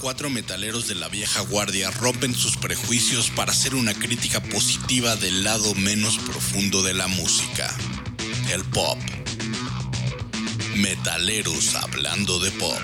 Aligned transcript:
Cuatro 0.00 0.30
metaleros 0.30 0.88
de 0.88 0.94
la 0.94 1.08
vieja 1.08 1.42
guardia 1.42 1.90
rompen 1.90 2.34
sus 2.34 2.56
prejuicios 2.56 3.28
para 3.28 3.52
hacer 3.52 3.74
una 3.74 3.92
crítica 3.92 4.42
positiva 4.42 5.14
del 5.14 5.44
lado 5.44 5.74
menos 5.74 6.16
profundo 6.16 6.82
de 6.82 6.94
la 6.94 7.06
música, 7.06 7.76
el 8.50 8.64
pop. 8.64 8.98
Metaleros 10.76 11.74
hablando 11.74 12.38
de 12.38 12.50
pop. 12.52 12.80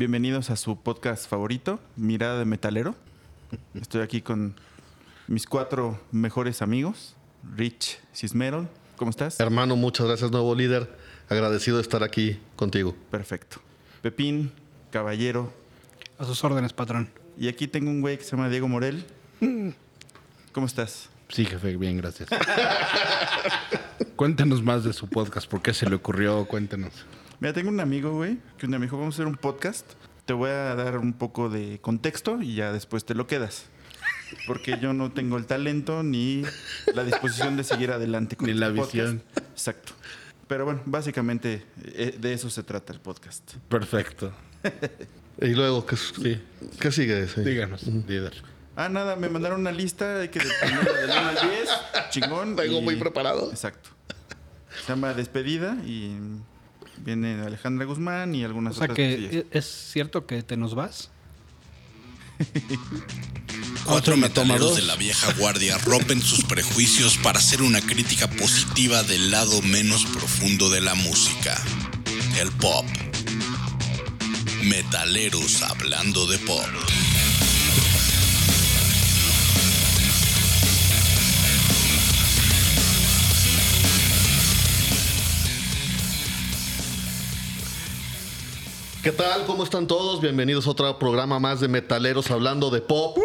Bienvenidos 0.00 0.48
a 0.48 0.56
su 0.56 0.80
podcast 0.80 1.28
favorito, 1.28 1.78
Mirada 1.94 2.38
de 2.38 2.46
Metalero. 2.46 2.94
Estoy 3.74 4.00
aquí 4.00 4.22
con 4.22 4.54
mis 5.26 5.44
cuatro 5.44 6.00
mejores 6.10 6.62
amigos, 6.62 7.16
Rich 7.54 8.00
Cismeron. 8.14 8.70
¿Cómo 8.96 9.10
estás? 9.10 9.38
Hermano, 9.38 9.76
muchas 9.76 10.06
gracias, 10.06 10.30
nuevo 10.30 10.54
líder. 10.54 10.96
Agradecido 11.28 11.76
de 11.76 11.82
estar 11.82 12.02
aquí 12.02 12.40
contigo. 12.56 12.96
Perfecto. 13.10 13.58
Pepín, 14.00 14.52
caballero. 14.90 15.52
A 16.16 16.24
sus 16.24 16.42
órdenes, 16.44 16.72
patrón. 16.72 17.10
Y 17.36 17.48
aquí 17.48 17.68
tengo 17.68 17.90
un 17.90 18.00
güey 18.00 18.16
que 18.16 18.24
se 18.24 18.30
llama 18.30 18.48
Diego 18.48 18.68
Morel. 18.68 19.04
¿Cómo 20.52 20.66
estás? 20.66 21.10
Sí, 21.28 21.44
jefe, 21.44 21.76
bien, 21.76 21.98
gracias. 21.98 22.30
Cuéntenos 24.16 24.62
más 24.62 24.82
de 24.82 24.94
su 24.94 25.10
podcast, 25.10 25.46
¿por 25.46 25.60
qué 25.60 25.74
se 25.74 25.86
le 25.90 25.96
ocurrió? 25.96 26.46
Cuéntenos. 26.46 27.04
Mira, 27.40 27.52
tengo 27.54 27.70
un 27.70 27.80
amigo, 27.80 28.12
güey, 28.12 28.38
que 28.58 28.66
un 28.66 28.72
día 28.72 28.78
me 28.78 28.86
dijo, 28.86 28.98
vamos 28.98 29.14
a 29.14 29.16
hacer 29.16 29.26
un 29.26 29.36
podcast. 29.36 29.86
Te 30.26 30.32
voy 30.32 30.50
a 30.50 30.74
dar 30.74 30.98
un 30.98 31.12
poco 31.14 31.48
de 31.48 31.78
contexto 31.80 32.40
y 32.42 32.54
ya 32.54 32.72
después 32.72 33.04
te 33.04 33.14
lo 33.14 33.26
quedas. 33.26 33.64
Porque 34.46 34.78
yo 34.80 34.92
no 34.92 35.10
tengo 35.10 35.36
el 35.38 35.46
talento 35.46 36.02
ni 36.02 36.42
la 36.94 37.02
disposición 37.04 37.56
de 37.56 37.64
seguir 37.64 37.90
adelante 37.90 38.36
con 38.36 38.46
Ni 38.46 38.52
este 38.52 38.60
la 38.60 38.68
podcast. 38.68 38.92
visión. 38.94 39.22
Exacto. 39.52 39.92
Pero 40.46 40.64
bueno, 40.66 40.82
básicamente 40.84 41.64
eh, 41.82 42.16
de 42.20 42.32
eso 42.32 42.50
se 42.50 42.62
trata 42.62 42.92
el 42.92 43.00
podcast. 43.00 43.54
Perfecto. 43.68 44.32
Y 45.42 45.54
luego, 45.54 45.86
¿qué, 45.86 45.96
Sí. 45.96 46.38
¿qué 46.78 46.92
sigue? 46.92 47.26
Sí. 47.26 47.40
Díganos, 47.40 47.86
líder. 47.86 48.34
Ah, 48.76 48.90
nada, 48.90 49.16
me 49.16 49.30
mandaron 49.30 49.60
una 49.60 49.72
lista 49.72 50.18
de 50.18 50.28
que 50.28 50.38
primero 50.60 50.92
del 50.92 51.04
1 51.08 51.14
al 51.14 51.34
10, 51.34 51.68
chingón. 52.10 52.56
Vengo 52.56 52.80
y- 52.80 52.82
muy 52.82 52.96
preparado. 52.96 53.48
Exacto. 53.50 53.88
Se 54.84 54.92
llama 54.92 55.14
Despedida 55.14 55.76
y 55.86 56.14
viene 57.04 57.40
Alejandra 57.42 57.84
Guzmán 57.86 58.34
y 58.34 58.44
algunas 58.44 58.74
O 58.74 58.78
sea 58.78 58.84
otras 58.84 58.96
que 58.96 59.10
cosillas. 59.14 59.32
¿e- 59.34 59.46
es 59.58 59.64
cierto 59.92 60.26
que 60.26 60.42
te 60.42 60.56
nos 60.56 60.74
vas. 60.74 61.10
Cuatro 63.84 64.16
metaleros 64.16 64.76
de 64.76 64.82
la 64.82 64.96
vieja 64.96 65.32
guardia 65.34 65.76
rompen 65.78 66.22
sus 66.22 66.44
prejuicios 66.44 67.16
para 67.18 67.38
hacer 67.38 67.62
una 67.62 67.80
crítica 67.80 68.28
positiva 68.30 69.02
del 69.02 69.30
lado 69.30 69.60
menos 69.62 70.04
profundo 70.06 70.70
de 70.70 70.80
la 70.80 70.94
música, 70.94 71.60
el 72.40 72.50
pop. 72.52 72.86
Metaleros 74.62 75.62
hablando 75.62 76.26
de 76.26 76.38
pop. 76.38 76.64
¿Qué 89.10 89.16
tal? 89.16 89.44
¿Cómo 89.44 89.64
están 89.64 89.88
todos? 89.88 90.20
Bienvenidos 90.20 90.68
a 90.68 90.70
otro 90.70 90.96
programa 90.96 91.40
más 91.40 91.58
de 91.58 91.66
Metaleros 91.66 92.30
hablando 92.30 92.70
de 92.70 92.80
pop. 92.80 93.18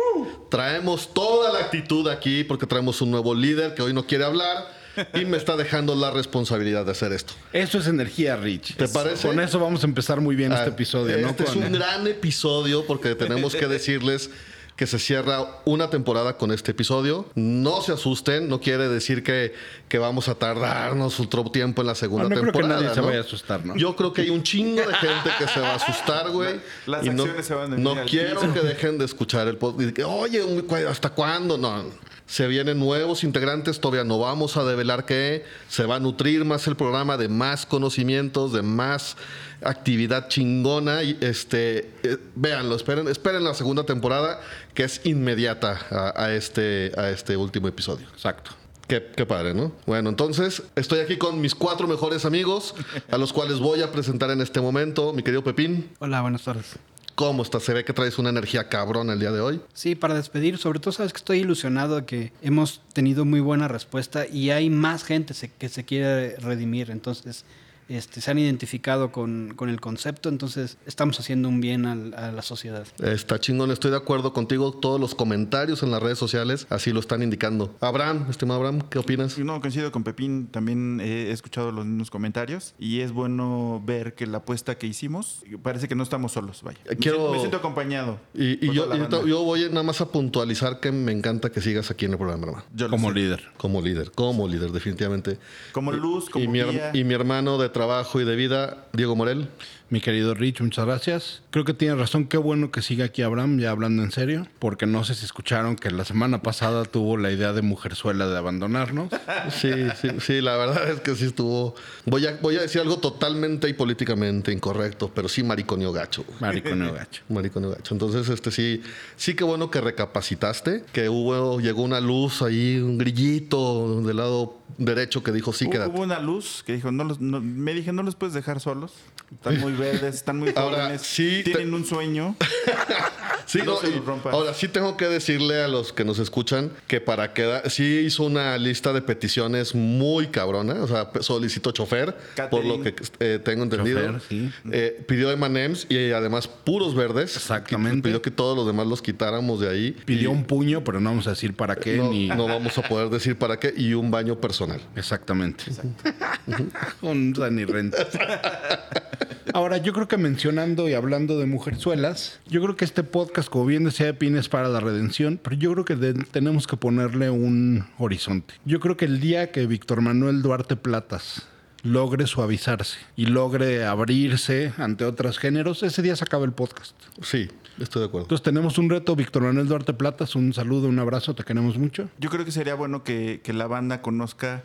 Traemos 0.50 1.14
toda 1.14 1.54
la 1.54 1.60
actitud 1.60 2.08
aquí 2.08 2.44
porque 2.44 2.66
traemos 2.66 3.04
un 3.04 3.12
nuevo 3.12 3.36
líder 3.36 3.76
que 3.76 3.84
hoy 3.84 3.94
no 3.94 4.08
quiere 4.08 4.24
hablar 4.26 4.68
y 5.14 5.26
me 5.26 5.38
está 5.38 5.56
dejando 5.56 5.94
la 5.94 6.10
responsabilidad 6.10 6.86
de 6.86 6.92
hacer 6.94 7.14
esto. 7.14 7.34
Eso 7.54 7.78
es 7.78 7.86
energía, 7.86 8.36
Rich. 8.36 8.78
¿Te 8.78 8.88
parece? 8.88 9.28
Con 9.28 9.40
eso 9.40 9.60
vamos 9.60 9.84
a 9.84 9.86
empezar 9.86 10.22
muy 10.22 10.36
bien 10.36 10.54
este 10.54 10.66
Ah, 10.66 10.70
episodio, 10.70 11.20
¿no? 11.20 11.30
Este 11.30 11.44
es 11.44 11.56
un 11.56 11.72
gran 11.72 12.08
episodio 12.08 12.84
porque 12.88 13.14
tenemos 13.14 13.56
que 13.56 13.68
decirles 13.68 14.32
que 14.76 14.88
se 14.88 15.00
cierra 15.00 15.62
una 15.64 15.90
temporada 15.90 16.38
con 16.38 16.52
este 16.52 16.72
episodio. 16.72 17.26
No 17.36 17.82
se 17.82 17.94
asusten, 17.94 18.50
no 18.50 18.60
quiere 18.60 18.90
decir 18.90 19.24
que, 19.24 19.54
que 19.88 19.98
vamos 20.00 20.28
a 20.28 20.36
tardarnos 20.36 21.18
otro 21.22 21.46
tiempo 21.46 21.82
en 21.82 21.88
la 21.88 21.96
segunda 21.96 22.26
Ah, 22.26 22.30
no 22.30 22.36
creo 22.42 22.46
que 22.52 22.52
temporada. 22.60 22.82
nadie 22.82 22.94
se 22.94 23.00
¿no? 23.02 23.08
vaya 23.08 23.20
a 23.20 23.22
asustar, 23.22 23.66
¿no? 23.66 23.78
Yo 23.78 23.96
creo 23.96 24.12
que 24.12 24.24
hay 24.24 24.30
un 24.32 24.44
chingo 24.44 24.82
de 24.82 24.94
gente 24.96 25.30
que 25.40 25.48
se 25.48 25.62
va 25.62 25.70
a 25.70 25.76
asustar, 25.76 26.30
güey. 26.30 26.60
Las 26.88 27.06
y 27.06 27.10
no, 27.12 27.24
acciones 27.24 27.46
se 27.46 27.54
van 27.54 27.74
a 27.74 27.78
No 27.78 27.96
quiero 28.06 28.42
piso. 28.42 28.54
que 28.54 28.60
dejen 28.62 28.98
de 28.98 29.06
escuchar 29.06 29.48
el 29.48 29.58
podcast. 29.58 29.98
Oye, 30.06 30.44
¿hasta 30.90 31.10
cuándo? 31.12 31.58
No. 31.58 31.86
Se 32.28 32.48
vienen 32.48 32.80
nuevos 32.80 33.24
integrantes, 33.24 33.80
todavía 33.80 34.04
no 34.04 34.18
vamos 34.20 34.58
a 34.58 34.64
develar 34.64 35.06
qué. 35.06 35.46
Se 35.70 35.86
va 35.86 35.98
a 35.98 36.00
nutrir 36.00 36.44
más 36.44 36.68
el 36.68 36.76
programa 36.76 37.18
de 37.18 37.30
más 37.30 37.66
conocimientos, 37.66 38.52
de 38.52 38.64
más 38.64 39.16
actividad 39.62 40.28
chingona. 40.28 41.04
Y 41.04 41.18
este, 41.22 41.92
eh, 42.04 42.18
véanlo, 42.36 42.76
esperen, 42.76 43.08
esperen 43.08 43.44
la 43.44 43.54
segunda 43.54 43.86
temporada 43.86 44.42
que 44.74 44.84
es 44.84 45.02
inmediata 45.06 45.80
a, 45.92 46.24
a 46.24 46.34
este, 46.34 46.92
a 46.98 47.10
este 47.10 47.38
último 47.38 47.68
episodio. 47.68 48.08
Exacto. 48.14 48.52
Qué, 48.88 49.12
qué 49.16 49.26
padre, 49.26 49.54
¿no? 49.54 49.72
Bueno, 49.88 50.10
entonces 50.10 50.62
estoy 50.76 51.00
aquí 51.00 51.18
con 51.18 51.42
mis 51.42 51.56
cuatro 51.56 51.88
mejores 51.88 52.24
amigos, 52.24 52.76
a 53.10 53.18
los 53.18 53.34
cuales 53.34 53.58
voy 53.60 53.82
a 53.82 53.92
presentar 53.92 54.30
en 54.30 54.42
este 54.42 54.62
momento. 54.62 55.12
Mi 55.14 55.24
querido 55.24 55.44
Pepín, 55.44 55.90
Hola, 56.00 56.22
buenas 56.22 56.44
tardes. 56.44 56.76
¿Cómo 57.16 57.44
estás? 57.44 57.64
Se 57.64 57.74
ve 57.74 57.84
que 57.84 57.94
traes 57.94 58.20
una 58.20 58.30
energía 58.30 58.70
cabrón 58.70 59.10
el 59.10 59.20
día 59.20 59.32
de 59.32 59.42
hoy. 59.42 59.62
Sí, 59.74 59.96
para 59.96 60.14
despedir, 60.14 60.58
sobre 60.58 60.80
todo 60.80 60.92
sabes 60.92 61.14
que 61.14 61.18
estoy 61.18 61.40
ilusionado 61.40 61.96
de 61.98 62.06
que 62.06 62.34
hemos 62.42 62.82
tenido 62.94 63.26
muy 63.26 63.40
buena 63.40 63.68
respuesta 63.68 64.28
y 64.28 64.52
hay 64.52 64.70
más 64.70 65.04
gente 65.04 65.34
que 65.58 65.70
se 65.70 65.86
quiere 65.86 66.36
redimir. 66.38 66.92
Entonces, 66.92 67.46
este, 67.90 68.22
se 68.22 68.32
han 68.32 68.40
identificado 68.40 69.12
con, 69.12 69.54
con 69.56 69.70
el 69.70 69.80
concepto, 69.82 70.30
entonces 70.30 70.78
estamos 70.86 71.20
haciendo 71.20 71.50
un 71.50 71.62
bien 71.62 71.86
al- 71.86 72.14
a 72.16 72.32
la 72.32 72.42
sociedad. 72.42 72.86
Está 73.04 73.40
chingón, 73.40 73.72
estoy 73.72 73.92
de 73.92 73.98
acuerdo 73.98 74.34
contigo. 74.34 74.72
Todos 74.72 75.00
los 75.00 75.14
comentarios 75.16 75.84
en 75.84 75.92
las 75.92 76.02
redes 76.02 76.18
sociales 76.18 76.68
así 76.70 76.92
lo 76.92 77.00
están 77.00 77.22
indicando. 77.24 77.76
Abraham, 77.82 78.26
estimado 78.30 78.60
Abraham, 78.62 78.82
¿qué 78.90 79.00
opinas? 79.00 79.38
No, 79.38 79.60
coincido 79.62 79.92
con 79.92 80.04
Pepín, 80.04 80.48
también 80.48 81.00
he 81.02 81.32
escuchado 81.32 81.72
los 81.72 81.86
mismos 81.86 82.10
comentarios 82.10 82.74
y 82.80 83.02
es 83.02 83.12
bueno 83.12 83.82
ver 83.86 84.16
que 84.16 84.26
la 84.28 84.38
apuesta 84.40 84.78
que 84.78 84.88
hicimos, 84.88 85.44
parece 85.62 85.88
que 85.88 85.96
no 85.96 86.04
estamos 86.04 86.32
solos, 86.32 86.62
vaya. 86.64 86.80
Me 86.90 86.96
Quiero- 86.98 87.18
siento- 87.18 87.32
Me 87.34 87.40
siento 87.40 87.58
acompañado. 87.58 88.20
Y, 88.34 88.72
yo, 88.74 88.88
yo 89.26 89.44
voy 89.44 89.66
nada 89.70 89.84
más 89.84 90.02
a 90.02 90.12
puntualizar 90.12 90.80
que 90.80 90.92
me 90.92 91.12
encanta 91.12 91.52
que 91.52 91.62
sigas 91.62 91.92
aquí 91.92 92.06
en 92.06 92.12
el 92.14 92.18
programa, 92.18 92.46
hermano. 92.48 92.66
Yo 92.74 92.90
Como 92.90 93.10
sé. 93.10 93.16
líder. 93.16 93.44
Como 93.58 93.82
líder, 93.82 94.12
como 94.12 94.48
líder, 94.48 94.72
definitivamente. 94.72 95.38
Como 95.72 95.92
luz, 95.92 96.30
como 96.30 96.46
y, 96.46 96.48
mi, 96.48 96.62
guía. 96.64 96.92
y 96.94 97.04
mi 97.04 97.14
hermano 97.14 97.58
de 97.58 97.70
trabajo 97.76 98.22
y 98.22 98.24
de 98.24 98.38
vida, 98.38 98.88
Diego 98.94 99.18
Morel. 99.18 99.50
Mi 99.90 100.00
querido 100.00 100.34
Rich, 100.34 100.62
muchas 100.62 100.86
gracias. 100.86 101.42
Creo 101.56 101.64
que 101.64 101.74
tiene 101.74 101.96
razón. 101.96 102.26
Qué 102.26 102.36
bueno 102.36 102.70
que 102.70 102.82
siga 102.82 103.06
aquí 103.06 103.22
Abraham, 103.22 103.60
ya 103.60 103.72
hablando 103.72 104.04
en 104.04 104.12
serio. 104.12 104.46
Porque 104.60 104.86
no 104.86 105.06
sé 105.06 105.16
si 105.16 105.24
escucharon 105.24 105.78
que 105.78 105.90
la 105.90 106.04
semana 106.04 106.42
pasada 106.42 106.84
tuvo 106.84 107.16
la 107.16 107.32
idea 107.32 107.54
de 107.54 107.62
Mujerzuela 107.62 108.28
de 108.28 108.38
abandonarnos. 108.38 109.08
Sí, 109.52 109.72
sí, 110.02 110.10
sí, 110.20 110.42
la 110.42 110.58
verdad 110.58 110.90
es 110.90 111.00
que 111.00 111.16
sí 111.16 111.26
estuvo. 111.26 111.76
Voy 112.06 112.26
a, 112.28 112.38
voy 112.42 112.58
a 112.58 112.62
decir 112.62 112.82
algo 112.82 112.98
totalmente 112.98 113.70
y 113.70 113.74
políticamente 113.74 114.52
incorrecto, 114.52 115.10
pero 115.16 115.30
sí 115.30 115.44
mariconio 115.44 115.94
gacho. 115.94 116.26
Mariconeo 116.42 116.92
gacho. 116.94 117.22
Mariconio 117.30 117.70
gacho. 117.70 117.94
Entonces, 117.94 118.28
este 118.28 118.52
sí, 118.52 118.82
sí 119.16 119.34
que 119.34 119.46
bueno 119.46 119.72
que 119.72 119.80
recapacitaste, 119.80 120.84
que 120.92 121.08
hubo, 121.08 121.62
llegó 121.62 121.84
una 121.84 122.02
luz 122.02 122.42
ahí, 122.42 122.78
un 122.80 122.98
grillito 122.98 124.02
del 124.02 124.18
lado 124.18 124.58
derecho 124.78 125.24
que 125.24 125.32
dijo 125.32 125.54
sí, 125.54 125.70
quédate. 125.70 125.92
Hubo 125.92 126.02
una 126.04 126.20
luz 126.20 126.64
que 126.66 126.74
dijo, 126.74 126.92
no 126.92 127.06
los, 127.06 127.22
no- 127.22 127.40
me 127.40 127.74
dije, 127.74 127.94
no 127.94 128.04
los 128.04 128.16
puedes 128.16 128.34
dejar 128.34 128.60
solos. 128.60 128.92
Están 129.32 129.60
muy 129.62 129.72
verdes, 129.78 130.16
están 130.16 130.38
muy 130.40 130.52
Ahora, 130.56 130.78
jóvenes, 130.84 131.02
sí 131.04 131.42
te- 131.44 131.45
tienen 131.46 131.74
un 131.74 131.86
sueño. 131.86 132.36
Sí, 133.46 133.60
No 133.60 133.66
no, 133.66 133.78
se 133.78 134.02
ahora 134.30 134.54
sí 134.54 134.68
tengo 134.68 134.98
que 134.98 135.06
decirle 135.08 135.62
a 135.64 135.68
los 135.68 135.94
que 135.94 136.04
nos 136.04 136.20
escuchan 136.20 136.72
que 136.88 137.02
para 137.02 137.34
quedar, 137.34 137.70
sí 137.70 138.00
hizo 138.06 138.24
una 138.24 138.58
lista 138.58 138.94
de 138.94 139.02
peticiones 139.02 139.76
muy 139.76 140.28
cabrona, 140.28 140.74
o 140.82 140.88
sea, 140.88 141.10
solicitó 141.22 141.72
chofer, 141.72 142.16
por 142.50 142.66
lo 142.66 142.82
que 142.82 142.96
eh, 143.20 143.40
tengo 143.44 143.64
entendido. 143.64 144.02
Chofer, 144.02 144.22
sí. 144.22 144.52
Eh, 144.72 145.04
pidió 145.08 145.32
M&M's 145.32 145.88
y 145.90 146.12
además 146.12 146.48
puros 146.48 146.96
verdes. 146.96 147.36
Exactamente. 147.36 148.08
Pidió 148.08 148.22
que 148.22 148.32
todos 148.32 148.56
los 148.56 148.66
demás 148.66 148.88
los 148.88 149.02
quitáramos 149.02 149.60
de 149.60 149.70
ahí. 149.70 149.92
Pidió 150.06 150.30
Y 150.30 150.34
un 150.34 150.46
puño, 150.46 150.84
pero 150.84 151.00
no 151.00 151.10
vamos 151.10 151.28
a 151.28 151.32
decir 151.32 151.56
para 151.56 151.76
qué 151.76 151.98
no, 151.98 152.10
ni. 152.10 152.28
no 152.28 152.48
vamos 152.48 152.78
a 152.78 152.82
poder 152.82 153.10
decir 153.10 153.38
para 153.38 153.60
qué 153.60 153.74
y 153.76 153.94
un 153.94 154.12
baño 154.12 154.40
personal. 154.40 154.82
Exactamente. 154.96 155.66
Un 157.02 157.34
Dani 157.34 157.66
Renta. 157.66 157.98
Ahora, 159.54 159.78
yo 159.78 159.94
creo 159.94 160.08
que 160.08 160.18
mencionando 160.18 160.90
y 160.90 160.94
hablando 160.94 161.40
de 161.40 161.46
mujerzuelas, 161.46 162.40
yo 162.48 162.62
creo 162.62 162.76
que 162.76 162.84
este 162.84 163.04
podcast, 163.04 163.35
como 163.44 163.66
bien 163.66 163.84
decía 163.84 164.18
Pin, 164.18 164.38
es 164.38 164.50
para 164.50 164.70
la 164.70 164.80
redención, 164.80 165.40
pero 165.42 165.56
yo 165.56 165.72
creo 165.74 165.86
que 165.86 165.96
de- 165.96 166.14
tenemos 166.14 166.68
que 166.68 166.78
ponerle 166.78 167.30
un 167.30 167.86
horizonte. 167.98 168.54
Yo 168.66 168.80
creo 168.80 168.96
que 168.98 169.06
el 169.06 169.20
día 169.20 169.52
que 169.52 169.66
Víctor 169.68 170.02
Manuel 170.02 170.42
Duarte 170.42 170.76
Platas 170.76 171.48
logre 171.84 172.26
suavizarse 172.26 172.98
y 173.16 173.28
logre 173.28 173.86
abrirse 173.86 174.74
ante 174.78 175.06
otros 175.06 175.38
géneros, 175.38 175.84
ese 175.84 176.02
día 176.02 176.16
se 176.16 176.24
acaba 176.24 176.44
el 176.46 176.52
podcast. 176.52 176.96
Sí, 177.22 177.48
estoy 177.78 178.02
de 178.02 178.08
acuerdo. 178.08 178.26
Entonces 178.26 178.44
tenemos 178.44 178.80
un 178.80 178.90
reto, 178.90 179.16
Víctor 179.16 179.44
Manuel 179.44 179.68
Duarte 179.68 179.94
Platas, 179.94 180.36
un 180.36 180.52
saludo, 180.54 180.88
un 180.88 180.98
abrazo, 180.98 181.36
te 181.36 181.44
queremos 181.44 181.78
mucho. 181.78 182.10
Yo 182.18 182.32
creo 182.32 182.44
que 182.44 182.52
sería 182.52 182.74
bueno 182.74 183.04
que, 183.04 183.40
que 183.44 183.54
la 183.54 183.68
banda 183.68 184.02
conozca 184.02 184.64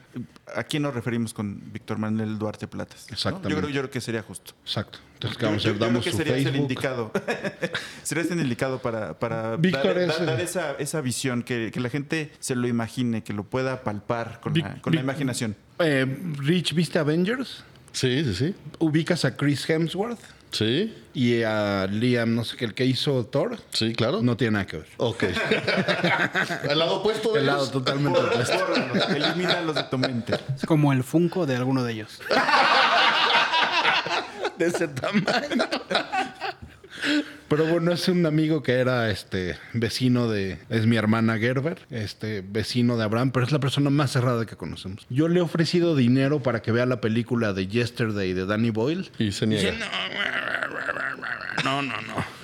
a 0.57 0.63
quién 0.65 0.83
nos 0.85 0.95
referimos 0.95 1.35
con 1.35 1.61
Víctor 1.73 1.99
Manuel 1.99 2.39
Duarte 2.39 2.67
Platas. 2.69 3.07
¿no? 3.11 3.15
Exactamente. 3.15 3.51
Yo, 3.51 3.57
creo, 3.59 3.69
yo 3.71 3.81
creo 3.83 3.91
que 3.91 4.01
sería 4.01 4.23
justo. 4.23 4.53
Exacto. 4.65 4.99
Entonces, 5.21 5.37
¿qué 5.39 5.45
vamos 5.45 5.61
a 5.63 5.65
Yo- 5.65 5.71
hacer? 5.71 5.73
yo 5.73 5.79
creo 5.79 5.87
Damos 5.89 6.05
que 6.05 6.11
su 6.13 6.17
sería 6.17 6.37
el 6.37 6.57
indicado. 6.57 7.13
sería 8.03 8.25
el 8.25 8.41
indicado 8.41 8.79
para, 8.81 9.19
para 9.19 9.57
Víctor 9.57 9.85
dar, 9.95 9.99
es 9.99 10.09
dar- 10.09 10.21
el- 10.21 10.27
dar 10.27 10.41
esa, 10.41 10.73
esa 10.79 11.01
visión, 11.03 11.43
que, 11.43 11.71
que 11.71 11.79
la 11.79 11.91
gente 11.91 12.33
se 12.41 12.55
lo 12.55 12.67
imagine, 12.67 13.23
que 13.23 13.35
lo 13.35 13.45
pueda 13.45 13.83
palpar 13.83 14.41
con, 14.41 14.55
Vic- 14.55 14.65
la, 14.65 14.81
con 14.81 14.95
la 14.95 15.01
imaginación. 15.03 15.57
Eh, 15.79 16.07
Rich, 16.39 16.73
¿viste 16.75 16.99
Avengers? 16.99 17.65
Sí, 17.93 18.25
sí, 18.25 18.35
sí. 18.35 18.55
Ubicas 18.79 19.25
a 19.27 19.37
Chris 19.37 19.69
Hemsworth 19.69 20.21
Sí, 20.53 20.97
y 21.15 21.43
a 21.45 21.87
Liam, 21.89 22.35
no 22.35 22.43
sé 22.45 22.57
qué, 22.57 22.65
el 22.65 22.75
que 22.75 22.85
hizo 22.85 23.25
Thor. 23.27 23.59
sí, 23.73 23.93
claro. 23.95 24.21
No 24.23 24.37
tiene 24.37 24.53
nada 24.55 24.67
que 24.67 24.79
ver. 24.79 24.87
Ok. 24.97 25.25
¿El 26.69 26.79
lado 26.79 26.97
opuesto 26.97 27.33
de 27.35 27.41
El 27.41 27.47
lado 27.47 27.69
totalmente 27.71 28.19
opuesto. 28.21 28.59
Elimínalos 29.15 29.75
de 29.77 29.83
tu 29.85 29.99
mente. 29.99 30.35
Es 30.57 30.65
como 30.67 30.93
el 30.93 31.05
Funko 31.05 31.47
de 31.47 31.55
alguno 31.57 31.85
de 31.85 31.93
ellos. 31.93 32.21
De 34.61 34.67
ese 34.67 34.89
tamaño. 34.89 35.25
Pero 37.49 37.67
bueno, 37.67 37.93
es 37.93 38.09
un 38.09 38.27
amigo 38.27 38.63
que 38.63 38.75
era 38.75 39.11
este 39.11 39.57
vecino 39.73 40.29
de. 40.29 40.59
Es 40.69 40.87
mi 40.87 40.97
hermana 40.97 41.39
Gerber, 41.39 41.81
este 41.91 42.45
vecino 42.47 42.97
de 42.97 43.05
Abraham, 43.05 43.33
pero 43.33 43.47
es 43.47 43.53
la 43.53 43.59
persona 43.59 43.91
más 43.91 44.13
cerrada 44.13 44.45
que 44.45 44.57
conocemos. 44.57 45.07
Yo 45.09 45.29
le 45.29 45.41
he 45.41 45.43
ofrecido 45.43 45.97
dinero 45.97 46.43
para 46.43 46.63
que 46.63 46.73
vea 46.73 46.87
la 46.87 47.01
película 47.01 47.53
de 47.53 47.67
Yesterday 47.67 48.35
de 48.35 48.47
Danny 48.47 48.71
Boyle. 48.71 49.11
Y 49.19 49.33
se 49.33 49.47
niega. 49.47 49.73
No, 51.65 51.83
no, 51.83 52.01
no. 52.03 52.40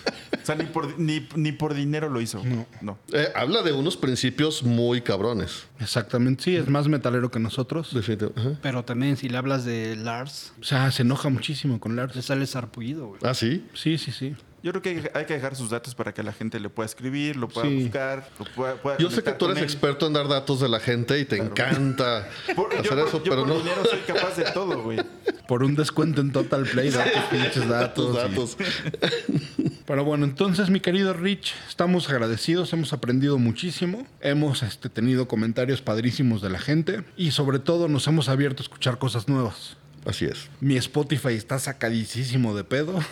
O 0.47 0.53
sea, 0.55 0.55
ni 0.55 0.65
por, 0.67 0.97
ni, 0.97 1.27
ni 1.35 1.51
por 1.51 1.75
dinero 1.75 2.09
lo 2.09 2.21
hizo. 2.21 2.41
No. 2.45 2.67
no. 2.81 2.99
Eh, 3.13 3.27
habla 3.35 3.63
de 3.63 3.73
unos 3.73 3.97
principios 3.97 4.63
muy 4.63 5.01
cabrones. 5.01 5.65
Exactamente, 5.81 6.45
sí, 6.45 6.55
es 6.55 6.69
más 6.69 6.87
metalero 6.87 7.33
que 7.33 7.41
nosotros. 7.41 7.93
Ajá. 8.37 8.53
Pero 8.63 8.85
también 8.85 9.17
si 9.17 9.29
le 9.29 9.39
hablas 9.39 9.65
de 9.65 9.97
Lars, 9.97 10.53
O 10.61 10.65
sea, 10.65 10.93
se 10.93 11.03
enoja 11.03 11.31
muchísimo 11.31 11.81
con 11.81 11.97
le 11.97 12.03
Lars. 12.03 12.25
sale 12.25 12.47
sarpullido, 12.47 13.09
güey. 13.09 13.21
Ah, 13.25 13.35
sí. 13.35 13.67
Sí, 13.75 13.99
sí, 13.99 14.13
sí. 14.13 14.37
Yo 14.67 14.73
creo 14.73 14.83
que 14.83 15.11
hay- 15.15 15.27
que 15.27 15.35
dejar 15.35 15.55
sus 15.55 15.71
datos 15.71 15.95
para 15.95 16.13
que 16.13 16.25
la 16.25 16.33
gente 16.33 16.59
le 16.59 16.69
pueda 16.69 16.87
escribir, 16.87 17.37
lo 17.37 17.47
pueda 17.47 17.69
Sí. 17.69 17.85
buscar, 17.85 18.29
lo 18.37 18.45
pueda, 18.47 18.75
pueda 18.75 18.99
Yo 18.99 19.09
sé 19.13 19.23
que 19.23 19.31
tú 19.31 19.49
eres 19.49 19.63
experto 19.63 20.09
en 20.09 20.13
dar 20.13 20.27
datos 20.27 20.59
de 20.59 20.69
la 20.69 20.81
gente 20.81 21.21
y 21.21 21.25
te 21.25 21.37
encanta 21.37 22.29
Por- 22.57 22.75
hacer 22.75 22.99
eso, 22.99 23.23
yo 23.23 23.31
pero 23.31 23.43
por 23.45 23.49
no. 23.49 23.59
dinero 23.61 23.83
soy 23.89 24.01
capaz 24.01 24.37
de 24.37 24.43
todo, 24.51 24.83
güey. 24.83 24.99
Por 25.47 25.63
un 25.63 25.77
descuento 25.77 26.21
en 26.21 26.33
Total 26.33 26.65
Play, 26.65 26.91
datos, 26.91 27.23
pinches 27.31 27.69
datos. 27.69 28.13
Y- 28.13 28.17
datos. 28.17 28.57
Pero 29.87 30.03
bueno, 30.05 30.25
entonces, 30.25 30.69
mi 30.69 30.81
querido 30.81 31.13
Rich, 31.13 31.55
estamos 31.69 32.11
agradecidos, 32.11 32.73
hemos 32.73 32.93
aprendido 32.93 33.39
muchísimo, 33.39 34.05
hemos 34.21 34.65
este, 34.65 34.89
tenido 34.89 35.29
comentarios 35.29 35.81
padrísimos 35.81 36.43
de 36.43 36.51
la 36.51 36.59
gente 36.59 37.05
y 37.17 37.31
sobre 37.31 37.61
todo 37.61 37.87
nos 37.87 38.05
hemos 38.09 38.29
abierto 38.29 38.65
a 38.65 38.65
escuchar 38.65 38.99
cosas 38.99 39.29
nuevas. 39.29 39.77
Así 40.05 40.25
es. 40.25 40.49
Mi 40.61 40.77
Spotify 40.77 41.35
está 41.35 41.61
sacadísimo 41.61 42.57
de 42.57 42.65
pedo. 42.65 42.99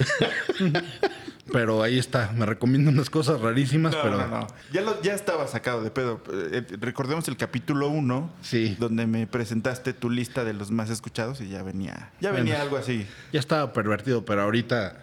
pero 1.52 1.82
ahí 1.82 1.98
está, 1.98 2.32
me 2.36 2.46
recomiendo 2.46 2.90
unas 2.90 3.10
cosas 3.10 3.40
rarísimas, 3.40 3.92
No, 3.94 4.02
pero 4.02 4.16
no, 4.18 4.26
no. 4.28 4.46
Ya, 4.72 4.80
lo- 4.80 5.00
ya 5.02 5.14
estaba 5.14 5.46
sacado 5.46 5.82
de 5.82 5.90
pedo. 5.90 6.22
Eh, 6.32 6.62
eh, 6.70 6.76
recordemos 6.80 7.28
el 7.28 7.36
capítulo 7.36 7.88
1, 7.88 8.30
Sí. 8.42 8.76
donde 8.78 9.06
me 9.06 9.26
presentaste 9.26 9.92
tu 9.92 10.10
lista 10.10 10.44
de 10.44 10.52
los 10.54 10.70
más 10.70 10.90
escuchados 10.90 11.40
y 11.40 11.48
ya 11.48 11.62
venía, 11.62 12.10
ya 12.20 12.30
Bueno. 12.30 12.44
venía 12.44 12.62
algo 12.62 12.76
así. 12.76 13.06
ya 13.32 13.40
estaba 13.40 13.72
pervertido, 13.72 14.24
pero 14.24 14.42
ahorita... 14.42 15.02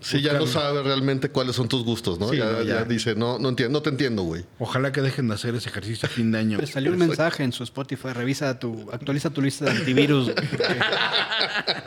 Sí, 0.00 0.20
ya 0.20 0.32
no 0.32 0.46
sabe 0.48 0.82
realmente 0.82 1.28
cuáles 1.28 1.54
son 1.54 1.68
tus 1.68 1.84
gustos, 1.84 2.18
¿no? 2.18 2.28
Sí, 2.30 2.36
ya, 2.38 2.58
ya. 2.62 2.64
ya 2.80 2.84
dice, 2.84 3.14
no, 3.14 3.38
no 3.38 3.50
entiendo, 3.50 3.78
no 3.78 3.82
te 3.82 3.90
entiendo, 3.90 4.22
güey. 4.24 4.44
Ojalá 4.58 4.90
que 4.90 5.00
dejen 5.00 5.28
de 5.28 5.34
hacer 5.34 5.54
ese 5.54 5.68
ejercicio 5.68 6.08
a 6.08 6.10
fin 6.10 6.32
de 6.32 6.38
año. 6.38 6.58
Le 6.58 6.66
salió 6.66 6.90
un 6.90 6.98
mensaje 6.98 7.44
en 7.44 7.52
su 7.52 7.62
Spotify, 7.62 8.08
revisa 8.12 8.58
tu, 8.58 8.90
actualiza 8.92 9.30
tu 9.30 9.40
lista 9.42 9.66
de 9.66 9.70
antivirus. 9.72 10.32
güey. 10.32 10.46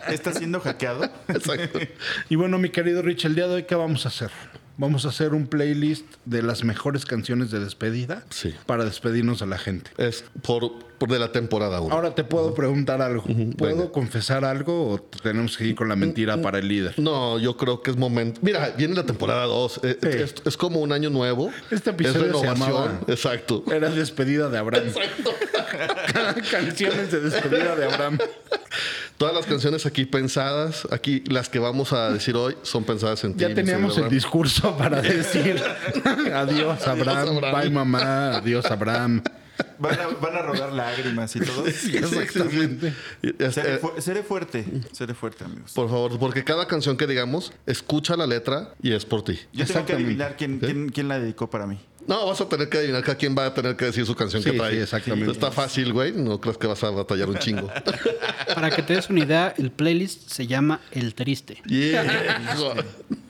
¿Está 0.09 0.31
siendo 0.33 0.59
hackeado? 0.61 1.03
Exacto. 1.27 1.79
Y 2.29 2.35
bueno, 2.35 2.57
mi 2.57 2.69
querido 2.69 3.01
Rich, 3.01 3.25
el 3.25 3.35
día 3.35 3.47
de 3.47 3.55
hoy, 3.55 3.63
¿qué 3.63 3.75
vamos 3.75 3.94
a 4.03 4.09
hacer? 4.09 4.31
Vamos 4.77 5.05
a 5.05 5.07
hacer 5.07 5.33
un 5.33 5.47
playlist 5.47 6.05
de 6.25 6.41
las 6.43 6.65
mejores 6.65 7.05
canciones 7.05 7.49
de 7.49 7.61
despedida 7.61 8.25
Sí. 8.29 8.53
para 8.65 8.83
despedirnos 8.83 9.41
a 9.41 9.45
la 9.45 9.57
gente. 9.57 9.89
Es 9.97 10.25
por, 10.41 10.69
por 10.97 11.09
de 11.09 11.17
la 11.17 11.31
temporada 11.31 11.79
1. 11.79 11.95
Ahora 11.95 12.13
te 12.13 12.25
puedo 12.25 12.53
preguntar 12.53 13.01
algo. 13.01 13.23
¿Puedo 13.57 13.77
venga. 13.77 13.91
confesar 13.93 14.43
algo 14.43 14.89
o 14.91 14.99
tenemos 14.99 15.55
que 15.55 15.67
ir 15.67 15.75
con 15.75 15.87
la 15.87 15.95
mentira 15.95 16.41
para 16.41 16.59
el 16.59 16.67
líder? 16.67 16.99
No, 16.99 17.39
yo 17.39 17.55
creo 17.55 17.81
que 17.81 17.91
es 17.91 17.95
momento. 17.95 18.41
Mira, 18.43 18.73
viene 18.77 18.95
la 18.95 19.05
temporada 19.05 19.45
2. 19.45 19.79
Sí. 19.81 19.87
Es, 20.01 20.35
es 20.43 20.57
como 20.57 20.81
un 20.81 20.91
año 20.91 21.09
nuevo. 21.09 21.51
Este 21.71 21.91
episodio 21.91 22.25
es 22.33 22.39
se 22.41 22.47
renovación. 22.47 22.67
llamaba- 22.67 22.99
Exacto. 23.07 23.63
Era 23.71 23.89
despedida 23.89 24.49
de 24.49 24.57
Abraham. 24.57 24.87
Canciones 26.51 27.11
de 27.11 27.21
despedida 27.21 27.75
de 27.77 27.85
Abraham. 27.85 28.17
Todas 29.17 29.33
las 29.33 29.45
canciones 29.45 29.85
aquí 29.85 30.05
pensadas, 30.05 30.87
aquí 30.91 31.23
las 31.27 31.47
que 31.49 31.59
vamos 31.59 31.93
a 31.93 32.11
decir 32.11 32.35
hoy, 32.35 32.57
son 32.63 32.83
pensadas 32.83 33.23
en 33.23 33.33
ti. 33.33 33.41
Ya 33.41 33.53
teníamos 33.53 33.97
el 33.97 34.09
discurso 34.09 34.75
para 34.77 35.01
decir 35.01 35.61
adiós 36.33 36.85
Abraham, 36.87 37.29
Abraham. 37.37 37.61
bye 37.61 37.69
mamá, 37.69 38.37
adiós 38.37 38.65
Abraham. 38.65 39.21
Van 39.79 39.97
a, 39.97 40.07
van 40.07 40.35
a 40.35 40.41
rodar 40.41 40.73
lágrimas 40.73 41.33
y 41.37 41.39
todo. 41.39 41.65
Exactamente. 42.19 42.93
Este, 43.21 43.51
Seré, 43.51 43.77
fu- 43.77 43.93
seré 43.99 44.23
fuerte, 44.23 44.65
seré 44.91 45.13
fuerte, 45.13 45.45
amigos. 45.45 45.71
por 45.73 45.87
favor, 45.89 46.19
porque 46.19 46.43
cada 46.43 46.67
canción 46.67 46.97
que 46.97 47.07
digamos, 47.07 47.53
escucha 47.65 48.17
la 48.17 48.27
letra 48.27 48.73
y 48.81 48.91
es 48.91 49.05
por 49.05 49.23
ti. 49.23 49.39
Yo 49.53 49.65
tengo 49.65 49.85
que 49.85 49.93
adivinar 49.93 50.35
quién, 50.37 50.59
quién, 50.59 50.89
quién 50.89 51.07
la 51.07 51.19
dedicó 51.19 51.49
para 51.49 51.67
mí. 51.67 51.79
No, 52.07 52.27
vas 52.27 52.39
a 52.39 52.47
tener 52.47 52.69
que 52.69 52.77
adivinar 52.77 53.01
cada 53.03 53.17
quien 53.17 53.35
va 53.35 53.47
a 53.47 53.53
tener 53.53 53.75
que 53.75 53.85
decir 53.85 54.05
su 54.05 54.15
canción 54.15 54.43
Sí, 54.43 54.51
que 54.51 54.57
trae. 54.57 54.73
sí, 54.73 54.77
exactamente. 54.81 55.31
Está 55.31 55.51
fácil, 55.51 55.91
güey. 55.91 56.11
No 56.11 56.39
crees 56.39 56.57
que 56.57 56.67
vas 56.67 56.83
a 56.83 56.91
batallar 56.91 57.29
un 57.29 57.37
chingo. 57.39 57.67
Para 58.55 58.69
que 58.69 58.83
te 58.83 58.93
des 58.93 59.09
una 59.09 59.21
idea, 59.23 59.53
el 59.57 59.71
playlist 59.71 60.29
se 60.29 60.45
llama 60.45 60.81
El 60.91 61.15
Triste. 61.15 61.61
Yeah. 61.65 62.03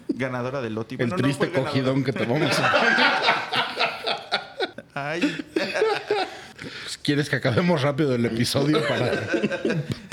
Ganadora 0.09 0.61
del 0.61 0.73
Loti. 0.75 0.95
El 0.95 1.07
Bueno, 1.09 1.15
no 1.17 1.21
triste 1.23 1.45
ganadora. 1.47 1.71
cogidón 1.71 2.03
que 2.03 2.11
te 2.13 2.25
vamos 2.25 2.57
a... 2.59 2.73
Ay, 5.11 5.21
¿Quieres 7.03 7.29
que 7.29 7.35
acabemos 7.35 7.81
rápido 7.81 8.15
el 8.15 8.25
episodio 8.25 8.81
para, 8.87 9.27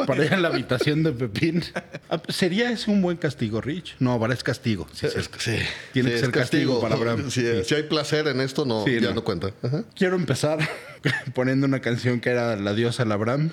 para 0.06 0.24
ir 0.24 0.34
a 0.34 0.36
la 0.38 0.48
habitación 0.48 1.02
de 1.02 1.12
Pepín? 1.12 1.64
Ah, 2.10 2.20
¿Sería 2.28 2.70
ese 2.70 2.90
un 2.90 3.00
buen 3.00 3.16
castigo, 3.16 3.60
Rich? 3.60 3.96
No, 4.00 4.12
ahora 4.12 4.34
es 4.34 4.42
castigo. 4.42 4.86
Sí, 4.92 5.06
sí. 5.08 5.18
Es- 5.18 5.30
sí. 5.38 5.56
Tiene 5.92 6.10
que 6.10 6.18
ser 6.18 6.30
castigo 6.32 6.80
para 6.80 6.96
Abraham. 6.96 7.30
Si, 7.30 7.44
hay 7.46 7.82
placer 7.84 8.26
en 8.28 8.40
esto, 8.40 8.64
no, 8.64 8.86
ya 8.86 9.00
no. 9.00 9.14
no, 9.14 9.24
cuenta. 9.24 9.50
Ajá. 9.62 9.84
Quiero 9.94 10.16
empezar 10.16 10.58
poniendo 11.34 11.66
una 11.66 11.80
canción 11.80 12.20
que 12.20 12.30
era 12.30 12.56
La 12.56 12.74
diosa 12.74 13.04
al 13.04 13.12
Abraham, 13.12 13.50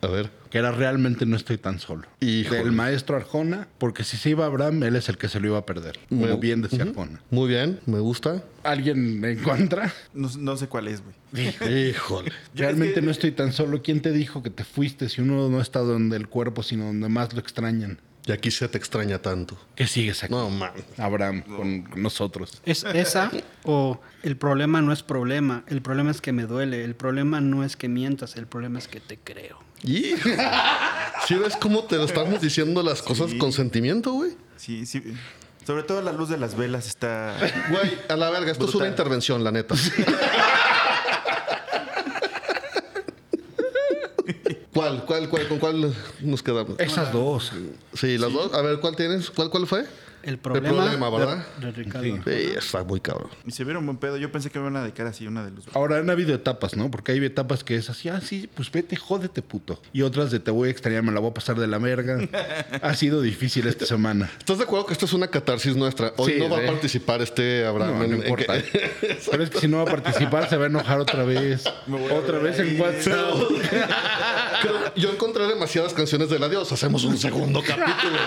A 0.00 0.06
ver. 0.06 0.30
que 0.50 0.58
era 0.58 0.70
Realmente 0.72 1.26
no 1.26 1.36
estoy 1.36 1.58
tan 1.58 1.78
solo. 1.80 2.02
Híjole. 2.20 2.58
Del 2.62 2.72
maestro 2.72 3.16
Arjona, 3.16 3.68
porque 3.78 4.04
si 4.04 4.16
se 4.16 4.30
iba 4.30 4.44
Abraham, 4.46 4.82
él 4.84 4.96
es 4.96 5.08
el 5.08 5.16
que 5.18 5.28
se 5.28 5.40
lo 5.40 5.48
iba 5.48 5.58
a 5.58 5.66
perder. 5.66 5.98
Como 6.08 6.26
Me- 6.26 6.36
bien 6.36 6.62
decía 6.62 6.82
Arjona. 6.84 7.20
Muy 7.30 7.48
bien, 7.48 7.80
me 7.86 7.98
gusta. 8.00 8.42
¿Alguien 8.62 9.24
en 9.24 9.38
contra? 9.42 9.92
no, 10.14 10.30
no 10.38 10.56
sé 10.56 10.68
cuál 10.68 10.88
es, 10.88 11.02
güey. 11.02 11.48
Híjole. 11.88 12.30
Realmente 12.54 12.94
es 12.94 13.00
que- 13.00 13.02
no 13.06 13.10
estoy 13.10 13.32
tan 13.32 13.52
solo. 13.52 13.82
¿Quién 13.82 14.02
te 14.02 14.12
dijo 14.12 14.42
que 14.42 14.50
te 14.50 14.64
fuiste 14.64 15.08
si 15.08 15.20
uno 15.20 15.48
no 15.48 15.60
está 15.60 15.80
donde 15.80 16.16
el 16.16 16.28
cuerpo, 16.28 16.62
sino 16.62 16.84
donde 16.86 17.08
más 17.08 17.32
lo 17.32 17.40
extrañan? 17.40 17.98
Y 18.24 18.30
aquí 18.32 18.50
se 18.52 18.68
te 18.68 18.78
extraña 18.78 19.18
tanto. 19.18 19.58
¿Qué 19.74 19.86
sigues 19.88 20.22
aquí? 20.22 20.32
No, 20.32 20.48
man. 20.48 20.70
Abraham, 20.96 21.42
con 21.42 21.90
nosotros. 22.00 22.62
¿Es 22.64 22.84
esa 22.84 23.32
o 23.64 24.00
el 24.22 24.36
problema 24.36 24.80
no 24.80 24.92
es 24.92 25.02
problema? 25.02 25.64
El 25.66 25.82
problema 25.82 26.12
es 26.12 26.20
que 26.20 26.32
me 26.32 26.44
duele. 26.44 26.84
El 26.84 26.94
problema 26.94 27.40
no 27.40 27.64
es 27.64 27.76
que 27.76 27.88
mientas. 27.88 28.36
El 28.36 28.46
problema 28.46 28.78
es 28.78 28.86
que 28.86 29.00
te 29.00 29.18
creo. 29.18 29.58
Y... 29.82 30.14
¿Sí 31.26 31.34
ves 31.34 31.56
cómo 31.56 31.84
te 31.84 31.96
lo 31.96 32.04
estamos 32.04 32.40
diciendo 32.40 32.82
las 32.82 33.02
cosas 33.02 33.30
Sí. 33.30 33.38
con 33.38 33.52
sentimiento, 33.52 34.12
güey? 34.12 34.32
Sí, 34.56 34.86
sí. 34.86 35.02
Sobre 35.66 35.82
todo 35.84 36.02
la 36.02 36.12
luz 36.12 36.28
de 36.28 36.38
las 36.38 36.56
velas 36.56 36.86
está. 36.86 37.36
Güey, 37.70 37.98
a 38.08 38.16
la 38.16 38.30
verga, 38.30 38.50
esto 38.52 38.68
es 38.68 38.74
una 38.74 38.88
intervención, 38.88 39.42
la 39.44 39.50
neta. 39.52 39.74
¿Cuál, 44.82 45.04
cuál, 45.06 45.28
cuál, 45.28 45.48
con 45.48 45.58
cuál 45.60 45.94
nos 46.22 46.42
quedamos? 46.42 46.74
Esas 46.80 47.12
dos. 47.12 47.52
Sí, 47.94 48.18
las 48.18 48.32
dos. 48.32 48.52
A 48.52 48.62
ver, 48.62 48.80
¿cuál 48.80 48.96
tienes? 48.96 49.30
¿Cuál, 49.30 49.48
cuál 49.48 49.66
fue? 49.68 49.84
El 50.22 50.38
problema, 50.38 50.76
problema, 50.82 51.10
¿verdad? 51.10 51.46
De, 51.58 51.66
de 51.66 51.72
Ricardo. 51.72 52.04
Sí. 52.06 52.20
Sí, 52.24 52.52
está 52.56 52.84
muy 52.84 53.00
cabrón. 53.00 53.28
Y 53.46 53.50
se 53.52 53.64
vieron 53.64 53.84
buen 53.84 53.98
pedo. 53.98 54.16
Yo 54.16 54.30
pensé 54.30 54.50
que 54.50 54.58
me 54.58 54.64
iban 54.66 54.76
a 54.76 54.82
dedicar 54.82 55.06
así 55.06 55.26
una 55.26 55.44
de 55.44 55.50
los. 55.50 55.64
Ahora 55.74 55.98
han 55.98 56.08
habido 56.10 56.34
etapas, 56.34 56.76
¿no? 56.76 56.90
Porque 56.90 57.12
hay 57.12 57.24
etapas 57.24 57.64
que 57.64 57.76
es 57.76 57.90
así, 57.90 58.08
ah, 58.08 58.20
sí, 58.20 58.48
pues 58.54 58.70
vete, 58.70 58.96
jódete, 58.96 59.42
puto. 59.42 59.80
Y 59.92 60.02
otras 60.02 60.30
de 60.30 60.38
te 60.40 60.50
voy 60.50 60.68
a 60.68 60.70
extrañar, 60.70 61.02
me 61.02 61.12
la 61.12 61.20
voy 61.20 61.30
a 61.30 61.34
pasar 61.34 61.56
de 61.58 61.66
la 61.66 61.78
verga. 61.78 62.18
ha 62.82 62.94
sido 62.94 63.20
difícil 63.20 63.66
esta 63.66 63.86
semana. 63.86 64.30
¿Estás 64.38 64.58
de 64.58 64.64
acuerdo 64.64 64.86
que 64.86 64.92
esto 64.92 65.06
es 65.06 65.12
una 65.12 65.28
catarsis 65.28 65.76
nuestra? 65.76 66.12
Hoy 66.16 66.32
Sí, 66.34 66.38
no 66.38 66.48
va 66.50 66.58
a 66.58 66.66
participar 66.66 67.22
este 67.22 67.64
Abraham. 67.66 67.98
No, 68.10 68.16
importa. 68.16 68.62
que- 68.62 69.18
Pero 69.30 69.42
es 69.42 69.50
que 69.50 69.58
si 69.58 69.68
no 69.68 69.78
va 69.78 69.82
a 69.84 69.86
participar, 69.86 70.48
se 70.48 70.56
va 70.56 70.64
a 70.64 70.68
enojar 70.68 71.00
otra 71.00 71.24
vez. 71.24 71.64
Otra 72.12 72.38
vez 72.38 72.58
en 72.58 72.80
WhatsApp. 72.80 73.34
Creo- 74.62 74.94
yo 74.94 75.10
encontré 75.10 75.46
demasiadas 75.46 75.92
canciones 75.94 76.28
del 76.30 76.42
adiós. 76.42 76.70
Hacemos 76.72 77.04
un 77.04 77.18
segundo 77.18 77.60
capítulo. 77.66 78.18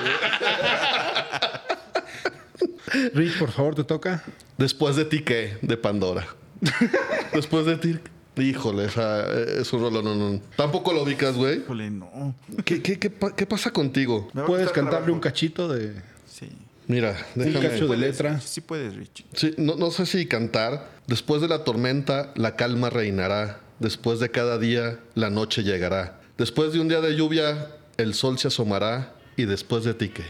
Rich, 3.14 3.38
por 3.40 3.52
favor, 3.52 3.76
te 3.76 3.84
toca. 3.84 4.24
Después 4.58 4.96
de 4.96 5.06
ti, 5.06 5.22
¿qué? 5.24 5.58
De 5.62 5.78
Pandora. 5.78 6.28
Después 7.34 7.66
de 7.66 7.78
ti. 7.78 8.00
Híjole, 8.38 8.86
esa, 8.86 9.26
eh, 9.34 9.62
es 9.62 9.72
un 9.72 9.80
rolo, 9.82 10.02
no, 10.02 10.14
no. 10.14 10.42
Tampoco 10.58 10.92
lo 10.92 11.04
ubicas, 11.04 11.36
güey. 11.36 11.60
Híjole, 11.60 11.90
no. 11.90 12.36
¿Qué, 12.66 12.82
qué, 12.82 13.00
qué, 13.00 13.10
pa- 13.10 13.34
qué 13.34 13.46
pasa 13.46 13.72
contigo? 13.72 14.28
Puedes 14.46 14.72
cantarle 14.72 15.12
un 15.14 15.20
cachito 15.22 15.68
de. 15.70 15.94
Sí. 16.30 16.50
Mira, 16.88 17.16
Un 17.36 17.46
déjame. 17.46 17.70
cacho 17.70 17.88
de 17.88 17.98
letra. 17.98 18.40
Sí 18.42 18.62
puedes, 18.62 18.96
Rich. 18.96 19.26
Sí, 19.34 19.54
no, 19.58 19.76
no 19.76 19.90
sé 19.90 20.06
si 20.06 20.26
cantar. 20.28 20.92
Después 21.08 21.42
de 21.42 21.48
la 21.48 21.64
tormenta, 21.64 22.32
la 22.36 22.56
calma 22.58 22.90
reinará. 22.90 23.62
Después 23.80 24.20
de 24.20 24.30
cada 24.32 24.58
día, 24.60 25.00
la 25.16 25.30
noche 25.30 25.64
llegará. 25.64 26.20
Después 26.38 26.74
de 26.74 26.80
un 26.82 26.90
día 26.90 27.00
de 27.02 27.16
lluvia, 27.16 27.70
el 27.98 28.14
sol 28.14 28.38
se 28.38 28.50
asomará. 28.50 29.14
Y 29.38 29.46
después 29.46 29.84
de 29.86 29.94
ti, 29.94 30.10
¿qué? 30.10 30.24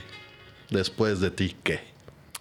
Después 0.69 1.19
de 1.19 1.31
ti, 1.31 1.55
¿qué? 1.63 1.79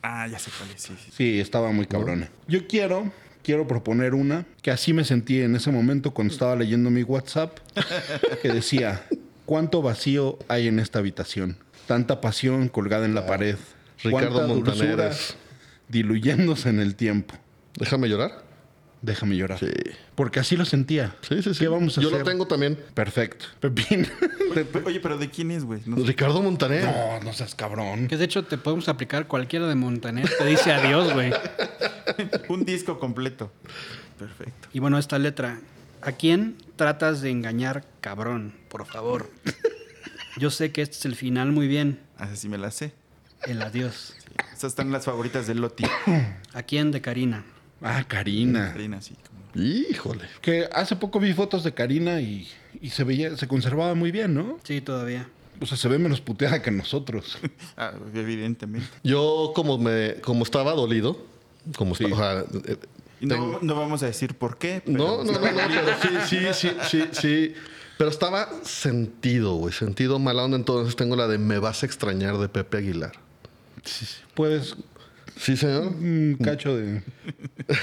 Ah, 0.07 0.27
ya 0.29 0.39
sé 0.39 0.51
cuál 0.59 0.69
es. 0.71 0.83
Sí, 0.83 0.93
sí. 1.03 1.11
Sí, 1.17 1.41
estaba 1.41 1.73
muy 1.73 1.87
cabrona. 1.87 2.29
Yo 2.47 2.67
quiero, 2.67 3.11
quiero 3.43 3.67
proponer 3.67 4.13
una 4.13 4.45
que 4.61 4.71
así 4.71 4.93
me 4.93 5.03
sentí 5.03 5.41
en 5.41 5.57
ese 5.57 5.71
momento 5.71 6.11
cuando 6.13 6.31
estaba 6.35 6.55
leyendo 6.57 6.91
mi 6.91 7.03
WhatsApp, 7.03 7.57
que 8.43 8.49
decía, 8.53 9.03
¿cuánto 9.47 9.81
vacío 9.81 10.39
hay 10.49 10.69
en 10.69 10.79
esta 10.79 10.99
habitación? 10.99 11.57
Tanta 11.87 12.21
pasión 12.21 12.69
colgada 12.69 13.07
en 13.07 13.15
la 13.15 13.25
pared. 13.27 13.57
Ricardo 14.03 14.47
dulzura 14.47 14.75
Montaneres. 14.77 15.37
diluyéndose 15.89 16.69
en 16.69 16.81
el 16.81 16.97
tiempo. 16.97 17.35
Déjame 17.79 18.09
llorar. 18.09 18.44
Déjame 19.05 19.37
llorar. 19.37 19.59
Sí. 19.59 19.67
Porque 20.15 20.41
así 20.41 20.57
lo 20.57 20.65
sentía. 20.65 21.15
Sí, 21.21 21.43
sí, 21.43 21.53
sí. 21.53 21.61
¿Qué 21.61 21.69
vamos 21.69 21.99
a 21.99 22.01
Yo 22.01 22.09
hacer? 22.09 22.21
lo 22.21 22.25
tengo 22.25 22.47
también. 22.47 22.79
Perfecto. 22.95 23.45
Pepín. 23.61 24.09
Oye, 24.51 24.65
pe- 24.65 24.83
oye, 24.87 24.99
pero 25.01 25.19
¿de 25.19 25.29
quién 25.29 25.51
es, 25.51 25.65
güey? 25.65 25.81
No. 25.85 25.97
Ricardo 26.05 26.41
Montaner. 26.43 26.85
no, 26.85 27.21
no 27.21 27.33
seas 27.35 27.55
cabrón. 27.55 28.09
Que 28.09 28.17
de 28.17 28.25
hecho 28.25 28.45
te 28.45 28.57
podemos 28.57 28.89
aplicar 28.89 29.27
cualquiera 29.27 29.67
de 29.67 29.75
Montaner. 29.75 30.27
Te 30.39 30.47
dice 30.47 30.73
adiós, 30.73 31.13
güey. 31.13 31.33
Un 32.49 32.65
disco 32.65 32.99
completo. 32.99 33.53
Perfecto. 34.19 34.69
Y 34.73 34.79
bueno, 34.79 34.99
esta 34.99 35.19
letra. 35.19 35.61
¿A 36.01 36.13
quién 36.13 36.57
tratas 36.77 37.21
de 37.21 37.31
engañar, 37.31 37.85
cabrón? 38.01 38.55
Por 38.69 38.87
favor. 38.87 39.31
Yo 40.39 40.51
sé 40.51 40.73
que 40.73 40.83
este 40.83 40.97
es 40.97 41.05
el 41.05 41.15
final 41.15 41.53
muy 41.53 41.67
bien. 41.67 42.01
Así 42.17 42.37
sí 42.37 42.49
me 42.49 42.59
la 42.59 42.71
sé. 42.71 42.93
El 43.47 43.61
adiós. 43.63 44.15
Esas 44.53 44.65
están 44.73 44.91
las 44.93 45.05
favoritas 45.05 45.47
de 45.47 45.55
Loti. 45.55 45.85
¿A 46.55 46.63
quién 46.63 46.91
de 46.91 47.01
Karina? 47.03 47.45
Ah, 47.85 48.03
Karina. 48.09 48.73
Karina, 48.73 49.00
sí. 49.00 49.14
como- 49.14 49.64
Híjole. 49.64 50.25
Que 50.41 50.69
hace 50.73 50.97
poco 50.97 51.21
vi 51.21 51.33
fotos 51.33 51.62
de 51.62 51.73
Karina 51.73 52.21
y, 52.21 52.49
y 52.81 52.91
se 52.91 53.05
veía, 53.05 53.37
se 53.37 53.47
conservaba 53.47 53.95
muy 53.95 54.11
bien, 54.11 54.35
¿no? 54.35 54.59
Sí, 54.64 54.81
todavía. 54.81 55.29
O 55.61 55.67
sea, 55.67 55.76
se 55.76 55.87
ve 55.88 55.99
menos 55.99 56.21
puteada 56.21 56.61
que 56.62 56.71
nosotros. 56.73 57.38
Ah, 57.76 57.93
evidentemente. 58.14 58.88
Yo, 59.05 59.53
como 59.55 59.79
me, 59.79 60.14
como 60.23 60.43
estaba 60.43 60.73
dolido, 60.73 61.25
como 61.76 61.95
Sí. 61.95 62.05
estaba. 62.05 62.43
o 62.43 62.47
sea, 62.50 62.62
eh, 62.73 62.76
tengo- 63.21 63.47
no, 63.47 63.59
no 63.62 63.75
vamos 63.76 64.03
a 64.03 64.07
decir 64.07 64.35
por 64.35 64.59
qué. 64.59 64.83
pero- 64.85 64.99
No, 64.99 65.25
no, 65.25 65.33
no, 65.38 65.38
no, 65.41 65.41
pero 66.03 66.26
sí, 66.26 66.38
sí, 66.53 66.71
sí, 66.71 66.76
sí, 66.91 67.05
sí. 67.12 67.55
Pero 67.97 68.11
estaba 68.11 68.49
sentido, 68.64 69.55
güey, 69.55 69.73
sentido 69.73 70.19
mala 70.19 70.43
onda. 70.45 70.57
Entonces 70.57 70.97
tengo 70.97 71.14
la 71.14 71.29
de 71.29 71.38
Me 71.38 71.59
vas 71.61 71.85
a 71.85 71.87
extrañar 71.87 72.38
de 72.38 72.49
Pepe 72.49 72.79
Aguilar. 72.79 73.12
Puedes 74.35 74.75
Sí, 75.37 75.57
señor. 75.57 75.87
un 75.88 76.38
cacho 76.43 76.76
de. 76.76 77.03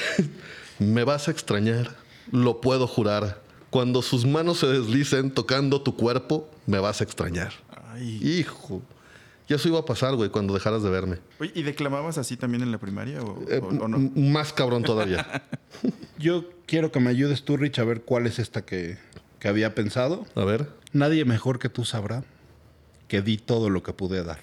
Me 0.80 1.04
vas 1.04 1.28
a 1.28 1.32
extrañar, 1.32 1.96
lo 2.32 2.62
puedo 2.62 2.88
jurar. 2.88 3.42
Cuando 3.70 4.02
sus 4.02 4.26
manos 4.26 4.60
se 4.60 4.68
deslicen 4.68 5.32
tocando 5.32 5.82
tu 5.82 5.96
cuerpo, 5.96 6.50
me 6.66 6.80
vas 6.80 7.00
a 7.02 7.04
extrañar. 7.04 7.54
Ay. 7.94 8.20
Hijo. 8.40 8.82
Y 9.48 9.54
eso 9.54 9.68
iba 9.68 9.80
a 9.80 9.86
pasar, 9.86 10.16
güey, 10.16 10.30
cuando 10.30 10.54
dejaras 10.54 10.82
de 10.84 10.90
verme. 10.90 11.18
Oye, 11.40 11.52
¿y 11.56 11.64
declamabas 11.64 12.18
así 12.18 12.36
también 12.38 12.64
en 12.64 12.72
la 12.72 12.78
primaria 12.80 13.22
o, 13.22 13.42
Eh, 13.50 13.60
o- 13.62 13.68
o 13.68 13.88
no? 13.88 14.00
Más 14.16 14.54
cabrón 14.54 14.84
todavía. 14.84 15.44
Yo 16.20 16.50
quiero 16.66 16.92
que 16.92 17.00
me 17.00 17.10
ayudes 17.10 17.44
tú, 17.44 17.58
Rich, 17.58 17.80
a 17.80 17.84
ver 17.84 18.02
cuál 18.02 18.28
es 18.28 18.40
esta 18.40 18.66
que, 18.66 18.98
que 19.40 19.48
había 19.48 19.76
pensado. 19.76 20.26
A 20.36 20.44
ver. 20.46 20.70
Nadie 20.94 21.26
mejor 21.26 21.60
que 21.60 21.70
tú 21.70 21.86
sabrá 21.86 22.24
que 23.08 23.22
di 23.22 23.38
todo 23.38 23.70
lo 23.70 23.84
que 23.84 23.94
pude 23.94 24.24
dar. 24.24 24.40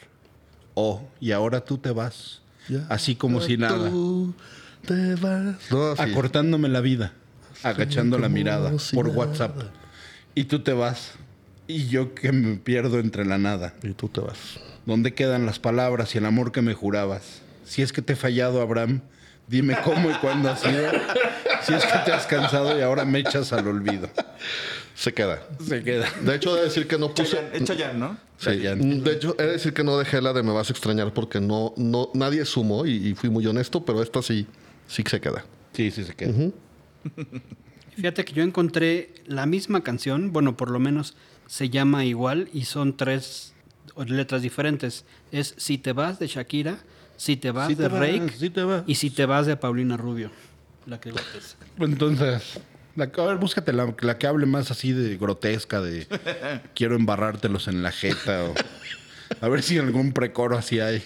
Oh, 0.75 1.03
y 1.21 1.33
ahora 1.33 1.62
tú 1.65 1.79
te 1.79 1.91
vas. 1.91 2.43
Ya. 2.69 2.87
Así 2.89 3.15
como 3.15 3.41
si 3.41 3.57
nada. 3.57 3.91
Te 4.87 5.15
vas. 5.17 5.57
No. 5.71 5.91
Acortándome 5.93 6.69
la 6.69 6.81
vida. 6.81 7.13
Agachando 7.63 8.19
la 8.19 8.29
mirada 8.29 8.73
por 8.95 9.09
nada. 9.09 9.19
WhatsApp. 9.19 9.63
Y 10.35 10.45
tú 10.45 10.61
te 10.61 10.73
vas. 10.73 11.13
Y 11.67 11.89
yo 11.89 12.15
que 12.15 12.33
me 12.33 12.57
pierdo 12.57 12.99
entre 12.99 13.25
la 13.25 13.39
nada. 13.39 13.75
Y 13.83 13.93
tú 13.93 14.09
te 14.09 14.21
vas. 14.21 14.39
¿Dónde 14.87 15.13
quedan 15.13 15.45
las 15.45 15.59
palabras 15.59 16.15
y 16.15 16.19
el 16.19 16.25
amor 16.25 16.53
que 16.53 16.63
me 16.63 16.73
jurabas? 16.75 17.43
Si 17.65 17.83
es 17.83 17.93
que 17.93 18.01
te 18.01 18.15
he 18.15 18.17
fallado, 18.17 18.63
Abraham, 18.63 19.03
dime 19.47 19.77
cómo 19.85 20.11
y 20.11 20.15
cuándo 20.15 20.51
ha 20.51 20.57
sido. 20.57 20.91
Si 21.63 21.75
es 21.75 21.85
que 21.85 21.99
te 22.07 22.13
has 22.13 22.27
cansado 22.27 22.79
y 22.79 22.83
ahora 22.83 23.05
me 23.05 23.19
echas 23.19 23.53
al 23.53 23.69
olvido. 23.69 24.09
Se 24.99 25.14
queda. 25.14 25.47
Se 25.64 25.85
queda. 25.85 26.09
De 26.25 26.35
hecho, 26.35 26.57
he 26.57 26.59
de 26.59 26.64
decir 26.64 26.88
que 26.88 26.99
no 26.99 27.14
puse. 27.14 27.37
Chayanne, 27.37 27.57
es 27.57 27.64
Chayanne, 27.64 27.99
¿no? 28.00 28.19
Sí, 28.37 28.50
de 28.50 29.12
hecho, 29.12 29.37
he 29.38 29.45
de 29.45 29.52
decir 29.52 29.73
que 29.73 29.85
no 29.85 29.97
dejé 29.97 30.21
la 30.21 30.33
de 30.33 30.43
Me 30.43 30.50
vas 30.52 30.71
a 30.71 30.73
extrañar 30.73 31.14
porque 31.14 31.40
no, 31.40 31.73
no, 31.76 32.11
nadie 32.14 32.45
sumó 32.45 32.85
y, 32.85 32.95
y 33.09 33.14
fui 33.14 33.31
muy 33.31 33.47
honesto, 33.47 33.85
pero 33.85 34.02
esta 34.02 34.23
sí, 34.23 34.49
sí 34.88 35.05
que 35.05 35.11
se 35.11 35.21
queda. 35.21 35.45
Sí, 35.73 35.93
sí 35.93 36.02
se 36.02 36.17
queda. 36.17 36.33
Fíjate 37.95 38.25
que 38.25 38.33
yo 38.33 38.43
encontré 38.43 39.14
la 39.26 39.47
misma 39.47 39.85
canción, 39.85 40.33
bueno, 40.33 40.57
por 40.57 40.69
lo 40.69 40.81
menos 40.81 41.17
se 41.47 41.71
llama 41.71 42.05
igual 42.05 42.49
y 42.52 42.64
son 42.64 42.97
tres 42.97 43.55
letras 43.97 44.43
diferentes. 44.43 45.05
Es 45.31 45.55
Si 45.59 45.78
te 45.78 45.93
vas 45.93 46.19
de 46.19 46.26
Shakira, 46.26 46.78
Si 47.17 47.37
te 47.37 47.52
vas 47.52 47.69
de 47.69 47.76
te 47.76 47.83
vas, 47.88 47.93
Rake 48.00 48.33
sí 48.37 48.50
te 48.50 48.64
vas. 48.64 48.83
y 48.88 48.97
Si 48.97 49.11
te 49.11 49.26
vas 49.26 49.47
de 49.47 49.57
Paulina 49.57 49.97
Rubio. 49.97 50.33
La 50.87 50.99
que 51.00 51.11
votes. 51.12 51.57
Entonces, 51.78 52.59
la, 52.99 53.11
a 53.17 53.26
ver, 53.26 53.37
búscate 53.37 53.73
la, 53.73 53.95
la 54.00 54.19
que 54.19 54.26
hable 54.26 54.47
más 54.47 54.71
así 54.71 54.93
de 54.93 55.17
grotesca, 55.17 55.81
de 55.81 56.07
quiero 56.75 56.97
embarrártelos 56.97 57.69
en 57.69 57.83
la 57.83 57.93
jeta 57.93 58.45
o 58.45 58.55
a 59.40 59.49
ver 59.49 59.62
si 59.62 59.78
algún 59.78 60.12
precoro 60.12 60.59
así 60.59 60.81
hay 60.81 61.02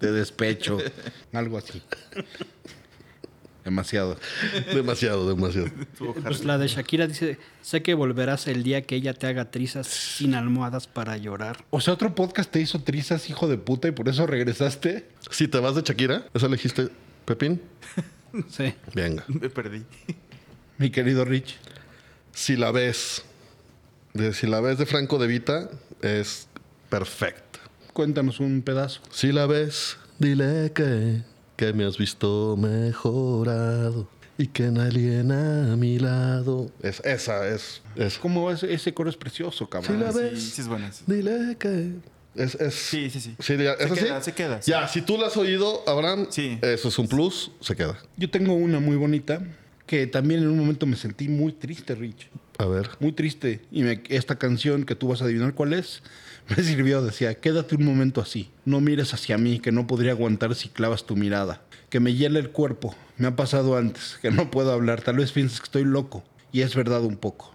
de 0.00 0.12
despecho, 0.12 0.78
algo 1.32 1.58
así. 1.58 1.82
Demasiado. 3.64 4.16
Demasiado, 4.72 5.28
demasiado. 5.28 5.68
Pues 6.22 6.44
la 6.44 6.56
de 6.56 6.68
Shakira 6.68 7.08
dice, 7.08 7.38
sé 7.62 7.82
que 7.82 7.94
volverás 7.94 8.46
el 8.46 8.62
día 8.62 8.82
que 8.82 8.94
ella 8.94 9.12
te 9.12 9.26
haga 9.26 9.50
trizas 9.50 9.88
sin 9.88 10.36
almohadas 10.36 10.86
para 10.86 11.16
llorar. 11.16 11.64
O 11.70 11.80
sea, 11.80 11.94
otro 11.94 12.14
podcast 12.14 12.48
te 12.48 12.60
hizo 12.60 12.80
trizas, 12.82 13.28
hijo 13.28 13.48
de 13.48 13.58
puta, 13.58 13.88
y 13.88 13.90
por 13.90 14.08
eso 14.08 14.24
regresaste. 14.26 15.08
Si 15.30 15.48
te 15.48 15.58
vas 15.58 15.74
de 15.74 15.82
Shakira, 15.82 16.26
¿eso 16.32 16.46
elegiste, 16.46 16.88
Pepín? 17.24 17.60
Sí. 18.50 18.74
Venga. 18.94 19.24
Me 19.28 19.48
perdí. 19.48 19.82
Mi 20.78 20.90
querido 20.90 21.24
Rich. 21.24 21.56
Si 22.32 22.56
la 22.56 22.70
ves, 22.70 23.22
de, 24.12 24.32
si 24.34 24.46
la 24.46 24.60
ves 24.60 24.78
de 24.78 24.86
Franco 24.86 25.18
de 25.18 25.26
Vita, 25.26 25.70
es 26.02 26.48
perfecta. 26.90 27.60
Cuéntanos 27.92 28.40
un 28.40 28.60
pedazo. 28.62 29.00
Si 29.10 29.32
la 29.32 29.46
ves, 29.46 29.96
dile 30.18 30.70
que, 30.74 31.22
que 31.56 31.72
me 31.72 31.84
has 31.86 31.96
visto 31.96 32.56
mejorado 32.58 34.06
y 34.36 34.48
que 34.48 34.64
nadie 34.64 35.20
a 35.20 35.76
mi 35.76 35.98
lado. 35.98 36.70
Es, 36.82 37.00
esa 37.06 37.48
es. 37.48 37.80
es. 37.94 38.18
¿Cómo 38.18 38.50
ese, 38.50 38.70
ese 38.72 38.92
coro 38.92 39.08
es 39.08 39.16
precioso, 39.16 39.64
Si 39.64 39.70
cabrón? 39.70 40.00
la 40.00 40.12
Sí, 40.12 40.18
ves, 40.18 40.42
sí 40.42 40.60
es 40.60 40.68
buena. 40.68 40.90
dile 41.06 41.56
que. 41.58 41.92
Es, 42.34 42.54
es, 42.56 42.74
Sí, 42.74 43.08
sí, 43.08 43.18
sí. 43.18 43.34
ya- 43.38 43.46
Se 43.78 43.84
¿es 43.84 43.90
así? 43.92 44.04
queda, 44.04 44.20
se 44.22 44.32
queda, 44.34 44.60
sí. 44.60 44.70
Ya, 44.70 44.86
si 44.88 45.00
tú 45.00 45.16
la 45.16 45.28
has 45.28 45.36
oído, 45.38 45.82
Abraham, 45.88 46.26
Sí. 46.28 46.58
eso 46.60 46.88
es 46.88 46.98
un 46.98 47.08
plus, 47.08 47.50
se 47.62 47.74
queda. 47.74 47.96
Yo 48.18 48.28
tengo 48.28 48.52
una 48.52 48.78
muy 48.78 48.96
bonita 48.96 49.40
que 49.86 50.06
también 50.06 50.42
en 50.42 50.48
un 50.48 50.58
momento 50.58 50.86
me 50.86 50.96
sentí 50.96 51.28
muy 51.28 51.52
triste, 51.52 51.94
Rich. 51.94 52.28
A 52.58 52.66
ver. 52.66 52.90
Muy 53.00 53.12
triste. 53.12 53.60
Y 53.70 53.82
me- 53.82 54.02
esta 54.08 54.36
canción 54.36 54.84
que 54.84 54.94
tú 54.94 55.08
vas 55.08 55.20
a 55.22 55.26
adivinar 55.26 55.54
cuál 55.54 55.72
es, 55.74 56.02
me 56.56 56.62
sirvió. 56.62 57.02
Decía, 57.02 57.34
quédate 57.34 57.76
un 57.76 57.84
momento 57.84 58.20
así. 58.20 58.50
No 58.64 58.80
mires 58.80 59.12
hacia 59.14 59.38
mí, 59.38 59.60
que 59.60 59.72
no 59.72 59.86
podría 59.86 60.12
aguantar 60.12 60.54
si 60.54 60.68
clavas 60.68 61.04
tu 61.06 61.16
mirada. 61.16 61.62
Que 61.90 62.00
me 62.00 62.14
hiela 62.14 62.38
el 62.38 62.50
cuerpo. 62.50 62.94
Me 63.18 63.28
ha 63.28 63.36
pasado 63.36 63.76
antes, 63.76 64.18
que 64.20 64.30
no 64.30 64.50
puedo 64.50 64.72
hablar. 64.72 65.02
Tal 65.02 65.16
vez 65.16 65.32
pienses 65.32 65.60
que 65.60 65.64
estoy 65.64 65.84
loco. 65.84 66.24
Y 66.52 66.62
es 66.62 66.74
verdad 66.74 67.02
un 67.04 67.16
poco. 67.16 67.54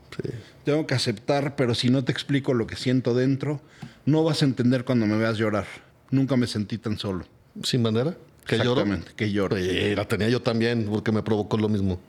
Tengo 0.66 0.86
que 0.86 0.94
aceptar, 0.94 1.56
pero 1.56 1.74
si 1.74 1.90
no 1.90 2.04
te 2.04 2.12
explico 2.12 2.54
lo 2.54 2.68
que 2.68 2.76
siento 2.76 3.14
dentro, 3.16 3.62
no 4.06 4.24
vas 4.24 4.42
a 4.42 4.46
entender 4.46 4.84
cuando 4.86 5.08
me 5.08 5.18
veas 5.18 5.38
llorar. 5.38 5.66
Nunca 6.12 6.36
me 6.38 6.46
sentí 6.48 6.78
tan 6.78 6.98
solo. 7.00 7.26
sin 7.64 7.82
bandera. 7.84 8.16
Que 8.46 8.58
lloro. 8.58 8.82
Exactamente, 8.82 9.12
que 9.16 9.32
lloro. 9.32 9.56
Sí, 9.58 9.96
la 9.96 10.06
tenía 10.08 10.28
yo 10.30 10.42
también 10.42 10.86
porque 10.90 11.12
me 11.12 11.24
provocó 11.24 11.58
lo 11.58 11.70
mismo. 11.70 12.00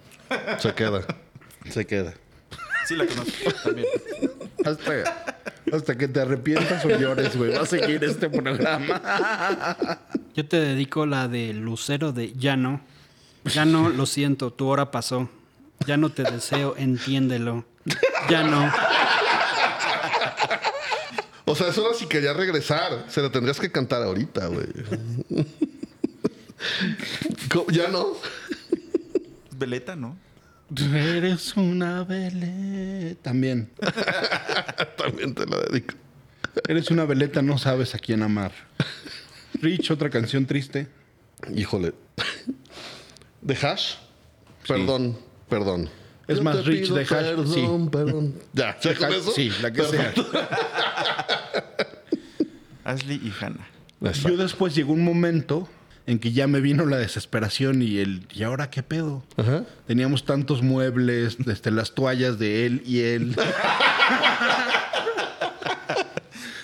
Se 0.58 0.74
queda. 0.74 1.04
Se 1.70 1.86
queda. 1.86 2.14
Sí, 2.86 2.96
la 2.96 3.06
conozco 3.06 3.52
también. 3.64 3.86
Hasta, 4.64 5.36
hasta 5.72 5.98
que 5.98 6.08
te 6.08 6.20
arrepientas 6.20 6.84
o 6.84 6.88
llores, 6.90 7.36
güey. 7.36 7.52
Va 7.54 7.62
a 7.62 7.66
seguir 7.66 8.02
este 8.04 8.28
programa. 8.28 9.98
Yo 10.34 10.46
te 10.46 10.58
dedico 10.58 11.06
la 11.06 11.28
de 11.28 11.52
Lucero 11.52 12.12
de 12.12 12.32
Ya 12.32 12.56
no. 12.56 12.80
Ya 13.44 13.64
no, 13.64 13.88
lo 13.88 14.06
siento, 14.06 14.52
tu 14.52 14.66
hora 14.68 14.90
pasó. 14.90 15.28
Ya 15.86 15.96
no 15.96 16.10
te 16.10 16.22
deseo, 16.22 16.74
entiéndelo. 16.76 17.64
Ya 18.28 18.44
no. 18.44 18.72
O 21.44 21.54
sea, 21.54 21.68
eso 21.68 21.86
era 21.86 21.98
si 21.98 22.06
quería 22.06 22.32
regresar. 22.32 23.04
Se 23.08 23.20
la 23.20 23.30
tendrías 23.30 23.58
que 23.58 23.70
cantar 23.70 24.02
ahorita, 24.02 24.46
güey. 24.46 24.68
¿Ya 27.72 27.88
no? 27.88 28.16
Veleta, 29.62 29.94
¿no? 29.94 30.16
Eres 30.92 31.56
una 31.56 32.02
veleta. 32.02 33.22
También. 33.22 33.70
También 34.98 35.34
te 35.36 35.46
la 35.46 35.58
dedico. 35.70 35.94
Eres 36.66 36.90
una 36.90 37.04
veleta, 37.04 37.42
no 37.42 37.58
sabes 37.58 37.94
a 37.94 37.98
quién 38.00 38.24
amar. 38.24 38.50
Rich, 39.60 39.92
otra 39.92 40.10
canción 40.10 40.46
triste. 40.46 40.88
Híjole. 41.54 41.94
¿De 43.40 43.54
Hash? 43.54 43.94
Perdón, 44.66 45.16
perdón. 45.48 45.88
Es 46.26 46.38
Yo 46.38 46.42
más 46.42 46.64
Rich 46.66 46.88
de 46.90 47.02
Hash, 47.02 47.08
Perdón, 47.08 47.46
sí. 47.54 47.88
perdón. 47.92 48.34
Ya, 48.52 48.76
¿ya 48.80 48.96
con 48.96 49.04
Hash, 49.12 49.14
eso? 49.14 49.30
Sí, 49.30 49.52
la 49.62 49.72
que 49.72 49.84
sea. 49.84 50.12
Ashley 52.84 53.20
y 53.22 53.32
Hannah. 53.40 53.68
Yo 54.24 54.36
después 54.36 54.74
llegó 54.74 54.92
un 54.92 55.04
momento 55.04 55.68
en 56.06 56.18
que 56.18 56.32
ya 56.32 56.46
me 56.46 56.60
vino 56.60 56.84
la 56.86 56.96
desesperación 56.98 57.82
y 57.82 57.98
el 57.98 58.26
¿y 58.32 58.42
ahora 58.42 58.70
qué 58.70 58.82
pedo? 58.82 59.22
Ajá. 59.36 59.64
Teníamos 59.86 60.24
tantos 60.24 60.62
muebles, 60.62 61.36
desde 61.38 61.70
las 61.70 61.92
toallas 61.94 62.38
de 62.38 62.66
él 62.66 62.82
y 62.86 63.00
él. 63.00 63.36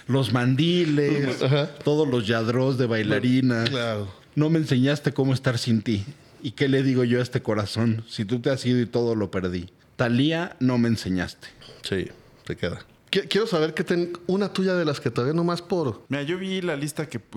los 0.06 0.32
mandiles, 0.32 1.36
todos 1.84 2.08
los 2.08 2.26
yadros 2.26 2.78
de 2.78 2.86
bailarina. 2.86 3.64
Claro. 3.64 4.08
No 4.34 4.48
me 4.50 4.58
enseñaste 4.58 5.12
cómo 5.12 5.34
estar 5.34 5.58
sin 5.58 5.82
ti. 5.82 6.04
¿Y 6.42 6.52
qué 6.52 6.68
le 6.68 6.82
digo 6.82 7.04
yo 7.04 7.18
a 7.18 7.22
este 7.22 7.42
corazón? 7.42 8.04
Si 8.08 8.24
tú 8.24 8.40
te 8.40 8.50
has 8.50 8.64
ido 8.64 8.80
y 8.80 8.86
todo 8.86 9.14
lo 9.14 9.30
perdí. 9.30 9.68
Talía, 9.96 10.56
no 10.60 10.78
me 10.78 10.88
enseñaste. 10.88 11.48
Sí, 11.82 12.06
te 12.44 12.56
queda. 12.56 12.78
Qui- 13.10 13.26
Quiero 13.28 13.46
saber 13.46 13.74
que 13.74 13.82
ten 13.84 14.12
una 14.26 14.52
tuya 14.52 14.74
de 14.74 14.84
las 14.84 15.00
que 15.00 15.10
todavía 15.10 15.34
nomás 15.34 15.60
por. 15.62 16.04
Mira, 16.08 16.22
yo 16.22 16.38
vi 16.38 16.60
la 16.60 16.76
lista 16.76 17.08
que... 17.08 17.20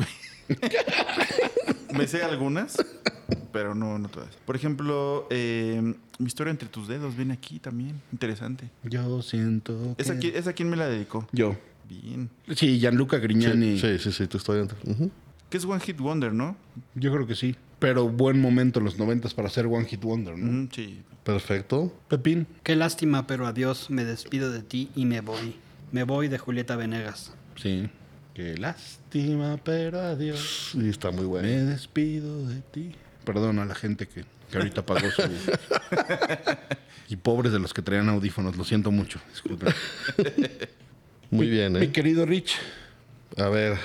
Me 1.94 2.08
sé 2.08 2.24
algunas, 2.24 2.78
pero 3.52 3.76
no, 3.76 3.98
no 4.00 4.10
todas. 4.10 4.30
Por 4.46 4.56
ejemplo, 4.56 5.28
eh, 5.30 5.82
mi 6.20 6.26
historia 6.26 6.52
entre 6.52 6.70
tus 6.70 6.88
dedos 6.88 7.16
viene 7.16 7.34
aquí 7.34 7.60
también. 7.60 8.02
Interesante. 8.12 8.70
Yo 8.84 9.22
siento. 9.22 9.96
¿Esa, 9.98 10.20
que- 10.20 10.34
qui- 10.34 10.38
¿Esa 10.38 10.54
quién 10.54 10.70
me 10.70 10.78
la 10.78 10.88
dedicó? 10.88 11.28
Yo. 11.32 11.56
Bien. 11.90 12.30
Sí, 12.56 12.80
Gianluca 12.80 13.18
Grignani. 13.18 13.78
Sí, 13.80 14.00
sí, 14.00 14.12
sí, 14.12 14.28
tu 14.28 14.38
historia. 14.38 14.62
entre-. 14.64 15.10
Que 15.50 15.58
es 15.58 15.66
One 15.66 15.82
Hit 15.82 15.98
Wonder, 16.00 16.32
¿no? 16.34 16.56
Yo 16.96 17.12
creo 17.12 17.28
que 17.28 17.36
sí. 17.36 17.56
Pero 17.80 18.08
buen 18.08 18.40
momento 18.40 18.80
en 18.80 18.86
los 18.86 18.98
noventas 18.98 19.34
para 19.34 19.48
hacer 19.50 19.66
One 19.66 19.86
Hit 19.86 20.02
Wonder, 20.02 20.38
¿no? 20.38 20.50
Mm, 20.64 20.70
sí. 20.72 21.02
Perfecto. 21.26 21.94
Pepín. 22.08 22.48
Qué 22.64 22.76
lástima, 22.76 23.28
pero 23.28 23.46
adiós. 23.48 23.90
Me 23.90 24.06
despido 24.06 24.52
de 24.52 24.62
ti 24.64 24.90
y 24.96 25.06
me 25.06 25.20
voy. 25.22 25.56
Me 25.92 26.04
voy 26.04 26.30
de 26.30 26.38
Julieta 26.38 26.76
Venegas. 26.78 27.34
Sí. 27.58 27.90
Qué 28.34 28.58
lástima, 28.58 29.60
pero 29.64 30.00
adiós. 30.00 30.72
Sí, 30.72 30.90
está 30.90 31.12
muy 31.12 31.26
bueno. 31.26 31.48
Me 31.48 31.56
despido 31.56 32.48
de 32.48 32.62
ti. 32.62 32.96
Perdón 33.26 33.60
a 33.60 33.66
la 33.66 33.76
gente 33.76 34.08
que, 34.08 34.24
que 34.50 34.58
ahorita 34.58 34.86
pagó 34.86 35.10
su... 35.12 35.22
y 37.10 37.18
pobres 37.18 37.52
de 37.52 37.60
los 37.60 37.74
que 37.74 37.82
traían 37.82 38.08
audífonos. 38.10 38.56
Lo 38.56 38.64
siento 38.64 38.90
mucho. 38.90 39.20
Disculpen. 39.32 39.74
Muy 41.30 41.50
bien, 41.50 41.74
Mi 41.74 41.86
¿eh? 41.86 41.92
querido 41.92 42.26
Rich. 42.26 42.58
A 43.38 43.50
ver, 43.50 43.78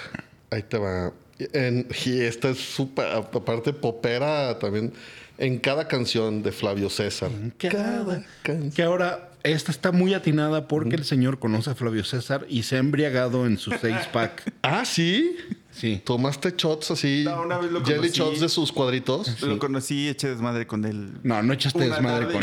ahí 0.50 0.62
te 0.62 0.79
va. 0.79 1.12
En, 1.38 1.87
y 2.05 2.21
esta 2.21 2.49
es 2.50 2.59
súper, 2.59 3.07
aparte 3.07 3.73
popera 3.73 4.59
también, 4.59 4.93
en 5.38 5.59
cada 5.59 5.87
canción 5.87 6.43
de 6.43 6.50
Flavio 6.50 6.88
César. 6.88 7.31
cada 7.59 8.25
canción. 8.43 8.73
Que 8.73 8.83
ahora 8.83 9.31
esta 9.47 9.71
está 9.73 9.93
muy 9.93 10.15
atinada 10.15 10.69
porque 10.69 10.95
el 10.97 11.05
señor 11.05 11.38
conoce 11.38 11.71
a 11.71 11.75
Flavio 11.75 12.05
César 12.05 12.47
y 12.49 12.62
se 12.65 12.76
ha 12.76 12.79
embriagado 12.79 13.47
en 13.47 13.59
su 13.59 13.71
seis 13.81 13.97
pack. 14.12 14.53
Ah, 14.62 14.85
¿sí? 14.85 15.37
Sí. 15.71 16.00
¿Tomaste 16.05 16.55
shots 16.57 16.91
así? 16.91 17.23
No, 17.25 17.43
una 17.43 17.59
vez 17.59 17.71
lo 17.71 17.81
jelly 17.85 17.97
conocí. 18.11 18.19
shots 18.19 18.41
de 18.41 18.49
sus 18.49 18.73
cuadritos. 18.73 19.41
Lo 19.43 19.59
conocí, 19.59 20.09
eché 20.09 20.29
desmadre 20.29 20.67
con 20.67 20.85
él. 20.85 21.12
No, 21.23 21.43
no 21.43 21.53
echaste 21.53 21.79
Una 21.79 21.95
desmadre 21.95 22.26
tarde. 22.26 22.39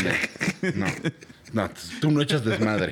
con 0.61 0.69
él. 0.69 0.73
No, 0.79 0.85
no, 1.63 1.69
tú 1.99 2.11
no 2.11 2.21
echas 2.21 2.45
desmadre. 2.45 2.91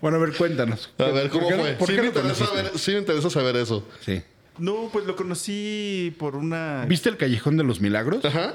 Bueno, 0.00 0.18
a 0.18 0.20
ver, 0.20 0.34
cuéntanos. 0.36 0.90
A 0.98 1.04
ver, 1.04 1.30
¿cómo 1.30 1.48
¿Por 1.48 1.52
qué 1.52 1.56
no- 1.56 1.62
fue? 1.64 1.72
¿Por 1.74 1.88
sí, 1.88 1.94
qué 1.94 2.02
me 2.02 2.08
lo 2.08 2.12
interesa 2.18 2.44
conociste? 2.46 2.62
ver, 2.70 2.78
sí 2.78 2.90
me 2.92 2.98
interesa 2.98 3.30
saber 3.30 3.56
eso. 3.56 3.88
Sí. 4.04 4.22
No, 4.58 4.88
pues 4.92 5.04
lo 5.04 5.16
conocí 5.16 6.14
por 6.18 6.36
una... 6.36 6.84
¿Viste 6.88 7.08
el 7.08 7.16
Callejón 7.16 7.56
de 7.56 7.64
los 7.64 7.80
Milagros? 7.80 8.24
Ajá. 8.24 8.54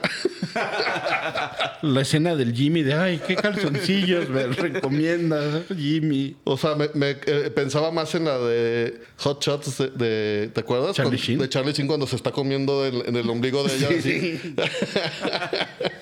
La 1.82 2.02
escena 2.02 2.36
del 2.36 2.54
Jimmy 2.54 2.84
de, 2.84 2.94
ay, 2.94 3.22
qué 3.28 3.36
calzoncillos 3.36 4.30
me 4.30 4.44
recomienda 4.48 5.64
Jimmy. 5.76 6.38
O 6.46 6.58
sea, 6.58 6.76
me, 6.76 6.90
me, 6.94 7.18
eh, 7.26 7.52
pensaba 7.54 7.92
más 7.92 8.16
en 8.16 8.26
la 8.26 8.38
de 8.38 9.02
Hot 9.18 9.44
Shots 9.44 9.78
de, 9.78 9.88
de- 9.90 10.48
¿te 10.54 10.60
acuerdas? 10.62 10.96
Charlie 10.96 11.12
Cuando- 11.18 11.26
Sheen. 11.26 11.40
De 11.40 11.50
Charlie 11.50 11.74
Sheen 11.74 11.88
cuando 11.88 12.08
se 12.08 12.16
está 12.16 12.32
comiendo 12.32 12.82
del- 12.84 13.04
en 13.06 13.16
el 13.18 13.30
ombligo 13.30 13.64
de 13.64 13.76
ella. 13.76 13.88
así. 13.98 14.56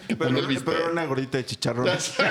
Pero, 0.07 0.47
pero 0.65 0.77
era 0.77 0.91
una 0.91 1.05
gordita 1.05 1.37
de 1.37 1.45
chicharrones. 1.45 2.13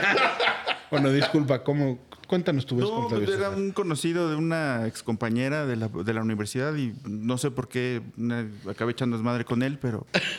Bueno, 0.88 1.10
disculpa, 1.10 1.64
¿cómo? 1.64 1.98
Cuéntanos 2.26 2.66
tu 2.66 2.76
vez 2.76 2.84
No, 2.84 2.90
con 2.94 3.08
Flavio 3.08 3.26
pues 3.26 3.38
era 3.38 3.48
César. 3.50 3.62
un 3.62 3.70
conocido 3.72 4.28
de 4.28 4.36
una 4.36 4.86
excompañera 4.86 5.64
de 5.66 5.76
la, 5.76 5.88
de 5.88 6.12
la 6.14 6.22
universidad 6.22 6.74
y 6.74 6.92
no 7.06 7.38
sé 7.38 7.50
por 7.52 7.68
qué 7.68 8.02
una- 8.16 8.48
acabé 8.68 8.92
echando 8.92 9.16
desmadre 9.16 9.44
con 9.44 9.62
él, 9.62 9.78
pero 9.80 10.06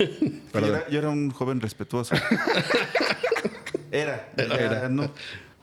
yo 0.53 0.59
era, 0.65 0.89
yo 0.89 0.99
era 0.99 1.09
un 1.09 1.31
joven 1.31 1.61
respetuoso. 1.61 2.15
Era, 3.91 4.29
era, 4.35 4.89
no. 4.89 5.09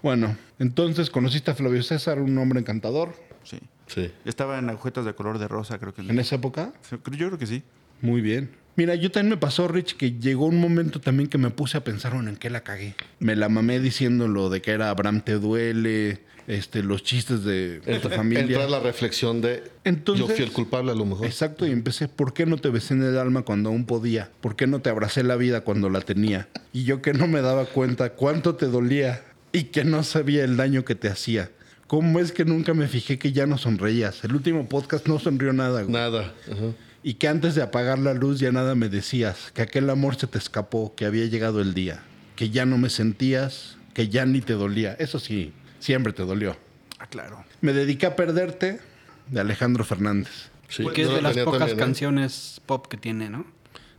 Bueno, 0.02 0.34
entonces 0.58 1.10
conociste 1.10 1.50
a 1.50 1.54
Flavio 1.54 1.82
César, 1.82 2.18
un 2.20 2.36
hombre 2.38 2.58
encantador. 2.60 3.14
Sí. 3.42 3.58
Sí. 3.86 4.10
Estaba 4.24 4.58
en 4.58 4.70
agujetas 4.70 5.04
de 5.04 5.14
color 5.14 5.38
de 5.38 5.46
rosa, 5.46 5.78
creo 5.78 5.92
que. 5.92 6.00
En 6.00 6.18
esa 6.18 6.36
época, 6.36 6.72
Yo 6.90 7.00
creo 7.02 7.38
que 7.38 7.46
sí. 7.46 7.62
muy 8.00 8.22
bien. 8.22 8.50
Mira, 8.76 8.94
yo 8.96 9.10
también 9.10 9.30
me 9.30 9.36
pasó, 9.36 9.68
Rich, 9.68 9.96
que 9.96 10.12
llegó 10.12 10.46
un 10.46 10.58
momento 10.60 11.00
también 11.00 11.28
que 11.28 11.38
me 11.38 11.50
puse 11.50 11.76
a 11.76 11.84
pensar 11.84 12.14
bueno, 12.14 12.30
en 12.30 12.36
qué 12.36 12.50
la 12.50 12.62
cagué. 12.62 12.96
Me 13.20 13.36
la 13.36 13.48
mamé 13.48 13.78
diciendo 13.78 14.26
lo 14.26 14.50
de 14.50 14.62
que 14.62 14.72
era 14.72 14.90
Abraham 14.90 15.20
te 15.20 15.34
duele, 15.34 16.20
este, 16.46 16.82
los 16.82 17.02
chistes 17.02 17.44
de, 17.44 17.80
tu 18.02 18.08
familia. 18.08 18.42
Entra 18.42 18.68
la 18.68 18.80
reflexión 18.80 19.40
de 19.40 19.62
Entonces- 19.84 20.26
yo 20.28 20.34
fui 20.34 20.44
el 20.44 20.52
culpable 20.52 20.92
a 20.92 20.94
lo 20.94 21.04
mejor. 21.04 21.26
Exacto, 21.26 21.66
y 21.66 21.70
empecé, 21.70 22.08
¿por 22.08 22.34
qué 22.34 22.46
no 22.46 22.56
te 22.56 22.68
besé 22.68 22.94
en 22.94 23.02
el 23.02 23.16
alma 23.16 23.42
cuando 23.42 23.70
aún 23.70 23.86
podía? 23.86 24.30
¿Por 24.40 24.56
qué 24.56 24.66
no 24.66 24.80
te 24.80 24.90
abracé 24.90 25.22
la 25.22 25.36
vida 25.36 25.62
cuando 25.62 25.88
la 25.88 26.00
tenía? 26.00 26.48
Y 26.72 26.84
yo 26.84 27.00
que 27.00 27.12
no 27.12 27.26
me 27.28 27.40
daba 27.42 27.66
cuenta 27.66 28.10
cuánto 28.10 28.56
te 28.56 28.66
dolía 28.66 29.22
y 29.52 29.64
que 29.64 29.84
no 29.84 30.02
sabía 30.02 30.44
el 30.44 30.56
daño 30.56 30.84
que 30.84 30.94
te 30.94 31.08
hacía. 31.08 31.50
¿Cómo 31.86 32.18
es 32.18 32.32
que 32.32 32.44
nunca 32.44 32.74
me 32.74 32.88
fijé 32.88 33.18
que 33.18 33.32
ya 33.32 33.46
no 33.46 33.56
sonreías? 33.56 34.24
El 34.24 34.34
último 34.34 34.68
podcast 34.68 35.06
no 35.06 35.18
sonrió 35.18 35.52
nada, 35.52 35.82
güey. 35.82 35.92
Nada. 35.92 36.32
Ajá. 36.50 36.72
Y 37.06 37.14
que 37.14 37.28
antes 37.28 37.54
de 37.54 37.60
apagar 37.62 37.98
la 37.98 38.14
luz 38.14 38.40
ya 38.40 38.50
nada 38.50 38.74
me 38.74 38.88
decías, 38.88 39.52
que 39.52 39.60
aquel 39.62 39.90
amor 39.90 40.16
se 40.16 40.26
te 40.26 40.38
escapó, 40.38 40.94
que 40.96 41.04
había 41.04 41.26
llegado 41.26 41.60
el 41.60 41.74
día, 41.74 42.02
que 42.34 42.48
ya 42.48 42.64
no 42.64 42.78
me 42.78 42.88
sentías, 42.88 43.76
que 43.92 44.08
ya 44.08 44.24
ni 44.24 44.40
te 44.40 44.54
dolía. 44.54 44.94
Eso 44.98 45.18
sí, 45.18 45.52
siempre 45.80 46.14
te 46.14 46.22
dolió. 46.22 46.56
Ah, 46.98 47.06
claro. 47.06 47.44
Me 47.60 47.74
dediqué 47.74 48.06
a 48.06 48.16
perderte 48.16 48.80
de 49.28 49.40
Alejandro 49.40 49.84
Fernández. 49.84 50.48
Sí, 50.68 50.82
que 50.94 51.02
es 51.02 51.08
de 51.10 51.20
la 51.20 51.32
las 51.34 51.36
pocas 51.44 51.58
también, 51.60 51.78
¿eh? 51.78 51.80
canciones 51.82 52.60
pop 52.64 52.86
que 52.88 52.96
tiene, 52.96 53.28
¿no? 53.28 53.44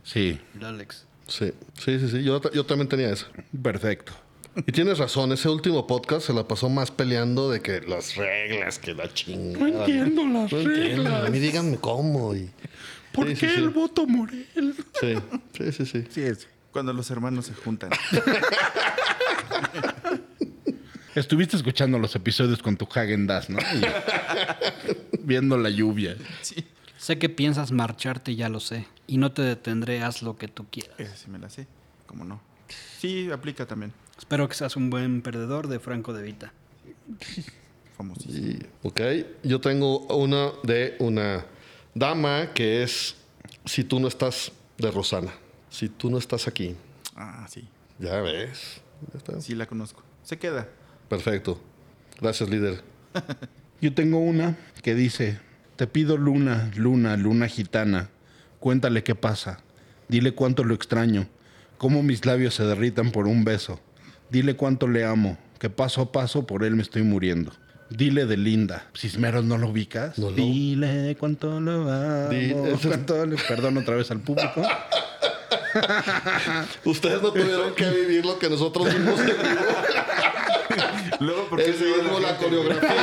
Sí, 0.02 0.40
El 0.58 0.64
Alex. 0.64 1.06
Sí, 1.28 1.52
sí, 1.78 2.00
sí. 2.00 2.08
sí. 2.08 2.22
Yo, 2.24 2.40
yo 2.52 2.66
también 2.66 2.88
tenía 2.88 3.10
eso. 3.10 3.26
perfecto. 3.62 4.12
Y 4.66 4.72
tienes 4.72 4.98
razón, 4.98 5.32
ese 5.32 5.50
último 5.50 5.86
podcast 5.86 6.26
se 6.26 6.32
la 6.32 6.48
pasó 6.48 6.70
más 6.70 6.90
peleando 6.90 7.50
de 7.50 7.60
que 7.60 7.82
las 7.82 8.16
reglas, 8.16 8.78
que 8.78 8.94
la 8.94 9.12
chingada. 9.12 9.58
No 9.68 9.68
entiendo 9.80 10.26
las 10.26 10.50
No 10.50 10.58
entiendo. 10.60 11.02
reglas. 11.04 11.26
A 11.26 11.30
mí 11.30 11.38
díganme 11.38 11.76
cómo. 11.76 12.34
Y... 12.34 12.50
¿Por 13.16 13.26
Sí, 13.28 13.34
qué 13.34 13.48
sí, 13.48 13.54
sí. 13.56 13.60
el 13.62 13.70
voto 13.70 14.06
Morel? 14.06 14.46
Sí, 15.00 15.14
sí, 15.56 15.72
sí, 15.72 15.86
sí. 15.86 16.04
Sí, 16.10 16.20
es. 16.22 16.46
Cuando 16.70 16.92
los 16.92 17.10
hermanos 17.10 17.46
se 17.46 17.54
juntan. 17.54 17.90
Estuviste 21.14 21.56
escuchando 21.56 21.98
los 21.98 22.14
episodios 22.14 22.60
con 22.62 22.76
tu 22.76 22.86
Hagen 22.94 23.26
Dazs, 23.26 23.48
¿no? 23.48 23.58
Y 23.58 23.80
viendo 25.20 25.56
la 25.56 25.70
lluvia. 25.70 26.14
Sé 26.98 27.18
que 27.18 27.28
piensas 27.30 27.72
marcharte, 27.72 28.36
ya 28.36 28.50
lo 28.50 28.60
sé. 28.60 28.86
Y 29.06 29.16
no 29.16 29.32
te 29.32 29.40
detendré, 29.42 30.02
haz 30.02 30.20
lo 30.22 30.36
que 30.36 30.48
tú 30.48 30.66
quieras. 30.70 30.98
Esa 31.00 31.16
sí 31.16 31.30
me 31.30 31.38
la 31.38 31.48
sé. 31.48 31.66
¿Cómo 32.06 32.24
no? 32.24 32.40
Sí, 32.98 33.30
aplica 33.32 33.64
también. 33.66 33.92
Espero 34.18 34.46
que 34.48 34.54
seas 34.54 34.76
un 34.76 34.90
buen 34.90 35.22
perdedor 35.22 35.68
de 35.68 35.78
Franco 35.80 36.12
de 36.12 36.22
Vita. 36.22 36.52
Famosísimo. 37.96 38.46
Y, 38.48 38.58
ok, 38.82 39.00
yo 39.42 39.58
tengo 39.60 40.00
una 40.14 40.50
de 40.64 40.96
una 40.98 41.46
dama 41.96 42.52
que 42.54 42.82
es 42.82 43.16
Si 43.64 43.82
tú 43.82 43.98
no 43.98 44.06
estás 44.08 44.52
de 44.78 44.90
Rosana, 44.90 45.32
si 45.70 45.88
tú 45.88 46.10
no 46.10 46.18
estás 46.18 46.46
aquí, 46.46 46.76
Ah, 47.16 47.46
sí. 47.50 47.66
ya 47.98 48.20
ves. 48.20 48.80
Ya 49.12 49.18
está. 49.18 49.40
Sí 49.40 49.54
la 49.54 49.66
conozco. 49.66 50.02
Se 50.22 50.38
queda. 50.38 50.68
Perfecto. 51.08 51.60
Gracias, 52.20 52.48
líder. 52.48 52.82
Yo 53.80 53.92
tengo 53.94 54.18
una 54.18 54.56
que 54.82 54.94
dice, 54.94 55.38
te 55.76 55.86
pido 55.86 56.16
luna, 56.16 56.70
luna, 56.76 57.16
luna 57.16 57.48
gitana, 57.48 58.10
cuéntale 58.60 59.02
qué 59.02 59.14
pasa, 59.14 59.60
dile 60.08 60.32
cuánto 60.32 60.62
lo 60.64 60.74
extraño, 60.74 61.26
cómo 61.78 62.02
mis 62.02 62.24
labios 62.24 62.54
se 62.54 62.64
derritan 62.64 63.10
por 63.12 63.26
un 63.26 63.44
beso, 63.44 63.80
dile 64.30 64.56
cuánto 64.56 64.86
le 64.88 65.04
amo, 65.04 65.36
que 65.58 65.68
paso 65.70 66.00
a 66.02 66.12
paso 66.12 66.46
por 66.46 66.64
él 66.64 66.74
me 66.76 66.82
estoy 66.82 67.02
muriendo. 67.02 67.52
Dile 67.88 68.26
de 68.26 68.36
linda. 68.36 68.84
Cismeros, 68.96 69.44
¿no 69.44 69.58
lo 69.58 69.68
ubicas? 69.68 70.18
No 70.18 70.30
Dile 70.30 71.16
cuánto 71.18 71.60
lo 71.60 71.90
amo. 71.90 72.28
Di- 72.30 72.50
ese 72.50 72.72
es- 72.74 72.86
cuánto 72.86 73.24
le- 73.26 73.36
Perdón 73.36 73.78
otra 73.78 73.94
vez 73.96 74.10
al 74.10 74.20
público. 74.20 74.62
Ustedes 76.84 77.22
no 77.22 77.30
tuvieron 77.32 77.74
que 77.74 77.88
vivir 77.90 78.24
lo 78.26 78.38
que 78.38 78.48
nosotros 78.50 78.92
vimos 78.92 79.18
en 79.20 79.26
vivo. 79.26 79.38
Luego, 81.20 81.46
porque 81.48 81.70
Es 81.70 81.80
mismo 81.80 82.18
la 82.20 82.36
coreografía. 82.36 82.90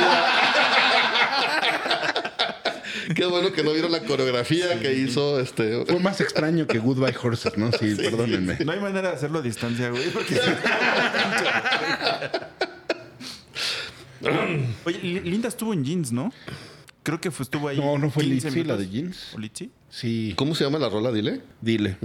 Qué 3.14 3.26
bueno 3.26 3.52
que 3.52 3.62
no 3.62 3.72
vieron 3.72 3.92
la 3.92 4.00
coreografía 4.00 4.80
que 4.80 4.94
hizo 4.94 5.38
este. 5.40 5.84
Fue 5.86 5.98
más 6.00 6.20
extraño 6.20 6.66
que 6.66 6.78
Goodbye 6.78 7.14
Horses, 7.22 7.56
¿no? 7.58 7.70
Sí, 7.72 7.94
perdónenme. 7.96 8.56
No 8.64 8.72
hay 8.72 8.80
manera 8.80 9.10
de 9.10 9.14
hacerlo 9.16 9.38
a 9.40 9.42
distancia, 9.42 9.90
güey. 9.90 10.08
Porque... 10.10 10.40
Oye, 14.84 14.98
Li- 15.02 15.20
Linda 15.20 15.48
estuvo 15.48 15.72
en 15.72 15.84
jeans, 15.84 16.12
¿no? 16.12 16.32
Creo 17.02 17.20
que 17.20 17.30
fue, 17.30 17.44
estuvo 17.44 17.68
ahí. 17.68 17.78
No, 17.78 17.98
no 17.98 18.10
fue 18.10 18.24
15 18.24 18.50
Litzy, 18.50 18.64
la 18.64 18.76
de 18.76 18.88
jeans. 18.88 19.34
¿O 19.34 19.38
Litzy? 19.38 19.70
Sí, 19.90 20.32
¿Cómo 20.36 20.54
se 20.54 20.64
llama 20.64 20.78
la 20.78 20.88
rola? 20.88 21.12
Dile. 21.12 21.40
dile. 21.60 21.96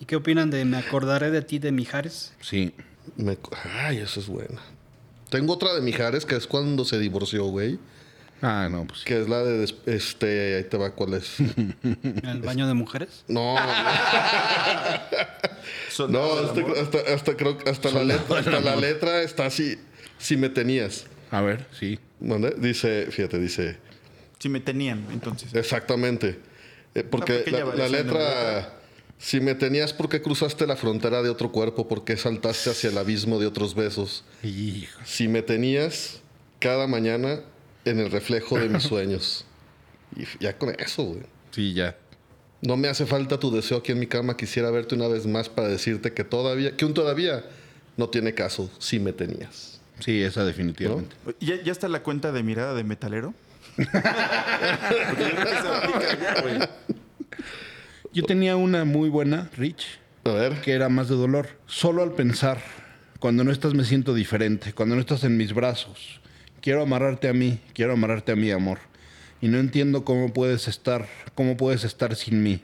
¿Y 0.00 0.04
qué 0.04 0.16
opinan 0.16 0.50
de 0.50 0.64
Me 0.64 0.76
acordaré 0.76 1.30
de 1.30 1.42
ti 1.42 1.58
de 1.58 1.72
Mijares? 1.72 2.32
Sí. 2.40 2.72
Me- 3.16 3.38
Ay, 3.80 3.98
eso 3.98 4.20
es 4.20 4.26
buena. 4.28 4.60
Tengo 5.30 5.54
otra 5.54 5.74
de 5.74 5.80
Mijares 5.80 6.24
que 6.26 6.36
es 6.36 6.46
cuando 6.46 6.84
se 6.84 6.98
divorció, 6.98 7.44
güey. 7.46 7.78
Ah, 8.40 8.68
no, 8.70 8.86
pues. 8.86 9.02
Que 9.04 9.20
es 9.20 9.28
la 9.28 9.42
de. 9.42 9.58
des- 9.58 9.74
Este. 9.86 10.56
Ahí 10.56 10.64
te 10.64 10.76
va, 10.76 10.90
¿cuál 10.92 11.14
es? 11.14 11.40
¿En 11.40 12.20
el 12.24 12.42
baño 12.42 12.68
de 12.68 12.74
mujeres? 12.74 13.24
No, 13.26 13.56
no, 16.08 16.32
hasta, 16.38 16.60
amor. 16.60 16.78
hasta, 16.78 16.98
hasta 17.14 17.36
creo 17.36 17.58
que 17.58 17.68
hasta 17.70 17.90
la 17.90 18.04
letra, 18.04 18.38
hasta 18.38 18.60
la 18.60 18.76
letra 18.76 19.22
está 19.22 19.46
así. 19.46 19.76
Si 20.18 20.36
me 20.36 20.48
tenías. 20.48 21.06
A 21.30 21.40
ver, 21.40 21.66
sí. 21.78 21.98
¿Mande? 22.20 22.54
Dice, 22.58 23.06
fíjate, 23.10 23.38
dice. 23.38 23.76
Si 24.38 24.48
me 24.48 24.60
tenían, 24.60 25.06
entonces. 25.12 25.54
Exactamente. 25.54 26.38
Eh, 26.94 27.04
porque 27.04 27.34
pequeña 27.34 27.64
la, 27.64 27.88
letra. 27.88 28.74
Si 29.18 29.40
me 29.40 29.54
tenías, 29.54 29.92
¿por 29.92 30.08
qué 30.08 30.22
cruzaste 30.22 30.66
la 30.66 30.76
frontera 30.76 31.22
de 31.22 31.28
otro 31.28 31.50
cuerpo? 31.50 31.88
¿Por 31.88 32.04
qué 32.04 32.16
saltaste 32.16 32.70
hacia 32.70 32.90
el 32.90 32.98
abismo 32.98 33.40
de 33.40 33.46
otros 33.46 33.74
besos? 33.74 34.24
Hijo. 34.44 35.00
Si 35.04 35.26
me 35.26 35.42
tenías 35.42 36.20
cada 36.60 36.86
mañana 36.86 37.40
en 37.84 37.98
el 37.98 38.10
reflejo 38.10 38.58
de 38.58 38.68
mis 38.68 38.82
sueños. 38.84 39.44
Y 40.16 40.24
ya 40.40 40.56
con 40.56 40.74
eso, 40.78 41.02
güey. 41.02 41.22
Sí, 41.50 41.74
ya. 41.74 41.96
No 42.62 42.76
me 42.76 42.88
hace 42.88 43.06
falta 43.06 43.38
tu 43.38 43.50
deseo 43.50 43.78
aquí 43.78 43.92
en 43.92 43.98
mi 43.98 44.06
cama. 44.06 44.36
Quisiera 44.36 44.70
verte 44.70 44.94
una 44.94 45.08
vez 45.08 45.26
más 45.26 45.48
para 45.48 45.68
decirte 45.68 46.12
que 46.12 46.24
todavía, 46.24 46.76
que 46.76 46.84
un 46.84 46.94
todavía 46.94 47.44
no 47.96 48.08
tiene 48.08 48.34
caso 48.34 48.70
si 48.78 48.98
me 48.98 49.12
tenías. 49.12 49.77
Sí, 50.00 50.22
esa 50.22 50.44
definitivamente. 50.44 51.16
¿Ya, 51.40 51.62
ya 51.62 51.72
está 51.72 51.88
la 51.88 52.02
cuenta 52.02 52.32
de 52.32 52.42
mirada 52.42 52.74
de 52.74 52.84
metalero? 52.84 53.34
Porque 56.42 56.68
yo 58.12 58.22
tenía 58.24 58.56
una 58.56 58.84
muy 58.84 59.08
buena, 59.08 59.50
Rich, 59.56 59.98
A 60.24 60.30
ver. 60.30 60.60
que 60.60 60.72
era 60.72 60.88
más 60.88 61.08
de 61.08 61.14
dolor. 61.16 61.48
Solo 61.66 62.02
al 62.02 62.12
pensar, 62.12 62.60
cuando 63.20 63.44
no 63.44 63.52
estás 63.52 63.74
me 63.74 63.84
siento 63.84 64.14
diferente, 64.14 64.72
cuando 64.72 64.94
no 64.94 65.00
estás 65.00 65.24
en 65.24 65.36
mis 65.36 65.52
brazos. 65.52 66.20
Quiero 66.60 66.82
amarrarte 66.82 67.28
a 67.28 67.32
mí, 67.32 67.60
quiero 67.74 67.92
amarrarte 67.92 68.32
a 68.32 68.36
mi 68.36 68.50
amor. 68.50 68.78
Y 69.40 69.48
no 69.48 69.58
entiendo 69.58 70.04
cómo 70.04 70.32
puedes 70.32 70.66
estar, 70.66 71.06
cómo 71.34 71.56
puedes 71.56 71.84
estar 71.84 72.16
sin 72.16 72.42
mí. 72.42 72.60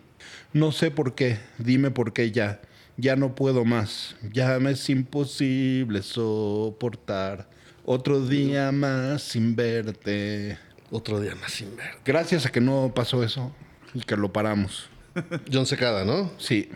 No 0.52 0.72
sé 0.72 0.90
por 0.90 1.14
qué, 1.14 1.38
dime 1.58 1.90
por 1.90 2.12
qué 2.12 2.32
ya. 2.32 2.60
Ya 2.96 3.16
no 3.16 3.34
puedo 3.34 3.64
más, 3.64 4.16
ya 4.32 4.58
me 4.60 4.72
es 4.72 4.88
imposible 4.88 6.02
soportar. 6.02 7.48
Otro 7.84 8.24
día 8.26 8.72
más 8.72 9.22
sin 9.22 9.56
verte. 9.56 10.58
Otro 10.90 11.20
día 11.20 11.34
más 11.34 11.52
sin 11.52 11.76
ver. 11.76 11.98
Gracias 12.04 12.46
a 12.46 12.52
que 12.52 12.60
no 12.60 12.92
pasó 12.94 13.22
eso 13.24 13.52
y 13.94 14.00
que 14.00 14.16
lo 14.16 14.32
paramos. 14.32 14.88
John 15.52 15.66
Secada, 15.66 16.04
¿no? 16.04 16.30
Sí. 16.38 16.70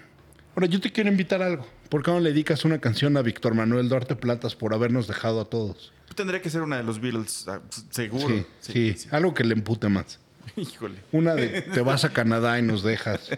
Ahora 0.55 0.67
yo 0.67 0.81
te 0.81 0.91
quiero 0.91 1.09
invitar 1.09 1.41
a 1.43 1.47
algo. 1.47 1.67
¿Por 1.89 2.03
qué 2.03 2.11
no 2.11 2.21
le 2.21 2.31
dedicas 2.31 2.65
una 2.65 2.79
canción 2.79 3.17
a 3.17 3.23
Víctor 3.23 3.55
Manuel 3.55 3.89
Duarte 3.89 4.17
Platas 4.17 4.55
por 4.55 4.75
habernos 4.75 5.07
dejado 5.07 5.41
a 5.41 5.45
todos? 5.45 5.93
Tendría 6.15 6.43
que 6.43 6.51
ser 6.51 6.63
una 6.63 6.77
de 6.77 6.83
los 6.83 7.01
Beatles, 7.01 7.47
ah, 7.49 7.61
seguro. 7.91 8.45
Sí, 8.61 8.95
sí, 8.97 9.09
Algo 9.11 9.33
que 9.35 9.45
le 9.45 9.55
empute 9.55 9.89
más. 9.89 10.19
Híjole. 10.57 10.99
Una 11.13 11.35
de 11.35 11.63
te 11.63 11.81
vas 11.81 12.05
a 12.05 12.09
Canadá 12.13 12.59
y 12.59 12.63
nos 12.63 12.83
dejas. 12.83 13.31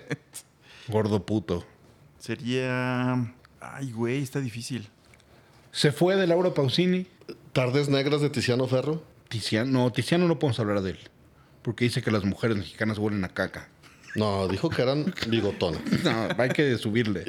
Gordo 0.88 1.24
puto. 1.26 1.64
Sería. 2.20 3.32
Ay, 3.60 3.90
güey, 3.92 4.22
está 4.22 4.40
difícil. 4.40 4.88
Se 5.72 5.90
fue 5.90 6.16
de 6.16 6.26
Laura 6.26 6.54
Pausini. 6.54 7.06
Tardes 7.52 7.88
Negras 7.88 8.20
de 8.20 8.30
Tiziano 8.30 8.66
Ferro. 8.66 9.02
Tiziano, 9.28 9.70
no, 9.70 9.90
Tiziano 9.90 10.28
no 10.28 10.38
podemos 10.38 10.60
hablar 10.60 10.82
de 10.82 10.90
él. 10.90 10.98
Porque 11.62 11.84
dice 11.84 12.02
que 12.02 12.10
las 12.10 12.24
mujeres 12.24 12.56
mexicanas 12.56 12.98
huelen 12.98 13.24
a 13.24 13.28
caca. 13.28 13.68
No, 14.16 14.48
dijo 14.48 14.68
que 14.68 14.82
eran 14.82 15.12
bigotonas. 15.28 15.80
No, 16.04 16.28
hay 16.38 16.50
que 16.50 16.76
subirle. 16.76 17.24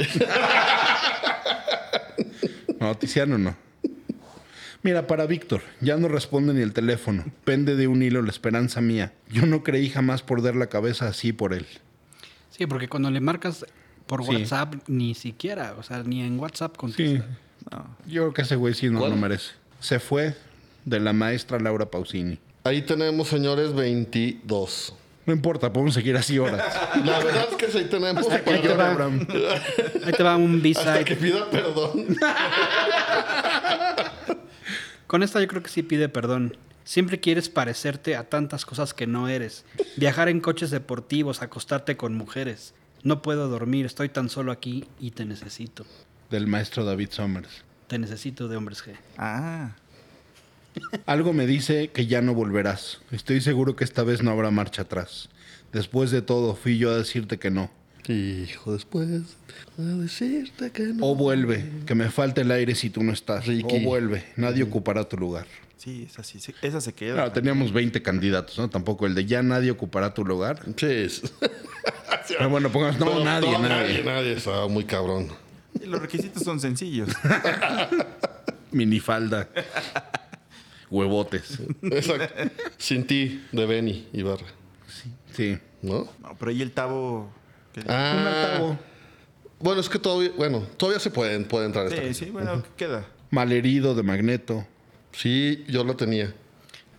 No, 2.79 2.95
Tiziano 2.97 3.37
no. 3.37 3.55
Mira, 4.83 5.05
para 5.05 5.27
Víctor, 5.27 5.61
ya 5.79 5.95
no 5.97 6.07
responde 6.07 6.53
ni 6.53 6.61
el 6.61 6.73
teléfono. 6.73 7.25
Pende 7.45 7.75
de 7.75 7.87
un 7.87 8.01
hilo 8.01 8.23
la 8.23 8.31
esperanza 8.31 8.81
mía. 8.81 9.13
Yo 9.29 9.45
no 9.45 9.63
creí 9.63 9.89
jamás 9.89 10.23
perder 10.23 10.55
la 10.55 10.67
cabeza 10.67 11.07
así 11.07 11.31
por 11.31 11.53
él. 11.53 11.67
Sí, 12.49 12.65
porque 12.65 12.89
cuando 12.89 13.11
le 13.11 13.21
marcas 13.21 13.65
por 14.11 14.25
Sí. 14.25 14.35
WhatsApp, 14.35 14.75
ni 14.87 15.15
siquiera, 15.15 15.73
o 15.79 15.83
sea, 15.83 16.03
ni 16.03 16.21
en 16.21 16.37
WhatsApp 16.37 16.73
Sí. 16.73 16.77
contesta. 16.77 17.25
Yo 18.05 18.23
creo 18.23 18.33
que 18.33 18.41
ese 18.41 18.57
güey 18.57 18.73
sí 18.73 18.89
no 18.89 18.99
¿Cuál? 18.99 19.11
lo 19.11 19.17
merece. 19.17 19.51
Se 19.79 20.01
fue 20.01 20.35
de 20.83 20.99
la 20.99 21.13
maestra 21.13 21.57
Laura 21.61 21.85
Pausini. 21.89 22.37
Ahí 22.65 22.81
tenemos, 22.81 23.29
señores, 23.29 23.73
22. 23.73 24.93
No 25.25 25.31
importa, 25.31 25.71
podemos 25.71 25.93
seguir 25.93 26.17
así 26.17 26.37
horas. 26.39 26.61
La 27.05 27.19
verdad 27.19 27.47
es 27.51 27.55
que 27.55 27.71
sí 27.71 27.85
tenemos 27.89 28.27
Que 28.27 28.39
para- 28.39 28.61
llore, 28.61 28.83
Abraham. 28.83 29.25
Ahí 30.05 30.11
te 30.11 30.23
va 30.23 30.35
un 30.35 30.61
hasta 30.75 31.05
que 31.05 31.15
pida 31.15 31.49
perdón. 31.49 32.07
Con 35.07 35.23
esta 35.23 35.39
yo 35.39 35.47
creo 35.47 35.63
que 35.63 35.69
sí 35.69 35.83
pide 35.83 36.09
perdón. 36.09 36.57
Siempre 36.83 37.21
quieres 37.21 37.47
parecerte 37.47 38.17
a 38.17 38.27
tantas 38.27 38.65
cosas 38.65 38.93
que 38.93 39.07
no 39.07 39.29
eres. 39.29 39.63
Viajar 39.95 40.27
en 40.27 40.41
coches 40.41 40.69
deportivos, 40.71 41.41
acostarte 41.41 41.95
con 41.95 42.13
mujeres. 42.15 42.73
No 43.03 43.21
puedo 43.21 43.47
dormir, 43.47 43.85
estoy 43.85 44.09
tan 44.09 44.29
solo 44.29 44.51
aquí 44.51 44.85
y 44.99 45.11
te 45.11 45.25
necesito. 45.25 45.85
Del 46.29 46.47
maestro 46.47 46.85
David 46.85 47.09
Summers. 47.11 47.63
Te 47.87 47.97
necesito 47.97 48.47
de 48.47 48.57
hombres 48.57 48.83
G. 48.85 48.93
Ah. 49.17 49.75
Algo 51.05 51.33
me 51.33 51.47
dice 51.47 51.89
que 51.89 52.05
ya 52.05 52.21
no 52.21 52.33
volverás. 52.33 53.01
Estoy 53.11 53.41
seguro 53.41 53.75
que 53.75 53.83
esta 53.83 54.03
vez 54.03 54.23
no 54.23 54.31
habrá 54.31 54.51
marcha 54.51 54.83
atrás. 54.83 55.29
Después 55.73 56.11
de 56.11 56.21
todo, 56.21 56.55
fui 56.55 56.77
yo 56.77 56.91
a 56.91 56.97
decirte 56.97 57.37
que 57.39 57.49
no. 57.49 57.71
Hijo, 58.07 58.73
después 58.73 59.07
a 59.77 59.81
decirte 59.81 60.71
que 60.71 60.83
no. 60.83 61.05
O 61.05 61.15
vuelve, 61.15 61.65
que 61.85 61.95
me 61.95 62.09
falta 62.09 62.41
el 62.41 62.51
aire 62.51 62.75
si 62.75 62.89
tú 62.89 63.03
no 63.03 63.13
estás. 63.13 63.45
Ricky. 63.45 63.77
O 63.77 63.79
vuelve, 63.81 64.25
nadie 64.37 64.63
ocupará 64.63 65.03
tu 65.07 65.17
lugar. 65.17 65.47
Sí, 65.81 66.05
esa 66.07 66.23
sí. 66.23 66.39
sí, 66.39 66.53
Esa 66.61 66.79
se 66.79 66.93
queda. 66.93 67.15
Claro, 67.15 67.31
teníamos 67.31 67.73
20 67.73 68.03
candidatos, 68.03 68.55
¿no? 68.59 68.69
Tampoco 68.69 69.07
el 69.07 69.15
de 69.15 69.25
ya 69.25 69.41
nadie 69.41 69.71
ocupará 69.71 70.13
tu 70.13 70.23
lugar. 70.23 70.59
Sí. 70.77 70.85
es- 70.85 71.21
Pero 72.27 72.49
bueno, 72.49 72.71
pongamos, 72.71 72.99
no, 72.99 73.05
Pero 73.07 73.23
nadie, 73.25 73.51
no, 73.51 73.59
nadie. 73.67 74.03
Nadie, 74.03 74.33
estaba 74.33 74.67
muy 74.67 74.83
cabrón. 74.83 75.29
Y 75.81 75.85
Los 75.87 75.99
requisitos 76.01 76.43
son 76.43 76.59
sencillos. 76.59 77.09
Minifalda. 78.71 79.49
Huevotes. 80.89 81.59
Exacto. 81.81 82.33
Sin 82.77 83.05
ti, 83.07 83.43
de 83.51 83.65
Benny 83.65 84.07
Ibarra. 84.13 84.45
Sí. 85.33 85.57
¿No? 85.81 86.07
No, 86.21 86.35
pero 86.37 86.51
ahí 86.51 86.61
el 86.61 86.71
tabo. 86.71 87.31
Un 87.75 87.83
Ah, 87.89 88.51
altavo. 88.51 88.77
bueno, 89.59 89.81
es 89.81 89.89
que 89.89 89.97
todavía, 89.97 90.31
bueno, 90.37 90.59
todavía 90.77 90.99
se 90.99 91.09
pueden, 91.09 91.45
puede 91.45 91.65
entrar 91.65 91.85
esta 91.85 91.97
sí, 91.97 92.03
canción. 92.03 92.27
sí, 92.27 92.31
bueno, 92.31 92.61
¿qué 92.61 92.69
queda? 92.85 93.07
Malherido 93.31 93.95
de 93.95 94.03
Magneto. 94.03 94.67
Sí, 95.11 95.63
yo 95.67 95.83
lo 95.83 95.95
tenía. 95.95 96.33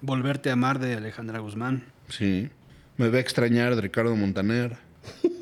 Volverte 0.00 0.50
a 0.50 0.54
amar 0.54 0.78
de 0.78 0.94
Alejandra 0.94 1.38
Guzmán. 1.38 1.84
Sí. 2.08 2.48
Me 2.96 3.08
va 3.08 3.18
a 3.18 3.20
extrañar 3.20 3.74
de 3.74 3.80
Ricardo 3.82 4.14
Montaner. 4.16 4.76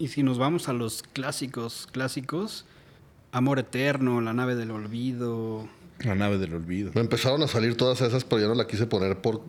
Y 0.00 0.08
si 0.08 0.22
nos 0.22 0.38
vamos 0.38 0.68
a 0.68 0.72
los 0.72 1.02
clásicos, 1.02 1.88
clásicos, 1.90 2.64
Amor 3.32 3.58
Eterno, 3.58 4.20
La 4.20 4.32
nave 4.32 4.54
del 4.54 4.70
olvido. 4.70 5.68
La 6.04 6.14
nave 6.14 6.38
del 6.38 6.54
olvido. 6.54 6.92
Me 6.94 7.00
empezaron 7.00 7.42
a 7.42 7.48
salir 7.48 7.76
todas 7.76 8.00
esas, 8.00 8.22
pero 8.24 8.42
yo 8.42 8.48
no 8.48 8.54
la 8.54 8.68
quise 8.68 8.86
poner 8.86 9.20
por, 9.20 9.42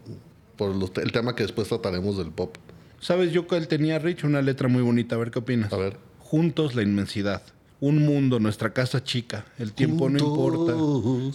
por 0.58 0.76
los 0.76 0.92
el 0.98 1.12
tema 1.12 1.36
que 1.36 1.44
después 1.44 1.68
trataremos 1.68 2.18
del 2.18 2.32
pop. 2.32 2.58
¿Sabes 3.00 3.32
yo 3.32 3.48
que 3.48 3.58
él 3.58 3.68
tenía, 3.68 4.00
Rich? 4.00 4.24
Una 4.24 4.42
letra 4.42 4.68
muy 4.68 4.82
bonita. 4.82 5.16
A 5.16 5.20
ver 5.20 5.30
qué 5.30 5.38
opinas. 5.38 5.72
A 5.72 5.78
ver. 5.78 5.98
Juntos 6.18 6.74
la 6.74 6.82
inmensidad. 6.82 7.44
Un 7.82 8.06
mundo, 8.06 8.40
nuestra 8.42 8.72
casa 8.74 9.02
chica. 9.04 9.46
El 9.58 9.72
tiempo 9.72 10.10
no 10.10 10.20
importa. 10.20 10.74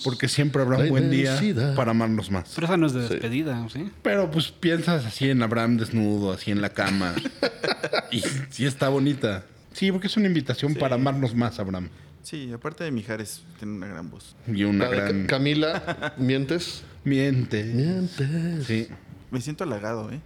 Porque 0.05 0.29
siempre 0.29 0.61
habrá 0.63 0.79
un 0.79 0.89
buen 0.91 1.11
día 1.11 1.41
para 1.75 1.93
amarnos 1.93 2.31
más. 2.31 2.53
Pero 2.55 2.67
esa 2.67 2.77
no 2.77 2.87
es 2.87 2.93
de 2.93 3.09
despedida, 3.09 3.67
¿sí? 3.73 3.91
Pero 4.03 4.31
pues 4.31 4.51
piensas 4.53 5.07
así 5.07 5.31
en 5.31 5.43
Abraham 5.43 5.79
desnudo, 5.79 6.33
así 6.33 6.51
en 6.51 6.61
la 6.61 6.69
cama. 6.69 7.15
y 8.13 8.21
sí 8.51 8.67
está 8.67 8.89
bonita. 8.91 9.45
Sí, 9.73 9.91
porque 9.91 10.07
es 10.09 10.17
una 10.19 10.27
invitación 10.27 10.75
para 10.75 10.97
amarnos 10.97 11.35
más, 11.35 11.59
Abraham. 11.59 11.89
Sí, 12.23 12.51
aparte 12.53 12.85
de 12.85 12.91
Mijares, 12.91 13.43
tiene 13.59 13.75
una 13.75 13.87
gran 13.87 14.11
voz. 14.11 14.37
Y 14.47 14.65
una 14.65 14.89
gran... 14.89 15.23
Ca- 15.23 15.37
Camila, 15.37 16.15
¿mientes? 16.19 16.83
Miente. 17.05 17.65
Mientes. 17.65 18.67
Sí. 18.67 18.89
Me 19.31 19.41
siento 19.41 19.65
halagado, 19.65 20.11
¿eh? 20.13 20.21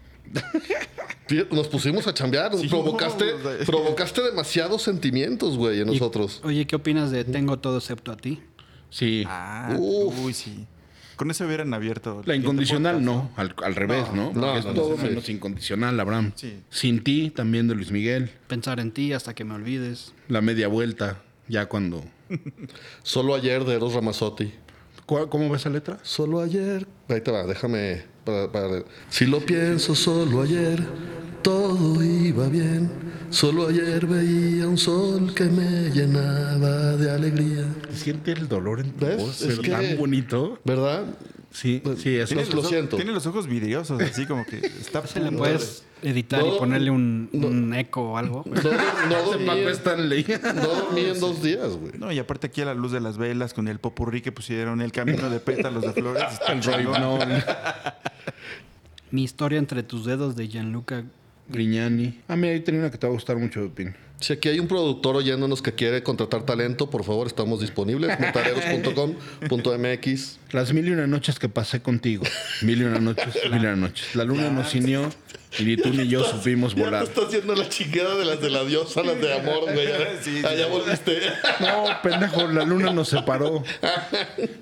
Nos 1.51 1.69
pusimos 1.69 2.07
a 2.07 2.15
chambear. 2.15 2.57
Sí, 2.57 2.69
provocaste, 2.69 3.25
no, 3.43 3.67
provocaste 3.67 4.23
demasiados 4.23 4.83
sentimientos, 4.83 5.57
güey, 5.59 5.81
en 5.81 5.87
nosotros. 5.89 6.41
Oye, 6.45 6.67
¿qué 6.67 6.77
opinas 6.77 7.11
de 7.11 7.25
Tengo 7.25 7.59
todo 7.59 7.79
excepto 7.79 8.13
a 8.13 8.17
ti? 8.17 8.41
Sí. 8.91 9.25
Ah, 9.27 9.77
Uf. 9.79 10.15
uy, 10.25 10.33
sí. 10.33 10.67
Con 11.17 11.31
eso 11.31 11.45
hubieran 11.45 11.75
abierto. 11.75 12.23
La 12.25 12.35
incondicional 12.37 13.05
no, 13.05 13.31
al, 13.37 13.55
al 13.63 13.75
revés, 13.75 14.07
¿no? 14.15 14.33
No, 14.33 14.57
es 14.57 14.65
no, 14.65 14.73
todo 14.73 14.97
sí. 14.97 15.03
menos 15.03 15.29
incondicional, 15.29 15.99
Abraham. 16.01 16.33
Sí. 16.37 16.61
Sin 16.71 17.03
ti, 17.03 17.31
también 17.31 17.67
de 17.69 17.75
Luis 17.75 17.91
Miguel. 17.91 18.31
Pensar 18.47 18.79
en 18.81 18.93
ti 18.93 19.13
hasta 19.13 19.35
que 19.35 19.45
me 19.45 19.55
olvides. 19.55 20.15
La 20.29 20.41
media 20.41 20.69
vuelta, 20.69 21.21
ya 21.49 21.67
cuando... 21.67 22.05
Solo 23.03 23.35
ayer 23.35 23.65
de 23.65 23.75
Eros 23.75 23.95
Ramazzotti. 23.95 24.53
¿Cuál- 25.07 25.29
¿Cómo 25.29 25.51
ves 25.51 25.63
esa 25.63 25.71
letra? 25.71 25.99
Solo 26.03 26.41
ayer. 26.41 26.87
Ahí 27.09 27.21
te 27.21 27.31
va, 27.33 27.45
déjame. 27.45 28.05
Para- 28.29 28.53
para- 28.53 28.85
Si 29.11 29.25
lo 29.27 29.41
pienso, 29.41 29.95
solo 29.95 30.43
ayer 30.43 30.83
todo 31.43 32.03
iba 32.05 32.47
bien. 32.49 32.91
Solo 33.31 33.69
ayer 33.69 34.07
veía 34.07 34.67
un 34.67 34.79
sol 34.79 35.35
que 35.35 35.45
me 35.45 35.91
llenaba 35.91 36.97
de 36.97 37.11
alegría. 37.11 37.65
Siente 37.95 38.33
el 38.33 38.49
dolor 38.49 38.81
en 38.81 38.93
tu 38.93 39.05
¿Ves? 39.05 39.17
voz, 39.19 39.43
Es 39.43 39.53
es 39.55 39.59
que- 39.61 39.71
tan 39.71 39.97
bonito. 39.99 40.59
¿Verdad? 40.65 41.05
Sí, 41.51 41.83
sí, 41.97 42.17
eso 42.17 42.35
Lo- 42.35 42.43
Tiene 42.43 42.63
siento. 42.69 42.97
Tiene 42.97 43.13
los 43.13 43.27
ojos 43.27 43.47
vidriosos, 43.47 44.01
así 44.03 44.27
como 44.27 44.45
que 44.45 44.59
está. 44.59 45.07
Se 45.07 45.19
le 45.21 45.33
puedes 45.33 45.85
editar 46.03 46.41
No, 46.41 46.55
y 46.55 46.59
ponerle 46.59 46.91
un, 46.91 47.29
un 47.33 47.75
eco 47.75 48.03
o 48.13 48.17
algo. 48.19 48.45
No, 48.47 48.53
no 49.09 49.23
dormí, 49.31 49.47
no 49.47 50.67
dormí 50.67 51.01
en 51.01 51.19
dos 51.21 51.43
días, 51.43 51.73
güey. 51.77 51.93
No, 51.99 52.13
y 52.13 52.19
aparte 52.19 52.49
aquí 52.49 52.61
a 52.61 52.67
la 52.67 52.75
luz 52.75 52.93
de 52.93 53.01
las 53.01 53.17
velas, 53.19 53.55
con 53.55 53.67
el 53.67 53.79
popurrí 53.79 54.21
que 54.21 54.31
pusieron, 54.31 54.81
el 54.83 54.93
camino 54.93 55.31
de 55.31 55.41
pétalos 55.41 55.83
de 55.83 55.93
flores. 55.95 56.23
está 56.33 56.53
El. 56.53 56.93
Noll, 56.93 57.43
Mi 59.11 59.25
historia 59.25 59.59
entre 59.59 59.83
tus 59.83 60.05
dedos 60.05 60.37
de 60.37 60.49
Gianluca. 60.49 61.05
Grignani. 61.49 62.21
Ah, 62.29 62.37
mira, 62.37 62.53
ahí 62.53 62.61
tenía 62.61 62.81
una 62.83 62.91
que 62.91 62.99
te 62.99 63.07
va 63.07 63.11
a 63.11 63.15
gustar 63.15 63.39
mucho, 63.39 63.63
Pepín. 63.63 63.95
Si 64.21 64.33
aquí 64.33 64.49
hay 64.49 64.59
un 64.59 64.67
productor 64.67 65.15
oyéndonos 65.17 65.63
que 65.63 65.73
quiere 65.75 66.03
contratar 66.03 66.43
talento, 66.45 66.91
por 66.91 67.05
favor, 67.05 67.29
estamos 67.29 67.61
disponibles. 67.61 68.19
Metareros.com.mx. 69.49 70.39
Las 70.51 70.73
mil 70.73 70.89
y 70.89 70.91
una 70.91 71.07
noches 71.07 71.39
que 71.39 71.49
pasé 71.49 71.81
contigo. 71.83 72.25
Mil 72.63 72.81
y 72.83 72.85
una 72.85 72.99
noches, 72.99 73.37
mil 73.51 73.63
y 73.63 73.67
una 73.67 73.77
noches. 73.77 74.17
La 74.17 74.25
luna 74.25 74.51
nos 74.51 74.71
ciñó 74.71 75.09
y 75.59 75.65
ni 75.65 75.77
tú 75.77 75.91
ni 75.91 76.09
yo 76.09 76.25
supimos 76.25 76.75
Ya 76.75 76.85
volar. 76.85 77.05
te 77.05 77.11
está 77.11 77.27
haciendo 77.29 77.55
la 77.55 77.69
chingada 77.69 78.17
de 78.17 78.25
las 78.25 78.41
de 78.41 78.51
la 78.51 78.65
diosa, 78.65 79.05
las 79.05 79.21
de 79.21 79.33
amor, 79.35 79.73
güey. 79.73 79.87
Sí, 80.21 80.35
sí. 80.43 80.43
ya 80.43 80.67
volviste. 80.67 81.21
No, 81.61 81.85
pendejo, 82.03 82.49
la 82.49 82.65
luna 82.65 82.93
nos 82.93 83.09
separó. 83.09 83.63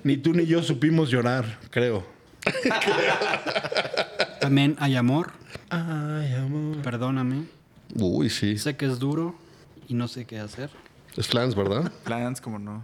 Ni 0.03 0.17
tú 0.17 0.33
ni 0.33 0.45
yo 0.45 0.61
supimos 0.61 1.09
llorar, 1.09 1.57
creo. 1.71 2.05
También 4.39 4.75
hay 4.79 4.95
amor. 4.95 5.31
Ay, 5.71 6.31
amor. 6.35 6.77
Perdóname. 6.83 7.45
Uy, 7.95 8.29
sí. 8.29 8.59
Sé 8.59 8.75
que 8.77 8.85
es 8.85 8.99
duro 8.99 9.35
y 9.87 9.93
no 9.93 10.07
sé 10.07 10.25
qué 10.25 10.39
hacer. 10.39 10.69
Es 11.15 11.27
Flans, 11.27 11.55
¿verdad? 11.55 11.91
Plans, 12.03 12.41
como 12.41 12.59
no. 12.59 12.83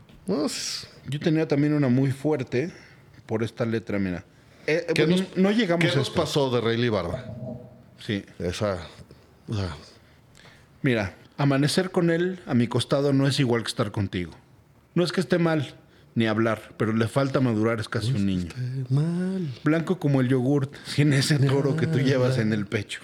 Yo 1.08 1.20
tenía 1.20 1.48
también 1.48 1.74
una 1.74 1.90
muy 1.90 2.12
fuerte 2.12 2.72
por 3.26 3.44
esta 3.44 3.66
letra, 3.66 4.00
mira. 4.00 4.24
Eh, 4.66 4.86
¿Qué 4.96 5.06
bueno, 5.06 5.22
nos- 5.24 5.38
no 5.38 5.52
llegamos 5.52 5.84
¿Qué 5.86 5.92
a 5.92 5.96
nos 5.98 6.08
esto. 6.08 6.20
pasó 6.22 6.50
de 6.50 6.62
Rayleigh 6.62 6.90
Barba? 6.90 7.26
Sí. 8.00 8.24
Esa. 8.40 8.78
o 9.48 9.54
sea, 9.54 9.76
Mira, 10.82 11.16
amanecer 11.38 11.92
con 11.92 12.10
él 12.10 12.42
a 12.46 12.54
mi 12.54 12.68
costado 12.68 13.14
no 13.14 13.28
es 13.28 13.40
igual 13.40 13.64
que 13.64 13.70
estar 13.70 13.92
contigo. 13.92 14.34
No 14.96 15.04
es 15.04 15.12
que 15.12 15.22
esté 15.22 15.38
mal, 15.40 15.76
ni 16.16 16.28
hablar, 16.28 16.74
pero 16.78 16.94
le 16.94 17.08
falta 17.08 17.40
madurar, 17.40 17.80
es 17.80 17.88
casi 17.90 18.12
un 18.12 18.26
niño. 18.26 18.50
mal. 18.90 19.50
Blanco 19.64 20.00
como 20.00 20.22
el 20.22 20.28
yogurt, 20.30 20.74
sin 20.86 21.14
ese 21.14 21.40
toro 21.40 21.76
que 21.76 21.88
tú 21.88 22.00
llevas 22.00 22.38
en 22.38 22.52
el 22.54 22.66
pecho. 22.66 23.00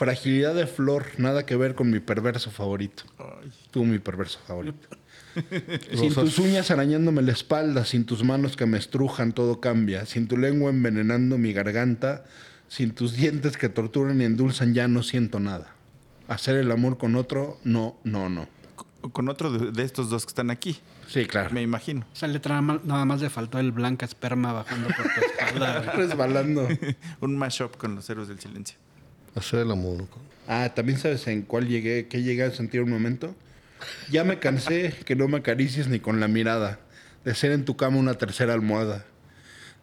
Fragilidad 0.00 0.54
de 0.54 0.66
flor, 0.66 1.04
nada 1.18 1.44
que 1.44 1.56
ver 1.56 1.74
con 1.74 1.90
mi 1.90 2.00
perverso 2.00 2.50
favorito. 2.50 3.02
Tú, 3.70 3.84
mi 3.84 3.98
perverso 3.98 4.38
favorito. 4.46 4.88
Sin 5.94 6.14
tus 6.14 6.38
uñas 6.38 6.70
arañándome 6.70 7.20
la 7.20 7.32
espalda, 7.32 7.84
sin 7.84 8.06
tus 8.06 8.24
manos 8.24 8.56
que 8.56 8.64
me 8.64 8.78
estrujan, 8.78 9.32
todo 9.32 9.60
cambia. 9.60 10.06
Sin 10.06 10.26
tu 10.26 10.38
lengua 10.38 10.70
envenenando 10.70 11.36
mi 11.36 11.52
garganta, 11.52 12.24
sin 12.66 12.92
tus 12.94 13.12
dientes 13.12 13.58
que 13.58 13.68
torturan 13.68 14.22
y 14.22 14.24
endulzan, 14.24 14.72
ya 14.72 14.88
no 14.88 15.02
siento 15.02 15.38
nada. 15.38 15.74
Hacer 16.28 16.56
el 16.56 16.70
amor 16.72 16.96
con 16.96 17.14
otro, 17.14 17.58
no, 17.64 17.98
no, 18.02 18.30
no. 18.30 18.48
Con- 19.12 19.28
otro 19.28 19.52
de, 19.52 19.82
estos 19.84 20.08
dos 20.08 20.24
que 20.24 20.30
están 20.30 20.50
aquí, 20.50 20.78
Sí, 21.08 21.26
claro. 21.26 21.50
me 21.50 21.60
imagino. 21.60 22.06
Esa 22.14 22.26
letra 22.26 22.54
nada 22.54 22.62
más- 22.62 22.84
nada 22.86 23.04
más 23.04 23.20
le 23.20 23.28
faltó 23.28 23.58
el 23.58 23.70
blanca 23.72 24.06
esperma 24.06 24.54
bajando 24.54 24.88
por 24.88 25.04
tu 25.04 25.20
espalda. 25.44 25.92
Resbalando. 25.92 26.66
Un 27.20 27.36
mashup 27.36 27.76
con 27.76 27.94
los 27.96 28.08
héroes 28.08 28.28
del 28.28 28.40
silencio. 28.40 28.78
Hacer 29.34 29.60
el 29.60 29.70
amor. 29.70 30.06
Ah, 30.48 30.72
también 30.74 30.98
sabes 30.98 31.26
en 31.26 31.42
cuál 31.42 31.68
llegué, 31.68 32.08
qué 32.08 32.22
llegué 32.22 32.42
a 32.42 32.50
sentir 32.50 32.82
un 32.82 32.90
momento. 32.90 33.34
Ya 34.10 34.24
me 34.24 34.38
cansé 34.38 34.94
que 35.04 35.16
no 35.16 35.28
me 35.28 35.38
acaricies 35.38 35.88
ni 35.88 36.00
con 36.00 36.20
la 36.20 36.28
mirada, 36.28 36.80
de 37.24 37.34
ser 37.34 37.52
en 37.52 37.64
tu 37.64 37.76
cama 37.76 37.98
una 37.98 38.14
tercera 38.14 38.52
almohada, 38.52 39.04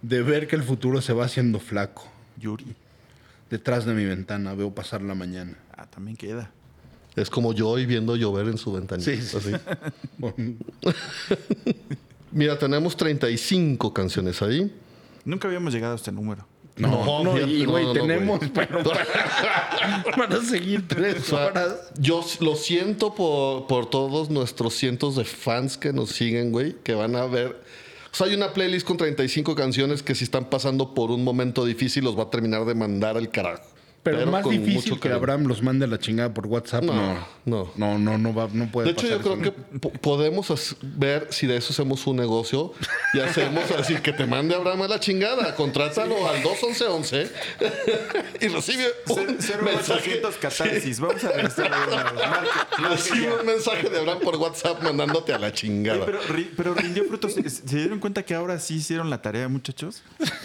de 0.02 0.22
ver 0.22 0.48
que 0.48 0.56
el 0.56 0.64
futuro 0.64 1.02
se 1.02 1.14
va 1.14 1.26
haciendo 1.26 1.60
flaco. 1.60 2.12
Yuri. 2.38 2.76
Detrás 3.50 3.86
de 3.86 3.94
mi 3.94 4.06
ventana 4.06 4.54
veo 4.54 4.76
pasar 4.76 5.02
la 5.02 5.16
mañana. 5.16 5.58
Ah, 5.76 5.88
también 5.88 6.18
queda. 6.18 6.52
Es 7.16 7.30
como 7.30 7.54
yo 7.54 7.80
y 7.80 7.86
viendo 7.86 8.16
llover 8.16 8.48
en 8.48 8.58
su 8.58 8.74
ventana. 8.74 9.02
Sí, 9.02 9.20
sí. 9.22 9.38
Así. 9.38 9.54
Mira, 12.32 12.60
tenemos 12.60 12.96
35 12.96 13.94
canciones 13.94 14.42
ahí. 14.42 14.72
Nunca 15.26 15.48
habíamos 15.48 15.74
llegado 15.74 15.94
a 15.94 15.96
este 15.96 16.12
número. 16.12 16.46
No, 16.78 17.24
no, 17.24 17.40
y 17.40 17.66
güey, 17.66 17.92
tenemos 17.94 18.40
pero 18.54 18.84
para, 18.84 20.04
para 20.16 20.42
seguir 20.44 20.84
O 20.84 20.88
tres 20.88 21.24
sea, 21.26 21.52
yo 21.98 22.24
lo 22.40 22.56
siento 22.56 23.16
por, 23.16 23.68
por 23.68 23.90
todos 23.90 24.30
nuestros 24.30 24.76
cientos 24.76 25.16
de 25.16 25.26
fans 25.26 25.78
que 25.78 25.92
nos 25.92 26.12
siguen, 26.12 26.52
güey, 26.52 26.76
que 26.84 26.94
van 26.94 27.16
a 27.16 27.26
ver. 27.26 27.62
O 28.12 28.16
sea, 28.16 28.28
hay 28.28 28.36
una 28.36 28.54
playlist 28.54 28.86
con 28.86 28.98
35 28.98 29.56
canciones 29.56 30.04
que 30.04 30.16
si 30.16 30.24
están 30.24 30.50
pasando 30.50 30.94
por 30.94 31.12
un 31.12 31.24
momento 31.24 31.66
difícil 31.66 32.04
los 32.04 32.18
va 32.18 32.24
a 32.24 32.30
terminar 32.30 32.66
de 32.66 32.76
mandar 32.76 33.18
al 33.18 33.30
carajo. 33.30 33.77
Pero, 34.04 34.26
más 34.32 34.42
con 34.44 34.52
difícil 34.64 35.00
que. 35.02 35.10
Abraham 35.10 35.48
los 35.48 35.62
mande 35.62 35.84
a 35.84 35.88
la 35.90 36.00
chingada 36.00 36.34
por 36.34 36.48
WhatsApp, 36.48 36.84
No, 36.84 36.94
no. 36.94 37.28
no. 37.46 37.72
No, 37.76 37.98
no, 38.00 38.18
no, 38.18 38.34
va, 38.34 38.48
no 38.54 38.72
puede 38.72 38.86
De 38.88 38.92
hecho, 38.94 39.06
yo 39.08 39.20
creo 39.20 39.34
eso. 39.34 39.42
que 39.42 39.52
po- 39.80 39.92
podemos 39.92 40.78
ver 40.82 41.28
si 41.32 41.46
de 41.46 41.58
eso 41.58 41.74
hacemos 41.74 42.08
un 42.08 42.16
negocio 42.16 42.74
y 43.14 43.20
hacemos 43.20 43.70
así 43.72 43.96
que 43.96 44.14
te 44.14 44.26
mande 44.26 44.56
Abraham 44.56 44.84
a 44.84 44.88
la 44.88 45.00
chingada. 45.02 45.54
Contrátalo 45.56 46.26
al 46.28 46.42
21111 46.42 47.30
y 48.42 48.48
recibe 48.48 48.86
un 49.10 49.26
mensaje. 49.66 50.20
800 50.22 50.36
catarsis. 50.38 51.00
Vamos 51.02 51.24
a 51.24 51.32
regresar 51.32 51.72
a 51.74 52.90
Recibe 52.90 53.34
un 53.40 53.46
mensaje 53.46 53.90
de 53.90 54.00
Abraham 54.00 54.20
por 54.24 54.36
WhatsApp 54.38 54.82
mandándote 54.84 55.34
a 55.34 55.40
la 55.40 55.52
chingada. 55.54 56.06
pero, 56.06 56.20
pero 56.56 56.74
rindió 56.74 57.04
frutos. 57.06 57.34
¿Se, 57.34 57.50
se 57.50 57.76
dieron 57.78 58.00
cuenta 58.00 58.24
que 58.24 58.34
ahora 58.34 58.60
sí 58.60 58.76
hicieron 58.76 59.10
la 59.10 59.22
tarea, 59.22 59.48
muchachos? 59.48 60.02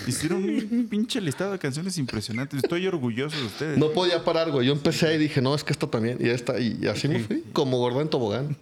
Hicieron 0.06 0.42
un 0.44 0.86
pinche 0.90 1.20
listado 1.20 1.52
de 1.52 1.58
canciones 1.58 1.96
impresionantes. 1.98 2.62
Estoy 2.62 2.86
orgulloso 2.86 3.36
ustedes. 3.44 3.78
No 3.78 3.90
podía 3.90 4.24
parar, 4.24 4.50
güey. 4.50 4.66
Yo 4.66 4.72
empecé 4.72 5.14
y 5.14 5.18
dije, 5.18 5.40
no, 5.40 5.54
es 5.54 5.64
que 5.64 5.72
esta 5.72 5.86
también. 5.86 6.18
Y 6.20 6.28
esta, 6.28 6.58
y 6.58 6.86
así 6.86 7.08
me 7.08 7.20
fui, 7.20 7.44
como 7.52 7.78
gorda 7.78 8.00
en 8.00 8.08
tobogán. 8.08 8.56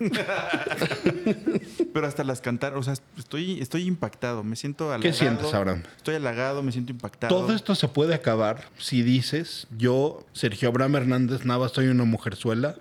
Pero 1.93 2.07
hasta 2.07 2.25
las 2.25 2.40
cantaron. 2.40 2.79
O 2.79 2.83
sea, 2.83 2.95
estoy, 3.16 3.61
estoy 3.61 3.87
impactado. 3.87 4.43
Me 4.45 4.57
siento 4.57 4.85
halagado. 4.85 5.03
¿Qué 5.03 5.12
sientes, 5.12 5.53
Abraham? 5.55 5.83
Estoy 5.97 6.16
halagado, 6.16 6.62
me 6.62 6.73
siento 6.73 6.93
impactado. 6.93 7.35
Todo 7.35 7.55
esto 7.55 7.75
se 7.75 7.88
puede 7.88 8.14
acabar 8.14 8.64
si 8.79 9.03
dices, 9.03 9.66
yo, 9.77 10.25
Sergio 10.33 10.69
Abraham 10.69 10.97
Hernández 10.97 11.45
Navas, 11.45 11.73
soy 11.73 11.88
una 11.88 12.05
mujerzuela. 12.05 12.77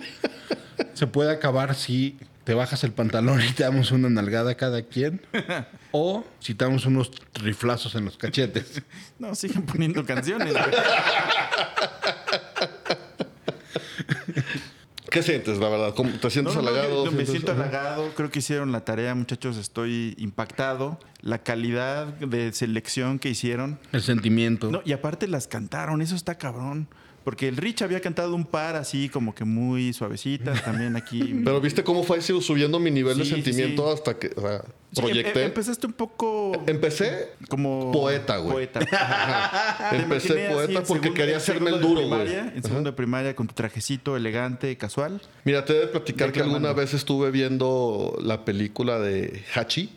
se 0.94 1.06
puede 1.06 1.30
acabar 1.30 1.74
si 1.74 2.18
te 2.44 2.54
bajas 2.54 2.82
el 2.84 2.92
pantalón 2.92 3.40
y 3.42 3.52
te 3.52 3.62
damos 3.62 3.90
una 3.92 4.08
nalgada 4.10 4.52
a 4.52 4.54
cada 4.56 4.82
quien. 4.82 5.20
o 5.92 6.24
si 6.40 6.54
te 6.54 6.64
damos 6.64 6.86
unos 6.86 7.10
riflazos 7.34 7.94
en 7.94 8.04
los 8.06 8.16
cachetes. 8.16 8.82
No, 9.18 9.34
siguen 9.34 9.62
poniendo 9.62 10.04
canciones. 10.04 10.54
¿Qué 15.10 15.22
sientes, 15.24 15.58
la 15.58 15.68
verdad? 15.68 15.94
¿Cómo- 15.96 16.10
¿Te 16.12 16.30
sientes 16.30 16.54
No, 16.54 16.62
no, 16.62 16.68
halagado? 16.68 16.88
yo- 16.90 17.04
yo 17.06 17.10
me 17.10 17.24
¿Sientes- 17.24 17.30
siento 17.30 17.52
halagado. 17.52 18.14
Creo 18.14 18.30
que 18.30 18.38
hicieron 18.38 18.70
la 18.70 18.84
tarea, 18.84 19.12
muchachos. 19.16 19.56
Estoy 19.56 20.14
impactado. 20.18 21.00
La 21.20 21.38
calidad 21.42 22.06
de 22.06 22.52
selección 22.52 23.18
que 23.18 23.28
hicieron. 23.30 23.80
El 23.92 24.02
sentimiento. 24.02 24.70
No, 24.70 24.82
y 24.84 24.92
aparte 24.92 25.26
las 25.26 25.48
cantaron. 25.48 26.00
Eso 26.00 26.14
está 26.14 26.36
cabrón. 26.38 26.86
Porque 27.24 27.48
el 27.48 27.56
Rich 27.58 27.82
había 27.82 28.00
cantado 28.00 28.34
un 28.34 28.46
par 28.46 28.76
así 28.76 29.08
como 29.10 29.34
que 29.34 29.44
muy 29.44 29.92
suavecitas 29.92 30.62
también 30.64 30.96
aquí. 30.96 31.40
Pero 31.44 31.60
viste 31.60 31.84
cómo 31.84 32.02
fue 32.02 32.18
así 32.18 32.38
subiendo 32.40 32.78
mi 32.80 32.90
nivel 32.90 33.18
de 33.18 33.24
Sí, 33.24 33.30
sentimiento 33.32 33.86
sí. 33.88 33.92
hasta 33.94 34.18
que 34.18 34.30
o 34.36 34.40
sea, 34.40 34.62
Sí, 34.92 35.00
em- 35.00 35.04
proyecté. 35.04 35.40
em- 35.40 35.46
empezaste 35.48 35.86
un 35.86 35.92
poco 35.92 36.52
Empecé 36.66 37.32
como 37.48 37.92
Poeta, 37.92 38.38
güey. 38.38 38.52
Poeta. 38.52 38.80
Empecé 39.92 40.46
así 40.46 40.52
poeta 40.54 40.82
porque 40.82 40.86
segundo- 41.08 41.14
quería 41.14 41.36
hacerme 41.36 41.70
el 41.70 41.80
duro, 41.80 42.08
güey. 42.08 42.32
En 42.34 42.48
Ajá. 42.48 42.62
segundo 42.62 42.90
de 42.90 42.96
primaria 42.96 43.36
con 43.36 43.46
tu 43.46 43.54
trajecito 43.54 44.16
elegante, 44.16 44.76
casual. 44.76 45.20
Mira, 45.44 45.64
te 45.64 45.74
he 45.76 45.80
de 45.80 45.86
platicar 45.88 46.32
que 46.32 46.40
alguna 46.40 46.72
vez 46.72 46.94
estuve 46.94 47.30
viendo 47.30 48.16
la 48.22 48.44
película 48.44 48.98
de 48.98 49.42
Hachi. 49.54 49.90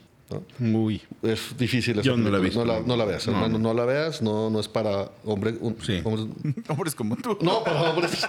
¿No? 0.59 0.79
Uy. 0.79 1.01
Es 1.21 1.55
difícil 1.57 2.01
Yo 2.01 2.17
no 2.17 2.29
la 2.29 2.39
visto. 2.39 2.63
No 2.63 2.73
la, 2.73 2.79
no 2.81 2.95
la 2.95 3.05
veas, 3.05 3.27
No. 3.27 3.33
hermano. 3.33 3.57
No 3.59 3.73
la 3.73 3.85
veas. 3.85 4.21
No, 4.21 4.49
no 4.49 4.59
es 4.59 4.67
para 4.67 5.11
hombre, 5.25 5.55
un- 5.59 5.77
Sí. 5.81 6.01
hombres. 6.03 6.27
Hombres 6.67 6.95
como 6.95 7.15
tú. 7.15 7.37
No, 7.41 7.63
para 7.63 7.89
hombres 7.91 8.27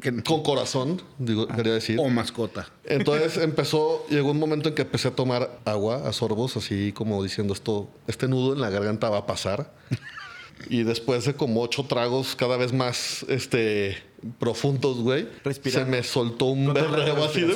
con 0.24 0.42
corazón, 0.42 1.02
digo, 1.18 1.46
quería 1.46 1.74
decir. 1.74 1.98
O 2.00 2.08
mascota. 2.08 2.66
Entonces 2.84 3.36
empezó, 3.36 4.06
llegó 4.08 4.30
un 4.30 4.38
momento 4.38 4.70
en 4.70 4.74
que 4.74 4.82
empecé 4.82 5.08
a 5.08 5.10
tomar 5.14 5.60
agua 5.64 6.08
a 6.08 6.12
sorbos, 6.12 6.56
así 6.56 6.92
como 6.92 7.22
diciendo 7.22 7.52
esto, 7.52 7.90
este 8.06 8.26
nudo 8.28 8.54
en 8.54 8.60
la 8.60 8.70
garganta 8.70 9.08
va 9.10 9.18
a 9.18 9.26
pasar. 9.26 9.72
Y 10.68 10.82
después 10.82 11.24
de 11.24 11.32
como 11.32 11.62
ocho 11.62 11.84
tragos 11.84 12.36
cada 12.36 12.58
vez 12.58 12.74
más 12.74 13.24
este, 13.30 13.96
profundos, 14.38 14.98
güey, 14.98 15.22
se 15.22 15.28
Respirando. 15.42 15.90
me 15.90 16.02
soltó 16.02 16.44
un 16.46 16.74
berreo 16.74 17.24
así 17.24 17.40
de... 17.40 17.54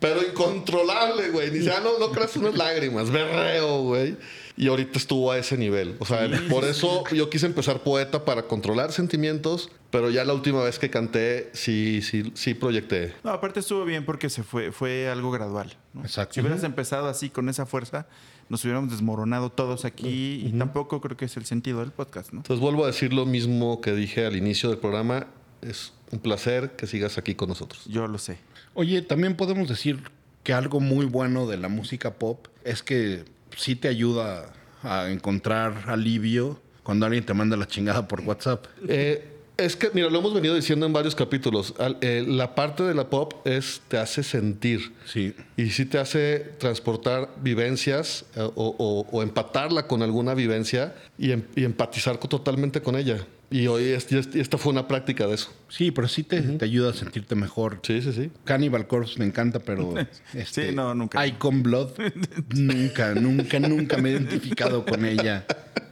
Pero 0.00 0.26
incontrolable, 0.26 1.30
güey. 1.30 1.50
Ni 1.50 1.58
siquiera 1.58 1.80
no, 1.80 1.98
no 1.98 2.10
creas 2.10 2.34
unas 2.36 2.56
lágrimas, 2.56 3.10
berreo, 3.10 3.82
güey. 3.82 4.16
Y 4.56 4.66
ahorita 4.68 4.98
estuvo 4.98 5.30
a 5.30 5.38
ese 5.38 5.56
nivel. 5.56 5.96
O 6.00 6.06
sea, 6.06 6.28
por 6.50 6.64
eso 6.64 7.04
yo 7.12 7.30
quise 7.30 7.46
empezar 7.46 7.82
poeta 7.82 8.24
para 8.24 8.42
controlar 8.42 8.92
sentimientos, 8.92 9.70
pero 9.90 10.10
ya 10.10 10.24
la 10.24 10.34
última 10.34 10.62
vez 10.62 10.78
que 10.78 10.90
canté, 10.90 11.50
sí, 11.52 12.02
sí, 12.02 12.32
sí 12.34 12.54
proyecté. 12.54 13.14
No, 13.22 13.30
aparte 13.30 13.60
estuvo 13.60 13.84
bien 13.84 14.04
porque 14.04 14.28
se 14.28 14.42
fue, 14.42 14.72
fue 14.72 15.08
algo 15.08 15.30
gradual. 15.30 15.76
¿no? 15.94 16.02
Exacto. 16.02 16.34
Si 16.34 16.40
hubieras 16.40 16.64
empezado 16.64 17.08
así 17.08 17.30
con 17.30 17.48
esa 17.48 17.64
fuerza, 17.66 18.06
nos 18.48 18.64
hubiéramos 18.64 18.90
desmoronado 18.90 19.50
todos 19.50 19.84
aquí 19.84 20.42
y 20.44 20.52
tampoco 20.58 21.00
creo 21.00 21.16
que 21.16 21.26
es 21.26 21.36
el 21.36 21.44
sentido 21.46 21.80
del 21.80 21.92
podcast, 21.92 22.32
¿no? 22.32 22.40
Entonces 22.40 22.60
vuelvo 22.60 22.84
a 22.84 22.88
decir 22.88 23.12
lo 23.12 23.24
mismo 23.24 23.80
que 23.80 23.94
dije 23.94 24.26
al 24.26 24.36
inicio 24.36 24.70
del 24.70 24.78
programa. 24.78 25.28
Es 25.62 25.92
un 26.10 26.18
placer 26.18 26.72
que 26.72 26.86
sigas 26.86 27.16
aquí 27.18 27.34
con 27.34 27.48
nosotros. 27.48 27.84
Yo 27.86 28.06
lo 28.08 28.18
sé. 28.18 28.38
Oye, 28.80 29.02
también 29.02 29.36
podemos 29.36 29.68
decir 29.68 29.98
que 30.42 30.54
algo 30.54 30.80
muy 30.80 31.04
bueno 31.04 31.46
de 31.46 31.58
la 31.58 31.68
música 31.68 32.14
pop 32.14 32.46
es 32.64 32.82
que 32.82 33.24
sí 33.54 33.76
te 33.76 33.88
ayuda 33.88 34.50
a 34.82 35.10
encontrar 35.10 35.84
alivio 35.86 36.58
cuando 36.82 37.04
alguien 37.04 37.26
te 37.26 37.34
manda 37.34 37.58
la 37.58 37.66
chingada 37.66 38.08
por 38.08 38.22
WhatsApp. 38.22 38.64
Eh, 38.88 39.22
es 39.58 39.76
que, 39.76 39.90
mira, 39.92 40.08
lo 40.08 40.18
hemos 40.20 40.32
venido 40.32 40.54
diciendo 40.54 40.86
en 40.86 40.94
varios 40.94 41.14
capítulos. 41.14 41.74
Al- 41.78 41.98
eh, 42.00 42.24
la 42.26 42.54
parte 42.54 42.82
de 42.82 42.94
la 42.94 43.10
pop 43.10 43.46
es 43.46 43.82
te 43.88 43.98
hace 43.98 44.22
sentir. 44.22 44.94
Sí. 45.04 45.34
Y 45.58 45.66
sí 45.68 45.84
te 45.84 45.98
hace 45.98 46.38
transportar 46.58 47.28
vivencias 47.42 48.24
eh, 48.34 48.40
o, 48.40 48.50
o- 48.54 49.06
o 49.12 49.22
empatarla 49.22 49.86
con 49.86 50.02
alguna 50.02 50.32
vivencia 50.32 50.94
y, 51.18 51.32
em- 51.32 51.44
y 51.54 51.64
empatizar 51.64 52.16
totalmente 52.16 52.80
con 52.80 52.96
ella. 52.96 53.26
Y 53.50 53.66
hoy 53.66 53.84
es- 53.88 54.10
y 54.12 54.16
es- 54.18 54.28
y 54.34 54.38
esta 54.40 54.58
fue 54.58 54.72
una 54.72 54.86
práctica 54.86 55.26
de 55.26 55.34
eso. 55.34 55.52
Sí, 55.68 55.90
pero 55.90 56.06
sí 56.06 56.22
te, 56.22 56.40
te 56.40 56.64
ayuda 56.64 56.90
a 56.90 56.94
sentirte 56.94 57.34
mejor. 57.34 57.80
Sí, 57.82 58.00
sí, 58.00 58.12
sí. 58.12 58.30
Cannibal 58.44 58.86
Corpse 58.86 59.18
me 59.18 59.24
encanta, 59.24 59.58
pero 59.58 59.94
este, 60.34 60.68
Sí, 60.70 60.74
no, 60.74 60.94
nunca. 60.94 61.26
Icon 61.26 61.62
Blood, 61.62 61.90
nunca, 62.54 63.14
nunca, 63.14 63.58
nunca 63.58 63.96
me 63.98 64.10
he 64.10 64.12
identificado 64.12 64.84
con 64.84 65.04
ella. 65.04 65.46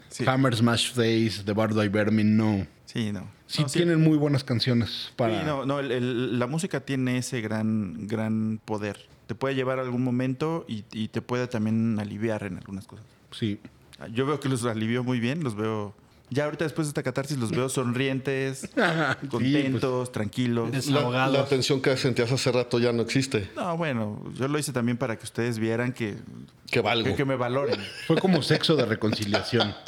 Sí. 0.08 0.24
Hammer 0.26 0.54
Smash 0.56 0.92
Face, 0.92 1.42
The 1.44 1.52
Bardo 1.52 1.82
I 1.84 1.88
Vermin, 1.88 2.36
no. 2.36 2.66
Sí, 2.86 3.12
no. 3.12 3.28
Sí 3.46 3.62
No, 3.62 3.68
tienen 3.68 4.00
muy 4.02 4.16
buenas 4.18 4.44
canciones 4.44 5.12
para... 5.16 5.40
Sí, 5.40 5.46
no, 5.46 5.64
no, 5.66 5.80
el- 5.80 5.90
el- 5.92 6.38
la 6.38 6.46
música 6.46 6.80
tiene 6.80 7.18
ese 7.18 7.40
gran, 7.40 8.06
gran 8.06 8.60
poder. 8.64 8.98
Te 9.26 9.34
puede 9.34 9.54
llevar 9.54 9.78
a 9.78 9.82
algún 9.82 10.02
momento 10.04 10.64
y, 10.68 10.84
y 10.92 11.08
te 11.08 11.20
puede 11.22 11.46
también 11.48 11.98
aliviar 11.98 12.44
en 12.44 12.56
algunas 12.56 12.86
cosas. 12.86 13.04
Sí. 13.30 13.58
Yo 14.12 14.26
veo 14.26 14.38
que 14.40 14.48
los 14.48 14.64
alivió 14.64 15.02
muy 15.02 15.18
bien, 15.20 15.42
los 15.42 15.54
veo... 15.56 15.94
Ya 16.30 16.44
ahorita 16.44 16.64
después 16.64 16.86
de 16.86 16.90
esta 16.90 17.02
catarsis 17.02 17.38
los 17.38 17.50
veo 17.50 17.68
sonrientes, 17.68 18.68
contentos, 19.30 20.12
tranquilos. 20.12 20.70
La, 20.70 20.76
Desahogados. 20.76 21.34
la 21.36 21.44
tensión 21.46 21.80
que 21.80 21.96
sentías 21.96 22.30
hace 22.30 22.52
rato 22.52 22.78
ya 22.78 22.92
no 22.92 23.02
existe. 23.02 23.50
No, 23.56 23.76
bueno, 23.76 24.22
yo 24.34 24.46
lo 24.48 24.58
hice 24.58 24.72
también 24.72 24.98
para 24.98 25.16
que 25.16 25.24
ustedes 25.24 25.58
vieran 25.58 25.92
que, 25.92 26.16
Que 26.70 26.80
valgo. 26.80 27.04
que, 27.04 27.14
que 27.14 27.24
me 27.24 27.36
valoren. 27.36 27.80
Fue 28.06 28.16
como 28.18 28.42
sexo 28.42 28.76
de 28.76 28.84
reconciliación. 28.84 29.74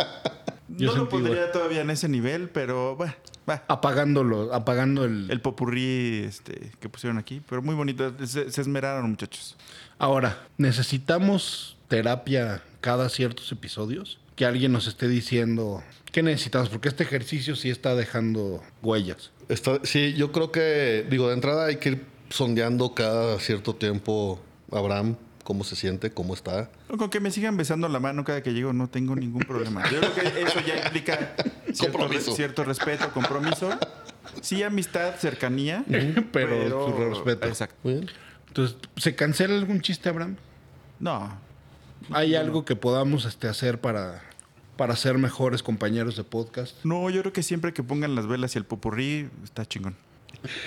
Yo 0.76 0.92
no 0.92 0.98
lo 0.98 1.09
pondría 1.09 1.50
todavía 1.50 1.81
en 1.81 1.90
ese 1.90 2.09
nivel, 2.09 2.48
pero 2.48 2.94
bueno, 2.94 3.12
va. 3.48 3.64
Apagándolo, 3.66 4.55
apagando 4.55 5.05
el... 5.05 5.29
El 5.29 5.40
popurrí 5.40 6.22
este, 6.24 6.70
que 6.79 6.88
pusieron 6.88 7.18
aquí, 7.18 7.42
pero 7.48 7.61
muy 7.61 7.74
bonito. 7.74 8.14
Se, 8.24 8.50
se 8.50 8.61
esmeraron, 8.61 9.11
muchachos. 9.11 9.57
Ahora, 9.98 10.38
¿necesitamos 10.59 11.76
terapia 11.88 12.62
cada 12.81 13.09
ciertos 13.09 13.50
episodios? 13.50 14.20
Que 14.37 14.46
alguien 14.46 14.70
nos 14.70 14.87
esté 14.87 15.09
diciendo 15.09 15.83
qué 16.12 16.22
necesitamos, 16.22 16.68
porque 16.68 16.88
este 16.88 17.04
ejercicio 17.04 17.56
sí 17.56 17.70
está 17.70 17.94
dejando 17.94 18.62
huellas. 18.82 19.30
Está- 19.48 19.80
sí, 19.84 20.14
yo 20.14 20.32
creo 20.32 20.50
que, 20.52 21.06
digo, 21.10 21.28
de 21.28 21.34
entrada 21.34 21.66
hay 21.66 21.76
que 21.76 21.90
ir 21.90 22.04
sondeando 22.30 22.94
cada 22.94 23.38
cierto 23.40 23.74
tiempo, 23.74 24.40
Abraham, 24.72 25.16
cómo 25.44 25.64
se 25.64 25.74
siente, 25.76 26.12
cómo 26.12 26.34
está. 26.34 26.70
Con 26.96 27.10
que 27.10 27.18
me 27.20 27.30
sigan 27.30 27.56
besando 27.56 27.88
la 27.88 27.98
mano 27.98 28.24
cada 28.24 28.42
que 28.42 28.52
llego, 28.52 28.72
no 28.72 28.88
tengo 28.88 29.16
ningún 29.16 29.42
problema. 29.42 29.82
Yo 29.90 30.00
creo 30.00 30.14
que 30.14 30.42
eso 30.42 30.60
ya 30.66 30.84
implica 30.84 31.34
cierto, 31.72 31.98
Compromiso. 31.98 32.30
re- 32.30 32.36
cierto 32.36 32.64
respeto, 32.64 33.10
compromiso. 33.12 33.70
Sí, 34.42 34.62
amistad, 34.62 35.16
cercanía. 35.18 35.84
Pero 36.32 36.86
su 36.86 36.96
respeto. 37.10 37.46
Exacto. 37.48 37.74
Muy 37.82 37.94
bien. 37.94 38.10
Entonces, 38.46 38.76
¿se 38.96 39.14
cancela 39.16 39.54
algún 39.54 39.80
chiste, 39.80 40.08
Abraham? 40.08 40.36
No, 41.00 41.36
¿Hay 42.12 42.34
algo 42.34 42.64
que 42.64 42.76
podamos 42.76 43.24
este, 43.24 43.46
hacer 43.48 43.80
para, 43.80 44.22
para 44.80 44.96
ser 44.96 45.18
mejores 45.18 45.62
compañeros 45.62 46.16
de 46.16 46.24
podcast? 46.24 46.74
no, 46.86 47.10
yo 47.10 47.20
creo 47.20 47.34
que 47.34 47.42
siempre 47.42 47.74
que 47.74 47.82
pongan 47.82 48.14
las 48.14 48.26
velas 48.26 48.54
y 48.54 48.58
el 48.58 48.64
popurrí, 48.64 49.28
está 49.44 49.66
chingón. 49.66 49.94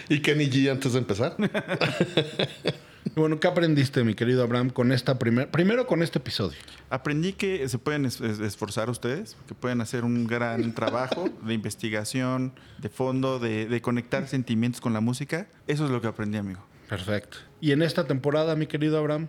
¿Y 0.07 0.19
Kenny 0.19 0.51
G 0.51 0.69
antes 0.69 0.93
de 0.93 0.99
empezar? 0.99 1.35
Bueno, 3.15 3.39
¿qué 3.39 3.47
aprendiste, 3.47 4.03
mi 4.03 4.13
querido 4.15 4.43
Abraham, 4.43 4.69
con 4.69 4.91
esta 4.91 5.19
primer, 5.19 5.49
primero 5.51 5.85
con 5.87 6.01
este 6.01 6.19
episodio? 6.19 6.57
Aprendí 6.89 7.33
que 7.33 7.67
se 7.69 7.77
pueden 7.77 8.05
es- 8.05 8.21
es- 8.21 8.39
esforzar 8.39 8.89
ustedes, 8.89 9.35
que 9.47 9.53
pueden 9.53 9.81
hacer 9.81 10.03
un 10.05 10.25
gran 10.25 10.73
trabajo 10.75 11.29
de 11.45 11.53
investigación, 11.53 12.53
de 12.79 12.89
fondo, 12.89 13.39
de, 13.39 13.67
de 13.67 13.81
conectar 13.81 14.27
sentimientos 14.27 14.79
con 14.79 14.93
la 14.93 14.99
música. 15.01 15.47
Eso 15.67 15.85
es 15.85 15.91
lo 15.91 16.01
que 16.01 16.07
aprendí, 16.07 16.37
amigo. 16.37 16.61
Perfecto. 16.87 17.37
Y 17.61 17.71
en 17.71 17.81
esta 17.81 18.05
temporada, 18.07 18.55
mi 18.55 18.67
querido 18.67 18.97
Abraham, 18.97 19.27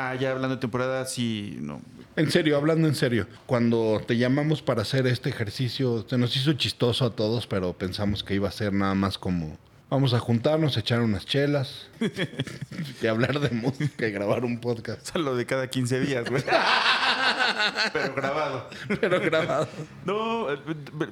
Ah, 0.00 0.14
ya 0.14 0.30
hablando 0.30 0.54
de 0.54 0.60
temporada, 0.60 1.04
sí, 1.06 1.58
no. 1.60 1.80
en 2.14 2.30
serio, 2.30 2.56
hablando 2.56 2.86
en 2.86 2.94
serio, 2.94 3.26
cuando 3.46 4.00
te 4.06 4.16
llamamos 4.16 4.62
para 4.62 4.82
hacer 4.82 5.08
este 5.08 5.28
ejercicio, 5.28 6.06
se 6.08 6.16
nos 6.16 6.36
hizo 6.36 6.52
chistoso 6.52 7.04
a 7.04 7.10
todos, 7.10 7.48
pero 7.48 7.72
pensamos 7.72 8.22
que 8.22 8.34
iba 8.34 8.46
a 8.46 8.52
ser 8.52 8.72
nada 8.72 8.94
más 8.94 9.18
como 9.18 9.58
vamos 9.90 10.14
a 10.14 10.20
juntarnos, 10.20 10.76
echar 10.76 11.00
unas 11.00 11.26
chelas 11.26 11.88
y 13.02 13.06
hablar 13.08 13.40
de 13.40 13.50
música 13.50 14.06
y 14.06 14.12
grabar 14.12 14.44
un 14.44 14.60
podcast, 14.60 15.02
O 15.02 15.12
sea, 15.12 15.20
lo 15.20 15.34
de 15.34 15.46
cada 15.46 15.68
15 15.68 16.00
días, 16.00 16.30
güey. 16.30 16.44
Pero 17.92 18.14
grabado. 18.14 18.68
pero 19.00 19.20
grabado. 19.20 19.68
No, 20.04 20.46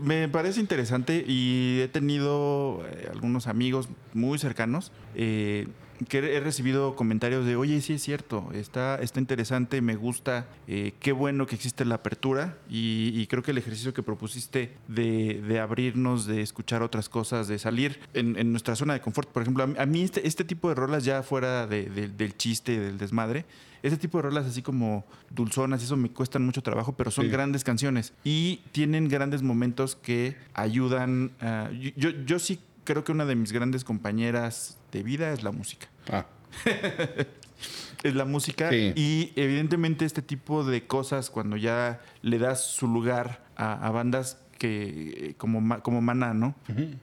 me 0.01 0.29
parece 0.29 0.61
interesante 0.61 1.25
y 1.27 1.81
he 1.81 1.89
tenido 1.89 2.85
eh, 2.89 3.09
algunos 3.11 3.47
amigos 3.47 3.89
muy 4.13 4.39
cercanos 4.39 4.93
eh, 5.15 5.67
que 6.09 6.19
he 6.19 6.41
recibido 6.41 6.95
comentarios 6.97 7.45
de, 7.47 7.57
oye, 7.57 7.81
sí 7.81 7.95
es 7.95 8.03
cierto, 8.03 8.49
está, 8.53 8.97
está 8.97 9.21
interesante, 9.21 9.81
me 9.81 9.97
gusta, 9.97 10.47
eh, 10.69 10.93
qué 11.01 11.13
bueno 11.13 11.47
que 11.47 11.55
existe 11.55 11.85
la 11.85 11.97
apertura 11.97 12.59
y, 12.69 13.13
y 13.15 13.27
creo 13.27 13.43
que 13.43 13.51
el 13.53 13.59
ejercicio 13.59 13.95
que 13.95 14.03
propusiste 14.03 14.73
de, 14.89 15.43
de 15.47 15.61
abrirnos, 15.61 16.27
de 16.27 16.43
escuchar 16.43 16.83
otras 16.83 17.09
cosas, 17.09 17.49
de 17.49 17.59
salir 17.59 18.01
en, 18.15 18.39
en 18.39 18.51
nuestra 18.51 18.77
zona 18.77 18.95
de 18.95 19.01
confort, 19.01 19.29
por 19.31 19.43
ejemplo, 19.43 19.65
a 19.65 19.67
mí, 19.67 19.75
a 19.79 19.87
mí 19.87 20.03
este, 20.03 20.27
este 20.27 20.45
tipo 20.45 20.69
de 20.69 20.75
rolas 20.75 21.05
ya 21.05 21.23
fuera 21.23 21.67
de- 21.67 21.87
de- 21.87 22.09
del 22.09 22.37
chiste, 22.37 22.79
del 22.79 22.99
desmadre, 22.99 23.45
ese 23.83 23.97
tipo 23.97 24.19
de 24.19 24.23
rolas 24.23 24.47
así 24.47 24.63
como 24.63 25.05
dulzonas, 25.31 25.83
eso 25.83 25.97
me 25.97 26.09
cuestan 26.11 26.45
mucho 26.45 26.63
trabajo, 26.63 26.95
pero 26.97 27.11
son 27.11 27.27
Sí. 27.27 27.31
grandes 27.31 27.63
canciones 27.63 28.15
y 28.25 28.61
tienen 28.73 29.09
grandes 29.09 29.43
momentos 29.43 29.95
que 29.97 30.37
ayudan. 30.55 31.31
yo, 31.97 32.11
yo 32.25 32.39
sí 32.39 32.59
creo 32.87 33.05
que 33.05 33.13
una 33.13 33.27
de 33.27 33.35
mis 33.35 33.53
grandes 33.53 33.85
compañeras 33.85 34.79
de 34.93 35.03
vida 35.03 35.31
es 35.33 35.43
la 35.43 35.53
música. 35.53 35.89
Ah, 36.11 36.25
Es 38.03 38.15
la 38.15 38.25
música 38.27 38.71
Sí. 38.71 38.93
y 38.95 39.33
evidentemente 39.37 40.05
este 40.05 40.21
tipo 40.23 40.63
de 40.65 40.87
cosas 40.87 41.31
cuando 41.31 41.57
ya 41.57 42.01
le 42.23 42.39
das 42.39 42.65
su 42.65 42.87
lugar 42.87 43.43
a, 43.57 43.73
a 43.87 43.91
bandas 43.91 44.39
que 44.59 45.35
como, 45.39 45.61
Ma- 45.61 45.81
como 45.81 46.01
Maná, 46.03 46.33
¿no? 46.35 46.55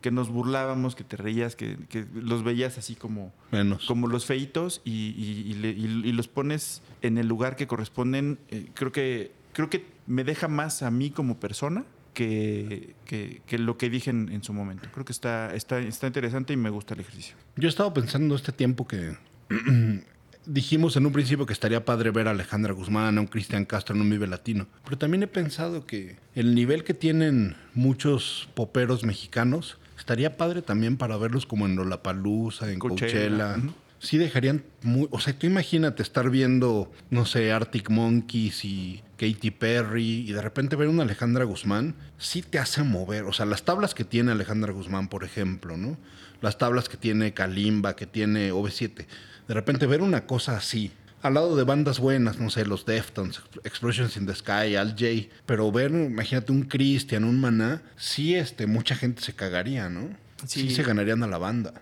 Que 0.02 0.12
nos 0.12 0.30
burlábamos, 0.30 0.96
que 0.96 1.04
te 1.04 1.18
reías, 1.18 1.56
que, 1.56 1.78
que 1.90 2.06
los 2.14 2.44
veías 2.44 2.78
así 2.78 2.96
como, 2.96 3.34
menos. 3.52 3.86
como 3.86 4.08
los 4.08 4.26
feitos 4.26 4.82
y, 4.86 4.92
y- 5.18 5.52
y 5.52 5.54
le- 5.56 5.72
y- 5.72 6.08
y 6.08 6.12
los 6.14 6.28
pones 6.28 6.82
en 7.02 7.18
el 7.18 7.28
lugar 7.28 7.56
que 7.56 7.68
corresponden. 7.68 8.38
eh, 8.50 8.68
creo 8.74 8.92
que 8.92 9.32
creo 9.54 9.70
que 9.70 9.86
me 10.08 10.24
deja 10.24 10.48
más 10.48 10.82
a 10.84 10.90
mí 10.92 11.10
como 11.12 11.40
persona 11.40 11.84
que, 12.14 12.96
que- 13.06 13.42
que 13.46 13.58
lo 13.58 13.78
que 13.78 13.90
dije 13.90 14.10
en, 14.12 14.30
en 14.32 14.44
su 14.44 14.54
momento. 14.54 14.88
Creo 14.94 15.06
que 15.06 15.12
está, 15.12 15.54
está, 15.56 15.80
está 15.80 16.08
interesante 16.08 16.54
y 16.54 16.58
me 16.58 16.70
gusta 16.70 16.94
el 16.94 17.02
ejercicio. 17.02 17.36
Yo 17.56 17.68
he 17.68 17.70
estado 17.70 17.94
pensando 17.94 18.36
este 18.36 18.52
tiempo 18.52 18.88
que 18.88 19.16
dijimos 20.46 20.96
en 20.98 21.06
un 21.06 21.14
principio 21.14 21.46
que 21.46 21.54
estaría 21.54 21.86
padre 21.86 22.12
ver 22.12 22.28
a 22.28 22.32
Alejandra 22.32 22.74
Guzmán, 22.74 23.18
a 23.18 23.22
un 23.22 23.28
Cristian 23.28 23.66
Castro 23.66 23.96
en 23.96 24.02
un 24.02 24.10
Vive 24.10 24.28
Latino. 24.28 24.68
Pero 24.84 24.98
también 24.98 25.24
he 25.24 25.28
pensado 25.28 25.86
que 25.86 26.18
el 26.36 26.54
nivel 26.56 26.84
que 26.84 26.94
tienen 26.94 27.56
muchos 27.74 28.50
poperos 28.54 29.04
mexicanos 29.04 29.78
estaría 29.98 30.36
padre 30.38 30.62
también 30.62 30.98
para 30.98 31.16
verlos 31.18 31.46
como 31.46 31.66
en 31.66 31.76
Lollapalooza, 31.76 32.72
en 32.72 32.80
Coachella. 32.80 33.58
Sí 34.04 34.18
dejarían 34.18 34.64
muy... 34.82 35.08
O 35.12 35.20
sea, 35.22 35.32
tú 35.34 35.48
imagínate 35.48 36.04
estar 36.04 36.30
viendo, 36.30 36.92
no 37.10 37.26
sé, 37.26 37.54
Arctic 37.54 37.90
Monkeys 37.90 38.66
y 38.66 39.02
Katy 39.18 39.52
Perry 39.52 40.26
y 40.28 40.34
de 40.34 40.42
repente 40.42 40.76
ver 40.76 40.90
una 40.90 41.04
Alejandra 41.04 41.46
Guzmán, 41.46 41.96
sí 42.18 42.42
te 42.42 42.60
hace 42.60 42.84
mover. 42.84 43.24
O 43.24 43.32
sea, 43.32 43.46
las 43.46 43.64
tablas 43.64 43.94
que 43.96 44.04
tiene 44.04 44.34
Alejandra 44.34 44.74
Guzmán, 44.74 45.08
por 45.08 45.24
ejemplo, 45.24 45.78
¿no? 45.78 45.98
Las 46.42 46.58
tablas 46.58 46.90
que 46.90 46.98
tiene 46.98 47.34
Kalimba, 47.34 47.96
que 47.96 48.06
tiene 48.06 48.52
OV7. 48.52 49.06
De 49.48 49.54
repente 49.54 49.86
ver 49.88 50.02
una 50.02 50.26
cosa 50.28 50.58
así, 50.58 50.92
al 51.22 51.36
lado 51.36 51.56
de 51.56 51.64
bandas 51.64 52.00
buenas, 52.00 52.38
no 52.40 52.50
sé, 52.50 52.66
los 52.66 52.86
Deftones, 52.86 53.40
Explosions 53.64 54.18
in 54.18 54.26
the 54.26 54.36
Sky, 54.36 54.76
Al 54.76 54.90
J, 55.00 55.30
pero 55.46 55.72
ver, 55.72 55.92
imagínate, 55.92 56.52
un 56.52 56.64
Christian, 56.64 57.24
un 57.24 57.40
Maná, 57.40 57.82
sí, 57.96 58.36
este, 58.36 58.68
mucha 58.68 58.96
gente 58.96 59.22
se 59.22 59.34
cagaría, 59.34 59.88
¿no? 59.88 60.10
Sí, 60.46 60.68
Sí. 60.68 60.72
se 60.76 60.84
ganarían 60.84 61.24
a 61.24 61.28
la 61.28 61.38
banda. 61.38 61.74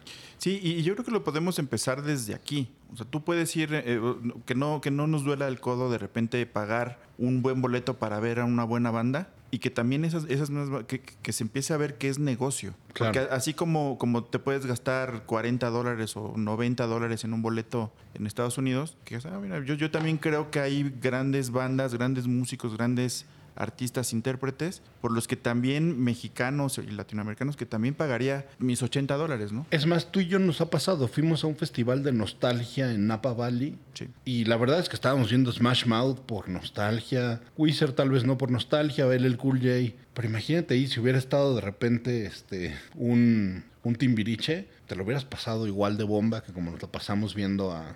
Sí, 0.42 0.60
y 0.60 0.82
yo 0.82 0.96
creo 0.96 1.06
que 1.06 1.12
lo 1.12 1.24
podemos 1.24 1.60
empezar 1.60 2.02
desde 2.02 2.34
aquí. 2.34 2.72
O 2.92 2.98
sea, 2.98 3.06
tú 3.06 3.24
puedes 3.24 3.56
ir, 3.56 3.70
eh, 3.74 4.02
que, 4.48 4.56
no, 4.56 4.82
que 4.82 4.90
no 4.90 5.06
nos 5.06 5.24
duela 5.24 5.48
el 5.48 5.60
codo 5.60 5.92
de 5.92 6.00
repente 6.00 6.44
pagar 6.48 7.00
un 7.20 7.44
buen 7.44 7.62
boleto 7.62 8.00
para 8.00 8.20
ver 8.20 8.40
a 8.40 8.46
una 8.46 8.64
buena 8.64 8.90
banda 8.90 9.30
y 9.52 9.60
que 9.60 9.70
también 9.70 10.04
esas, 10.04 10.26
esas 10.30 10.50
mismas 10.50 10.86
que, 10.86 11.00
que 11.00 11.32
se 11.32 11.44
empiece 11.44 11.76
a 11.76 11.78
ver 11.78 12.00
que 12.00 12.10
es 12.10 12.18
negocio. 12.18 12.74
Claro. 12.94 13.14
Porque 13.14 13.32
así 13.32 13.54
como, 13.54 14.00
como 14.00 14.24
te 14.24 14.40
puedes 14.40 14.66
gastar 14.66 15.28
40 15.28 15.70
dólares 15.70 16.18
o 16.18 16.34
90 16.36 16.88
dólares 16.88 17.24
en 17.24 17.34
un 17.34 17.44
boleto 17.44 17.94
en 18.16 18.26
Estados 18.26 18.58
Unidos, 18.58 18.98
que 19.06 19.18
ah, 19.18 19.40
mira, 19.40 19.64
yo, 19.64 19.76
yo 19.76 19.92
también 19.92 20.18
creo 20.18 20.50
que 20.50 20.60
hay 20.60 20.92
grandes 21.02 21.52
bandas, 21.52 21.94
grandes 21.94 22.26
músicos, 22.26 22.76
grandes 22.76 23.28
artistas, 23.62 24.14
intérpretes, 24.14 24.82
por 25.02 25.12
los 25.12 25.28
que 25.28 25.36
también 25.36 26.00
mexicanos 26.00 26.80
y 26.80 26.92
latinoamericanos 26.92 27.56
que 27.56 27.66
también 27.66 27.94
pagaría 27.94 28.48
mis 28.60 28.82
80 28.82 29.16
dólares, 29.16 29.52
¿no? 29.52 29.66
Es 29.72 29.86
más, 29.86 30.12
tú 30.12 30.20
y 30.20 30.28
yo 30.28 30.40
nos 30.40 30.62
ha 30.62 30.70
pasado. 30.70 31.08
Fuimos 31.08 31.44
a 31.44 31.48
un 31.48 31.56
festival 31.56 32.04
de 32.04 32.12
nostalgia 32.12 32.92
en 32.92 33.08
Napa 33.08 33.34
Valley. 33.34 33.78
Sí. 33.94 34.08
Y 34.26 34.46
la 34.46 34.58
verdad 34.58 34.80
es 34.80 34.90
que 34.90 34.96
estábamos 34.96 35.30
viendo 35.30 35.52
Smash 35.52 35.86
Mouth 35.86 36.20
por 36.22 36.50
nostalgia. 36.50 37.42
Wizard 37.58 37.94
tal 37.94 38.10
vez 38.10 38.26
no 38.26 38.38
por 38.38 38.52
nostalgia. 38.52 39.06
el 39.06 39.38
Cool 39.38 39.60
J. 39.60 39.96
Pero 40.14 40.28
imagínate 40.28 40.74
ahí 40.74 40.88
si 40.88 41.00
hubiera 41.00 41.18
estado 41.18 41.56
de 41.56 41.62
repente 41.62 42.26
este, 42.26 42.76
un, 42.96 43.64
un 43.84 43.96
Timbiriche. 43.96 44.68
Te 44.88 44.96
lo 44.96 45.04
hubieras 45.04 45.26
pasado 45.26 45.68
igual 45.68 45.98
de 45.98 46.04
bomba 46.04 46.44
que 46.44 46.52
como 46.52 46.72
nos 46.72 46.82
lo 46.82 46.92
pasamos 46.92 47.36
viendo 47.36 47.72
a... 47.72 47.96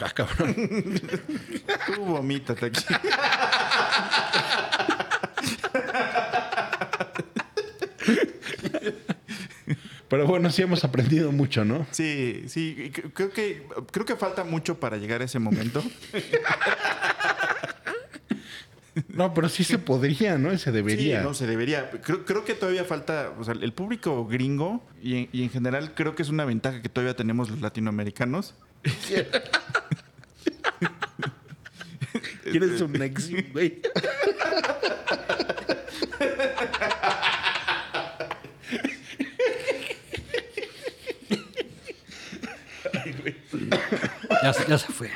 Ah, 0.00 0.10
cabrón. 0.14 0.54
Tú 1.86 2.04
vomítate 2.04 2.66
aquí. 2.66 2.84
Pero 10.08 10.26
bueno, 10.26 10.50
sí 10.50 10.62
hemos 10.62 10.84
aprendido 10.84 11.32
mucho, 11.32 11.64
¿no? 11.64 11.86
Sí, 11.90 12.44
sí, 12.46 12.92
creo 13.14 13.30
que 13.30 13.66
creo 13.90 14.06
que 14.06 14.16
falta 14.16 14.44
mucho 14.44 14.78
para 14.78 14.96
llegar 14.98 15.20
a 15.22 15.24
ese 15.24 15.38
momento. 15.38 15.82
No, 19.08 19.34
pero 19.34 19.48
sí 19.48 19.64
se 19.64 19.78
podría, 19.78 20.38
¿no? 20.38 20.52
Y 20.52 20.58
se 20.58 20.72
debería. 20.72 21.18
Sí, 21.20 21.24
no 21.24 21.34
se 21.34 21.46
debería. 21.46 21.90
Creo, 22.02 22.24
creo 22.24 22.44
que 22.44 22.54
todavía 22.54 22.84
falta, 22.84 23.32
o 23.38 23.44
sea, 23.44 23.54
el 23.54 23.72
público 23.72 24.26
gringo 24.26 24.82
y 25.02 25.16
en, 25.16 25.28
y 25.32 25.42
en 25.42 25.50
general 25.50 25.92
creo 25.94 26.14
que 26.14 26.22
es 26.22 26.28
una 26.28 26.44
ventaja 26.44 26.80
que 26.80 26.88
todavía 26.88 27.16
tenemos 27.16 27.50
los 27.50 27.60
latinoamericanos. 27.60 28.54
¿Quieres 32.58 32.80
un 32.80 32.92
Nexi, 32.92 33.42
güey? 33.52 33.80
Ya, 44.42 44.52
se- 44.52 44.66
ya 44.68 44.78
se 44.78 44.92
fue. 44.92 45.10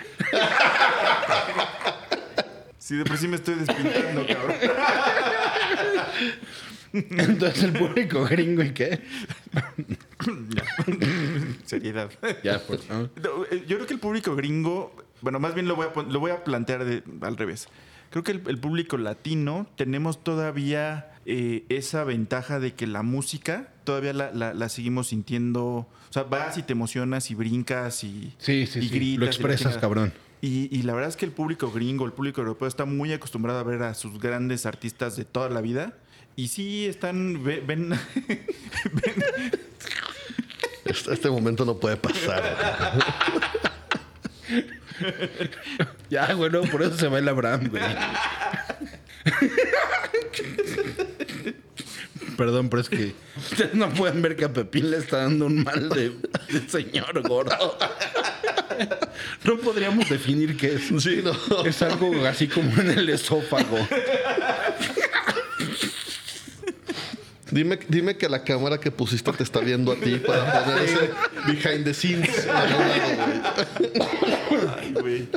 Sí, 2.78 2.96
de 2.96 3.04
por 3.04 3.16
sí 3.18 3.28
me 3.28 3.36
estoy 3.36 3.54
despintando, 3.56 4.26
cabrón. 4.26 4.56
Entonces 6.92 7.62
el 7.64 7.72
público 7.72 8.24
gringo 8.24 8.62
y 8.62 8.72
qué? 8.72 9.00
Ya. 10.48 10.64
Seriedad. 11.64 12.10
Ya, 12.42 12.58
pues, 12.66 12.88
¿no? 12.88 13.02
No, 13.02 13.44
eh, 13.50 13.64
Yo 13.68 13.76
creo 13.76 13.86
que 13.86 13.94
el 13.94 14.00
público 14.00 14.34
gringo, 14.34 14.94
bueno, 15.22 15.38
más 15.40 15.54
bien 15.54 15.68
lo 15.68 15.76
voy 15.76 15.86
a, 15.86 15.92
pon- 15.92 16.12
lo 16.12 16.20
voy 16.20 16.30
a 16.30 16.44
plantear 16.44 16.84
de- 16.84 17.02
al 17.22 17.36
revés. 17.36 17.68
Creo 18.10 18.24
que 18.24 18.32
el, 18.32 18.42
el 18.48 18.58
público 18.58 18.96
latino 18.98 19.66
tenemos 19.76 20.22
todavía 20.24 21.12
eh, 21.26 21.64
esa 21.68 22.02
ventaja 22.04 22.58
de 22.58 22.74
que 22.74 22.86
la 22.86 23.02
música 23.02 23.68
todavía 23.84 24.12
la, 24.12 24.32
la- 24.32 24.52
la 24.54 24.68
seguimos 24.68 25.08
sintiendo. 25.08 25.62
O 25.64 26.12
sea, 26.12 26.24
vas 26.24 26.58
y 26.58 26.62
te 26.64 26.72
emocionas 26.72 27.30
y 27.30 27.34
brincas 27.36 28.02
y, 28.02 28.34
Sí, 28.38 28.66
sí, 28.66 28.80
y 28.80 28.88
sí. 28.88 28.94
gritas. 28.94 29.18
Lo 29.20 29.24
y 29.26 29.28
expresas, 29.28 29.76
cabrón. 29.78 30.12
Y, 30.42 30.74
y 30.76 30.82
la 30.82 30.94
verdad 30.94 31.10
es 31.10 31.16
que 31.16 31.26
el 31.26 31.32
público 31.32 31.70
gringo, 31.70 32.04
el 32.06 32.12
público 32.12 32.40
europeo 32.40 32.66
está 32.66 32.84
muy 32.86 33.12
acostumbrado 33.12 33.58
a 33.60 33.62
ver 33.62 33.82
a 33.82 33.94
sus 33.94 34.18
grandes 34.18 34.64
artistas 34.66 35.14
de 35.16 35.24
toda 35.26 35.48
la 35.50 35.60
vida. 35.60 35.92
Y 36.34 36.48
sí 36.48 36.86
están, 36.86 37.44
ve- 37.44 37.62
ven, 37.64 37.90
Este, 40.84 41.12
este 41.12 41.30
momento 41.30 41.64
no 41.64 41.78
puede 41.78 41.96
pasar. 41.96 42.42
Ya, 46.10 46.34
bueno, 46.34 46.62
por 46.62 46.82
eso 46.82 46.96
se 46.96 47.08
va 47.08 47.18
el 47.18 47.28
Abraham, 47.28 47.68
güey. 47.70 47.82
Perdón, 52.36 52.68
pero 52.70 52.80
es 52.82 52.88
que 52.88 53.14
ustedes 53.36 53.74
no 53.74 53.90
pueden 53.90 54.22
ver 54.22 54.34
que 54.34 54.46
a 54.46 54.52
Pepín 54.52 54.90
le 54.90 54.96
está 54.96 55.18
dando 55.18 55.46
un 55.46 55.62
mal 55.62 55.88
de, 55.90 56.10
de 56.50 56.68
señor 56.68 57.20
gordo. 57.28 57.78
No 59.44 59.58
podríamos 59.58 60.08
definir 60.08 60.56
qué 60.56 60.74
es. 60.74 61.02
Sí, 61.02 61.22
no. 61.22 61.64
Es 61.64 61.82
algo 61.82 62.26
así 62.26 62.48
como 62.48 62.80
en 62.80 62.90
el 62.90 63.10
esófago. 63.10 63.76
Dime, 67.52 67.78
dime 67.88 68.16
que 68.16 68.28
la 68.28 68.44
cámara 68.44 68.78
que 68.78 68.90
pusiste 68.90 69.32
te 69.32 69.42
está 69.42 69.60
viendo 69.60 69.92
a 69.92 69.96
ti 69.96 70.16
para 70.24 70.64
poner 70.64 70.82
ese 70.84 71.10
behind 71.46 71.84
the 71.84 71.94
scenes. 71.94 72.46
Ay, 74.78 74.92
güey. 74.92 75.28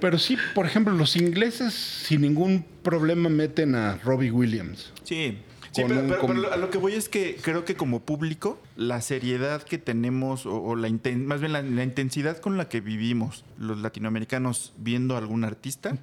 Pero 0.00 0.18
sí, 0.18 0.36
por 0.54 0.66
ejemplo, 0.66 0.92
los 0.94 1.16
ingleses 1.16 1.72
sin 1.74 2.22
ningún 2.22 2.64
problema 2.82 3.28
meten 3.28 3.74
a 3.74 3.96
Robbie 4.04 4.30
Williams. 4.30 4.92
Sí. 5.04 5.38
Pero, 5.74 5.88
un 6.00 6.08
pero- 6.08 6.20
com- 6.20 6.28
pero 6.30 6.40
lo- 6.42 6.52
a 6.52 6.56
lo 6.56 6.70
que 6.70 6.78
voy 6.78 6.92
es 6.94 7.08
que 7.08 7.36
creo 7.40 7.64
que 7.64 7.74
como 7.74 8.00
público, 8.04 8.62
la 8.76 9.00
seriedad 9.00 9.62
que 9.62 9.78
tenemos, 9.78 10.46
o, 10.46 10.62
o 10.62 10.76
la 10.76 10.88
inten- 10.88 11.24
más 11.24 11.40
bien 11.40 11.52
la, 11.52 11.62
la 11.62 11.82
intensidad 11.82 12.38
con 12.38 12.56
la 12.56 12.68
que 12.68 12.80
vivimos 12.80 13.44
los 13.58 13.78
latinoamericanos 13.78 14.72
viendo 14.76 15.16
a 15.16 15.18
algún 15.18 15.42
artista, 15.44 15.96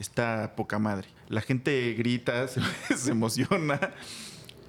está 0.00 0.54
poca 0.56 0.78
madre. 0.80 1.06
La 1.28 1.42
gente 1.42 1.94
grita, 1.96 2.48
se, 2.48 2.60
se 2.96 3.10
emociona. 3.12 3.78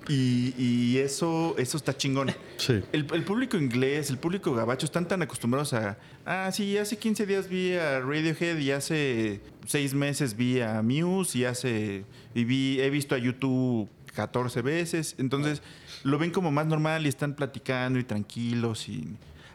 Y, 0.08 0.54
y 0.58 0.98
eso, 0.98 1.56
eso 1.58 1.78
está 1.78 1.96
chingón. 1.96 2.32
Sí. 2.58 2.82
El, 2.92 3.08
el 3.14 3.24
público 3.24 3.58
inglés, 3.58 4.10
el 4.10 4.18
público 4.18 4.54
gabacho 4.54 4.86
están 4.86 5.08
tan 5.08 5.22
acostumbrados 5.22 5.74
a. 5.74 5.98
Ah, 6.26 6.52
sí, 6.52 6.78
hace 6.78 6.98
15 6.98 7.26
días 7.26 7.50
vi 7.50 7.74
a 7.74 8.00
Radiohead 8.00 8.58
y 8.58 8.72
hace 8.72 9.42
6 9.66 9.94
meses 9.94 10.36
vi 10.36 10.62
a 10.62 10.82
Muse 10.82 11.40
y 11.40 11.46
hace. 11.46 12.06
Y 12.34 12.44
vi, 12.44 12.80
he 12.82 12.90
visto 12.90 13.16
a 13.16 13.18
YouTube 13.18 13.90
14 14.14 14.62
veces. 14.62 15.16
Entonces 15.18 15.62
lo 16.04 16.18
ven 16.18 16.32
como 16.32 16.52
más 16.52 16.66
normal 16.66 17.06
y 17.06 17.10
están 17.10 17.36
platicando 17.36 18.00
y 18.00 18.04
tranquilos. 18.04 18.90
Y 18.90 19.08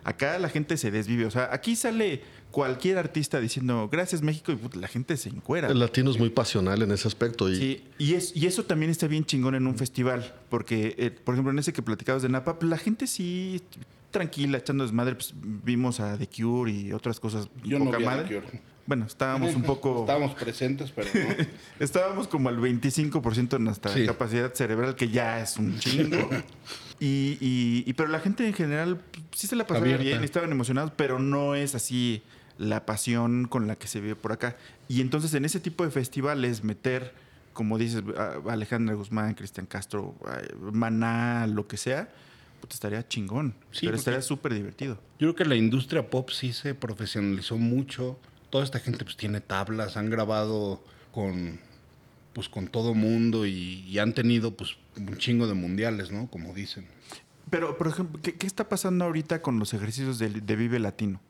acá 0.05 0.39
la 0.39 0.49
gente 0.49 0.77
se 0.77 0.91
desvive. 0.91 1.27
O 1.27 1.31
sea, 1.31 1.49
aquí 1.53 1.77
sale 1.77 2.23
cualquier 2.51 2.99
artista 2.99 3.41
diciendo 3.41 3.89
gracias 3.91 4.23
México 4.23 4.53
y 4.53 4.79
la 4.79 4.89
gente 4.89 5.17
se 5.17 5.29
encuera. 5.29 5.69
El 5.69 5.79
latino 5.79 6.11
es 6.11 6.19
muy 6.19 6.31
pasional 6.31 6.83
en 6.83 6.91
ese 6.93 7.07
aspecto. 7.09 7.49
Y 7.51 7.57
Sí, 7.57 7.85
y, 7.99 8.15
es, 8.15 8.35
y 8.37 8.47
eso 8.47 8.65
también 8.65 8.91
está 8.91 9.07
bien 9.07 9.25
chingón 9.25 9.55
en 9.55 9.67
un 9.67 9.77
festival, 9.77 10.35
porque, 10.49 10.95
eh, 10.99 11.11
por 11.11 11.35
ejemplo, 11.35 11.53
en 11.53 11.59
ese 11.59 11.73
que 11.73 11.83
platicabas 11.83 12.23
de 12.23 12.29
Napa, 12.29 12.59
pues, 12.59 12.69
la 12.71 12.79
gente 12.79 13.07
sí 13.07 13.61
tranquila, 14.11 14.59
echando 14.59 14.83
desmadre, 14.85 15.15
pues 15.15 15.33
vimos 15.37 16.01
a 16.01 16.19
The 16.19 16.27
Cure 16.29 16.73
y 16.73 16.93
otras 16.93 17.21
cosas 17.21 17.49
Yo 17.65 17.79
no 17.79 17.85
poca 17.87 17.99
a 17.99 18.01
madre. 18.01 18.29
The 18.29 18.41
Cure. 18.41 18.63
Bueno, 18.87 19.05
estábamos 19.07 19.55
un 19.55 19.63
poco... 19.63 20.01
Estábamos 20.01 20.35
presentes, 20.35 20.91
pero 20.91 21.07
no. 21.15 21.47
Estábamos 21.79 22.27
como 22.27 22.49
al 22.49 22.59
25% 22.59 23.49
de 23.51 23.59
nuestra 23.61 23.95
Sí. 23.95 24.05
capacidad 24.05 24.53
cerebral, 24.53 24.97
que 24.97 25.09
ya 25.11 25.41
es 25.41 25.57
un 25.59 25.79
chingo. 25.79 26.29
y, 26.99 27.39
y- 27.41 27.85
y- 27.87 27.93
pero 27.93 28.09
la 28.09 28.19
gente 28.19 28.45
en 28.45 28.53
general 28.53 28.97
pues, 29.13 29.25
sí 29.37 29.47
se 29.47 29.55
la 29.55 29.65
pasaba 29.65 29.87
bien, 29.87 30.25
estaban 30.25 30.51
emocionados, 30.51 30.93
pero 30.97 31.21
no 31.21 31.55
es 31.55 31.77
así 31.77 32.23
la 32.61 32.85
pasión 32.85 33.47
con 33.49 33.67
la 33.67 33.75
que 33.75 33.89
se 33.89 34.01
ve 34.01 34.15
por 34.15 34.33
acá. 34.33 34.57
Y 34.87 35.01
entonces 35.01 35.35
en 35.35 35.45
ese 35.45 35.61
tipo 35.61 35.85
de 35.85 35.91
festivales 35.91 36.63
meter 36.63 37.13
como 37.53 37.79
dices, 37.79 38.03
Alejandra 38.49 38.95
Guzmán, 38.95 39.35
Cristian 39.35 39.67
Castro, 39.67 40.15
Maná, 40.73 41.47
lo 41.47 41.67
que 41.67 41.77
sea, 41.77 42.09
pues 42.61 42.75
estaría 42.75 43.07
chingón. 43.07 43.55
Sí, 43.73 43.87
pero 43.87 43.97
estaría 43.97 44.23
súper 44.23 44.55
divertido. 44.55 44.95
Yo 45.19 45.27
creo 45.27 45.35
que 45.35 45.45
la 45.45 45.57
industria 45.57 46.09
pop 46.09 46.31
sí 46.31 46.53
se 46.53 46.75
profesionalizó 46.75 47.59
mucho. 47.59 48.19
Toda 48.51 48.65
esta 48.65 48.79
gente 48.79 49.05
pues 49.05 49.17
tiene 49.17 49.41
tablas, 49.41 49.97
han 49.97 50.11
grabado 50.11 50.83
con 51.13 51.59
pues 52.33 52.49
con 52.49 52.69
todo 52.69 52.95
mundo 52.95 53.45
y, 53.45 53.85
y 53.87 53.99
han 53.99 54.15
tenido 54.15 54.57
pues 54.57 54.77
un 54.97 55.19
chingo 55.19 55.49
de 55.49 55.55
mundiales, 55.55 56.13
¿no? 56.13 56.31
Como 56.31 56.55
dicen. 56.55 56.87
Pero, 57.51 57.77
por 57.77 57.89
ejemplo, 57.89 58.21
¿qué, 58.23 58.37
qué 58.37 58.47
está 58.47 58.69
pasando 58.69 59.05
ahorita 59.05 59.43
con 59.43 59.59
los 59.59 59.75
ejercicios 59.75 60.21
de, 60.21 60.31
de 60.31 60.57
Vive 60.57 60.79
Latino? 60.79 61.21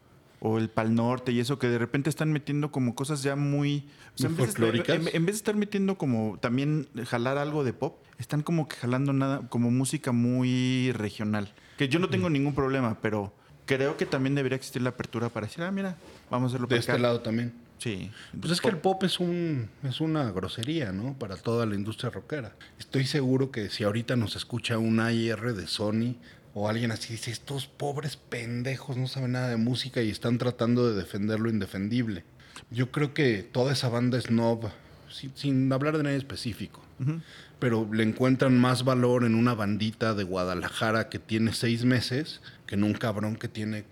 O 0.43 0.59
el 0.59 0.71
Pal 0.71 0.95
Norte 0.95 1.33
y 1.33 1.41
eso, 1.41 1.59
que 1.59 1.69
de 1.69 1.79
repente 1.79 2.09
están 2.09 2.33
metiendo 2.33 2.73
como 2.73 2.95
cosas 2.95 3.23
ya 3.23 3.37
muy... 3.37 3.85
Muy 4.19 4.27
en, 4.27 4.37
vez 4.37 4.37
de 4.37 4.45
estar, 4.45 4.47
folclóricas. 4.47 4.97
en- 4.97 5.09
en 5.17 5.27
vez 5.27 5.35
de 5.35 5.39
estar 5.39 5.55
metiendo 5.55 5.97
como 5.99 6.39
también 6.41 6.89
jalar 7.07 7.37
algo 7.39 7.63
de 7.63 7.73
pop, 7.75 7.99
están 8.19 8.43
como 8.43 8.67
que 8.67 8.77
jalando 8.77 9.13
nada, 9.13 9.43
como 9.51 9.71
música 9.71 10.13
muy 10.13 10.93
regional. 10.93 11.53
Que 11.77 11.89
yo 11.89 11.99
no 11.99 12.09
tengo 12.09 12.29
ningún 12.31 12.55
problema, 12.55 12.97
pero 13.03 13.33
creo 13.67 13.97
que 13.97 14.07
también 14.07 14.35
debería 14.35 14.57
existir 14.57 14.81
la 14.83 14.91
apertura 14.91 15.29
para 15.29 15.47
decir, 15.47 15.63
ah, 15.63 15.71
mira, 15.71 15.97
vamos 16.31 16.49
a 16.49 16.57
hacerlo 16.57 16.67
De 16.67 16.77
este 16.79 16.93
acá. 16.93 17.01
lado 17.01 17.21
también. 17.21 17.53
Sí. 17.79 18.11
Pues 18.39 18.53
es 18.53 18.61
que 18.61 18.69
el 18.69 18.77
pop 18.77 19.03
es 19.05 19.21
un 19.21 19.69
es 19.85 20.01
una 20.03 20.31
grosería, 20.33 20.93
¿no? 20.93 21.15
Para 21.19 21.37
toda 21.37 21.65
la 21.65 21.75
industria 21.75 22.11
rockera. 22.11 22.55
Estoy 22.79 23.07
seguro 23.07 23.51
que 23.51 23.71
si 23.71 23.85
ahorita 23.85 24.17
nos 24.17 24.37
escucha 24.37 24.77
un 24.77 25.01
AIR 25.01 25.55
de 25.55 25.67
Sony 25.67 26.17
o 26.55 26.69
alguien 26.69 26.91
así 26.91 27.13
dice, 27.13 27.31
estos 27.31 27.67
pobres 27.67 28.17
pendejos 28.17 28.97
no 28.97 29.07
saben 29.07 29.33
nada 29.33 29.49
de 29.49 29.57
música 29.57 30.03
y 30.03 30.11
están 30.11 30.39
tratando 30.39 30.89
de 30.89 30.97
defender 30.97 31.39
lo 31.41 31.49
indefendible. 31.51 32.25
Yo 32.71 32.91
creo 32.91 33.15
que 33.15 33.43
toda 33.43 33.73
esa 33.73 33.89
banda 33.89 34.21
snob, 34.21 34.69
sin, 35.11 35.33
sin 35.37 35.73
hablar 35.73 35.97
de 35.97 36.03
nadie 36.03 36.17
específico, 36.17 36.83
pero 37.59 37.89
le 37.93 38.03
encuentran 38.03 38.59
más 38.59 38.85
valor 38.85 39.25
en 39.25 39.35
una 39.35 39.55
bandita 39.55 40.15
de 40.15 40.25
Guadalajara 40.25 41.09
que 41.09 41.19
tiene 41.19 41.53
seis 41.53 41.85
meses 41.85 42.41
que 42.67 42.75
en 42.75 42.85
un 42.85 42.93
cabrón 42.95 43.37
que 43.37 43.49
tiene 43.49 43.85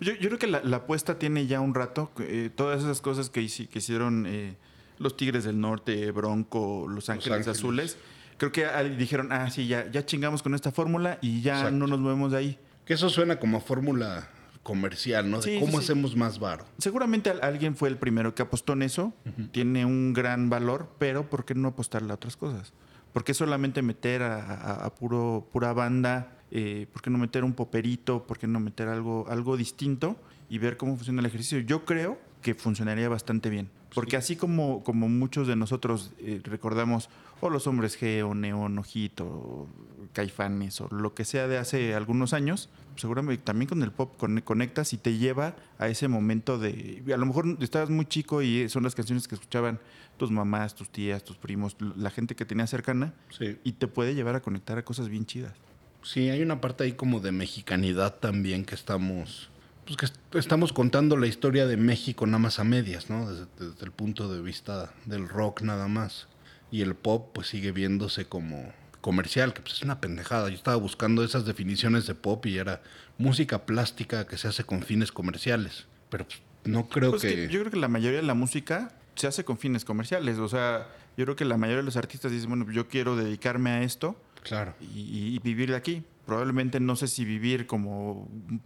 Yo, 0.00 0.12
yo 0.14 0.28
creo 0.28 0.38
que 0.38 0.46
la, 0.46 0.62
la 0.62 0.78
apuesta 0.78 1.18
tiene 1.18 1.46
ya 1.46 1.60
un 1.60 1.74
rato. 1.74 2.10
eh, 2.18 2.50
todas 2.54 2.82
esas 2.82 3.00
cosas 3.00 3.30
que, 3.30 3.40
que 3.46 3.78
hicieron 3.78 4.26
eh, 4.26 4.56
los 4.98 5.16
Tigres 5.16 5.44
del 5.44 5.60
Norte, 5.60 6.10
Bronco, 6.10 6.86
Los 6.88 7.08
Ángeles, 7.08 7.38
Ángeles. 7.38 7.58
Azules, 7.58 7.96
creo 8.36 8.52
que 8.52 8.66
dijeron, 8.98 9.32
ah, 9.32 9.50
sí, 9.50 9.66
ya, 9.66 9.90
ya 9.90 10.04
chingamos 10.04 10.42
con 10.42 10.54
esta 10.54 10.70
fórmula 10.72 11.18
y 11.20 11.40
ya 11.42 11.54
Exacto. 11.56 11.76
no 11.76 11.86
nos 11.86 12.00
movemos 12.00 12.32
de 12.32 12.38
ahí. 12.38 12.58
Que 12.84 12.94
eso 12.94 13.08
suena 13.08 13.38
como 13.38 13.58
a 13.58 13.60
fórmula 13.60 14.28
comercial, 14.62 15.30
¿no? 15.30 15.40
De 15.40 15.60
cómo 15.60 15.72
sí, 15.78 15.84
hacemos 15.84 16.16
más 16.16 16.38
varo. 16.38 16.64
Seguramente 16.78 17.30
al- 17.30 17.42
alguien 17.42 17.76
fue 17.76 17.88
el 17.88 17.96
primero 17.98 18.34
que 18.34 18.42
apostó 18.42 18.72
en 18.72 18.82
eso, 18.82 19.12
tiene 19.52 19.84
un 19.84 20.12
gran 20.14 20.48
valor, 20.48 20.88
pero 20.98 21.28
¿por 21.28 21.44
qué 21.44 21.54
no 21.54 21.68
apostarle 21.68 22.10
a 22.12 22.14
otras 22.14 22.36
cosas? 22.36 22.72
¿Por 23.12 23.24
qué 23.24 23.34
solamente 23.34 23.82
meter 23.82 24.22
a, 24.22 24.36
a- 24.42 24.84
a 24.86 24.94
puro, 24.94 25.48
pura 25.52 25.72
banda? 25.72 26.38
Eh, 26.50 26.86
¿Por 26.92 27.02
qué 27.02 27.10
no 27.10 27.18
meter 27.18 27.44
un 27.44 27.52
poperito? 27.52 28.26
¿Por 28.26 28.38
qué 28.38 28.46
no 28.46 28.58
meter 28.60 28.88
algo, 28.88 29.26
algo 29.28 29.56
distinto 29.56 30.16
y 30.48 30.58
ver 30.58 30.76
cómo 30.76 30.96
funciona 30.96 31.20
el 31.20 31.26
ejercicio? 31.26 31.58
Yo 31.60 31.84
creo 31.84 32.18
que 32.42 32.54
funcionaría 32.54 33.08
bastante 33.08 33.50
bien. 33.50 33.70
Porque 33.94 34.16
así 34.16 34.34
como, 34.34 34.82
como 34.82 35.08
muchos 35.08 35.46
de 35.46 35.56
nosotros 35.56 36.12
eh, 36.18 36.40
recordamos 36.42 37.08
o 37.46 37.50
los 37.50 37.66
hombres 37.66 38.00
G 38.00 38.22
o 38.24 38.34
Neon, 38.34 38.78
Ojito, 38.78 39.24
o 39.26 39.68
Caifanes 40.12 40.80
o 40.80 40.88
lo 40.88 41.14
que 41.14 41.24
sea 41.24 41.48
de 41.48 41.58
hace 41.58 41.94
algunos 41.94 42.32
años, 42.32 42.68
seguramente 42.96 43.42
también 43.42 43.68
con 43.68 43.82
el 43.82 43.90
pop 43.92 44.16
con- 44.16 44.40
conectas 44.40 44.92
y 44.92 44.96
te 44.98 45.16
lleva 45.18 45.56
a 45.78 45.88
ese 45.88 46.08
momento 46.08 46.58
de... 46.58 47.02
A 47.12 47.16
lo 47.16 47.26
mejor 47.26 47.56
estabas 47.60 47.90
muy 47.90 48.06
chico 48.06 48.42
y 48.42 48.68
son 48.68 48.82
las 48.84 48.94
canciones 48.94 49.26
que 49.28 49.34
escuchaban 49.34 49.80
tus 50.16 50.30
mamás, 50.30 50.74
tus 50.74 50.88
tías, 50.90 51.24
tus 51.24 51.36
primos, 51.36 51.76
la 51.96 52.10
gente 52.10 52.36
que 52.36 52.44
tenía 52.44 52.66
cercana 52.66 53.12
Sí. 53.30 53.58
y 53.64 53.72
te 53.72 53.88
puede 53.88 54.14
llevar 54.14 54.36
a 54.36 54.40
conectar 54.42 54.78
a 54.78 54.84
cosas 54.84 55.08
bien 55.08 55.26
chidas. 55.26 55.54
Sí, 56.02 56.28
hay 56.28 56.42
una 56.42 56.60
parte 56.60 56.84
ahí 56.84 56.92
como 56.92 57.18
de 57.20 57.32
mexicanidad 57.32 58.14
también 58.16 58.64
que 58.64 58.74
estamos. 58.74 59.50
Pues 59.86 59.96
que 59.96 60.06
est- 60.06 60.34
estamos 60.34 60.72
contando 60.72 61.16
la 61.16 61.26
historia 61.26 61.66
de 61.66 61.76
México 61.76 62.26
nada 62.26 62.38
más 62.38 62.58
a 62.58 62.64
medias, 62.64 63.10
¿no? 63.10 63.28
Desde, 63.30 63.46
desde 63.58 63.84
el 63.84 63.90
punto 63.90 64.32
de 64.32 64.40
vista 64.40 64.92
del 65.06 65.28
rock 65.28 65.62
nada 65.62 65.88
más. 65.88 66.28
Y 66.74 66.82
el 66.82 66.96
pop 66.96 67.30
pues 67.32 67.46
sigue 67.46 67.70
viéndose 67.70 68.24
como 68.24 68.72
comercial, 69.00 69.54
que 69.54 69.60
pues 69.62 69.74
es 69.74 69.82
una 69.82 70.00
pendejada. 70.00 70.48
Yo 70.48 70.56
estaba 70.56 70.76
buscando 70.76 71.22
esas 71.22 71.44
definiciones 71.44 72.08
de 72.08 72.16
pop 72.16 72.44
y 72.46 72.58
era 72.58 72.82
música 73.16 73.64
plástica 73.64 74.26
que 74.26 74.36
se 74.36 74.48
hace 74.48 74.64
con 74.64 74.82
fines 74.82 75.12
comerciales. 75.12 75.86
Pero 76.08 76.24
pues, 76.26 76.42
no 76.64 76.88
creo 76.88 77.10
Pues 77.10 77.22
que... 77.22 77.28
que 77.34 77.48
yo 77.48 77.60
creo 77.60 77.70
que 77.70 77.76
la 77.78 77.86
mayoría 77.86 78.18
de 78.18 78.26
la 78.26 78.34
música 78.34 78.90
se 79.14 79.28
hace 79.28 79.44
con 79.44 79.56
fines 79.56 79.84
comerciales. 79.84 80.38
O 80.40 80.48
sea, 80.48 80.88
yo 81.16 81.24
creo 81.26 81.36
que 81.36 81.44
la 81.44 81.56
mayoría 81.56 81.76
de 81.82 81.84
los 81.84 81.96
artistas 81.96 82.32
dicen, 82.32 82.48
bueno, 82.48 82.68
yo 82.72 82.88
quiero 82.88 83.14
dedicarme 83.14 83.70
a 83.70 83.82
esto 83.84 84.16
Claro. 84.42 84.74
y, 84.80 85.36
y 85.36 85.38
vivir 85.38 85.70
de 85.70 85.76
aquí. 85.76 86.02
Probablemente 86.26 86.80
no 86.80 86.96
sé 86.96 87.06
si 87.06 87.24
vivir 87.24 87.68
como 87.68 88.12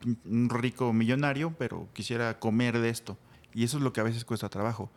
un, 0.04 0.18
un 0.24 0.48
rico 0.48 0.94
millonario, 0.94 1.54
pero 1.58 1.90
quisiera 1.92 2.38
comer 2.38 2.78
de 2.78 2.88
esto. 2.88 3.18
Y 3.52 3.64
eso 3.64 3.76
es 3.76 3.82
lo 3.82 3.92
que 3.92 4.00
a 4.00 4.04
veces 4.04 4.24
cuesta 4.24 4.48
trabajo. 4.48 4.90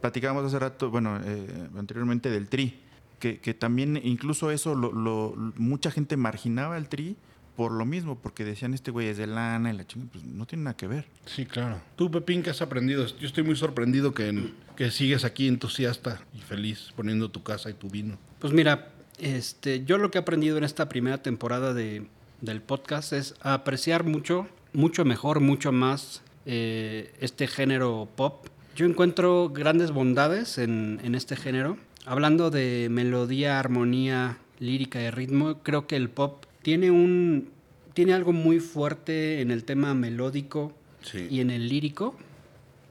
Platicábamos 0.00 0.44
hace 0.44 0.58
rato, 0.58 0.90
bueno, 0.90 1.18
eh, 1.24 1.68
anteriormente 1.78 2.30
del 2.30 2.48
tri, 2.48 2.80
que, 3.18 3.40
que 3.40 3.54
también 3.54 4.00
incluso 4.02 4.50
eso, 4.50 4.74
lo, 4.74 4.92
lo- 4.92 5.34
mucha 5.56 5.90
gente 5.90 6.16
marginaba 6.16 6.76
el 6.76 6.88
tri 6.88 7.16
por 7.56 7.72
lo 7.72 7.86
mismo, 7.86 8.18
porque 8.18 8.44
decían, 8.44 8.74
este 8.74 8.90
güey 8.90 9.08
es 9.08 9.16
de 9.16 9.26
lana 9.26 9.72
y 9.72 9.76
la 9.76 9.86
chinga, 9.86 10.08
pues 10.12 10.22
no 10.24 10.44
tiene 10.44 10.64
nada 10.64 10.76
que 10.76 10.86
ver. 10.86 11.06
Sí, 11.24 11.46
claro. 11.46 11.80
Tú, 11.96 12.10
Pepín, 12.10 12.42
¿qué 12.42 12.50
has 12.50 12.60
aprendido? 12.60 13.06
Yo 13.18 13.26
estoy 13.26 13.44
muy 13.44 13.56
sorprendido 13.56 14.12
que, 14.12 14.52
que 14.76 14.90
sigues 14.90 15.24
aquí 15.24 15.48
entusiasta 15.48 16.20
y 16.34 16.40
feliz 16.40 16.92
poniendo 16.94 17.30
tu 17.30 17.42
casa 17.42 17.70
y 17.70 17.72
tu 17.72 17.88
vino. 17.88 18.18
Pues 18.40 18.52
mira, 18.52 18.92
este, 19.18 19.82
yo 19.86 19.96
lo 19.96 20.10
que 20.10 20.18
he 20.18 20.20
aprendido 20.20 20.58
en 20.58 20.64
esta 20.64 20.90
primera 20.90 21.22
temporada 21.22 21.72
de, 21.72 22.06
del 22.42 22.60
podcast 22.60 23.14
es 23.14 23.34
apreciar 23.40 24.04
mucho, 24.04 24.46
mucho 24.74 25.06
mejor, 25.06 25.40
mucho 25.40 25.72
más 25.72 26.22
eh, 26.44 27.14
este 27.20 27.46
género 27.46 28.06
pop. 28.16 28.48
Yo 28.76 28.84
encuentro 28.84 29.48
grandes 29.48 29.90
bondades 29.90 30.58
en, 30.58 31.00
en 31.02 31.14
este 31.14 31.34
género. 31.34 31.78
Hablando 32.04 32.50
de 32.50 32.88
melodía, 32.90 33.58
armonía, 33.58 34.36
lírica 34.58 35.00
y 35.02 35.08
ritmo, 35.10 35.60
creo 35.62 35.86
que 35.86 35.96
el 35.96 36.10
pop 36.10 36.44
tiene 36.62 36.90
un 36.90 37.48
tiene 37.94 38.12
algo 38.12 38.32
muy 38.32 38.60
fuerte 38.60 39.40
en 39.40 39.50
el 39.50 39.64
tema 39.64 39.94
melódico 39.94 40.72
Sí. 41.00 41.28
y 41.30 41.40
en 41.40 41.50
el 41.50 41.68
lírico 41.68 42.16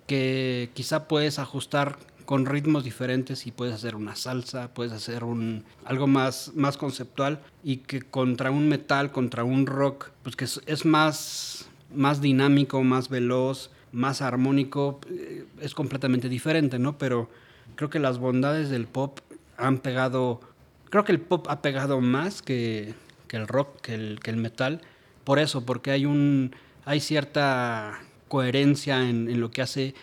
que 0.08 0.70
quizá 0.74 1.08
puedes 1.08 1.38
ajustar 1.38 1.98
con 2.26 2.46
ritmos 2.46 2.84
diferentes 2.86 3.46
y 3.46 3.52
puedes 3.52 3.76
hacer 3.76 3.96
una 3.96 4.16
salsa, 4.16 4.74
puedes 4.74 4.94
hacer 4.94 5.24
un 5.26 5.64
algo 5.84 6.08
más, 6.08 6.54
más 6.56 6.78
conceptual 6.78 7.42
y 7.64 7.78
que 7.78 8.02
contra 8.02 8.50
un 8.52 8.68
metal, 8.70 9.12
contra 9.12 9.44
un 9.44 9.68
rock, 9.68 10.10
pues 10.24 10.36
que 10.36 10.46
es, 10.46 10.62
es 10.66 10.86
más, 10.86 11.68
más 11.94 12.22
dinámico, 12.22 12.82
más 12.84 13.10
veloz, 13.10 13.70
más 13.96 14.22
armónico, 14.22 15.00
eh, 15.10 15.46
es 15.62 15.74
completamente 15.74 16.28
diferente, 16.28 16.78
¿no? 16.80 16.98
Pero 16.98 17.30
creo 17.76 17.90
que 17.90 18.00
las 18.00 18.20
bondades 18.20 18.70
del 18.70 18.88
pop 18.88 19.20
han 19.58 19.80
pegado, 19.80 20.42
creo 20.90 21.06
que 21.06 21.14
el 21.14 21.22
pop 21.22 21.48
ha 21.50 21.62
pegado 21.62 22.02
más 22.02 22.42
que, 22.42 22.94
que 23.30 23.38
el 23.38 23.48
rock, 23.48 23.80
que 23.82 23.96
el, 23.96 24.20
que 24.22 24.32
el 24.32 24.38
metal, 24.38 24.82
por 25.24 25.40
eso, 25.40 25.66
porque 25.66 25.92
hay 25.92 26.06
un, 26.06 26.54
hay 26.84 27.00
cierta 27.00 28.02
coherencia 28.28 29.10
en, 29.10 29.30
en 29.30 29.40
lo 29.40 29.50
que 29.50 29.62
hace 29.62 29.96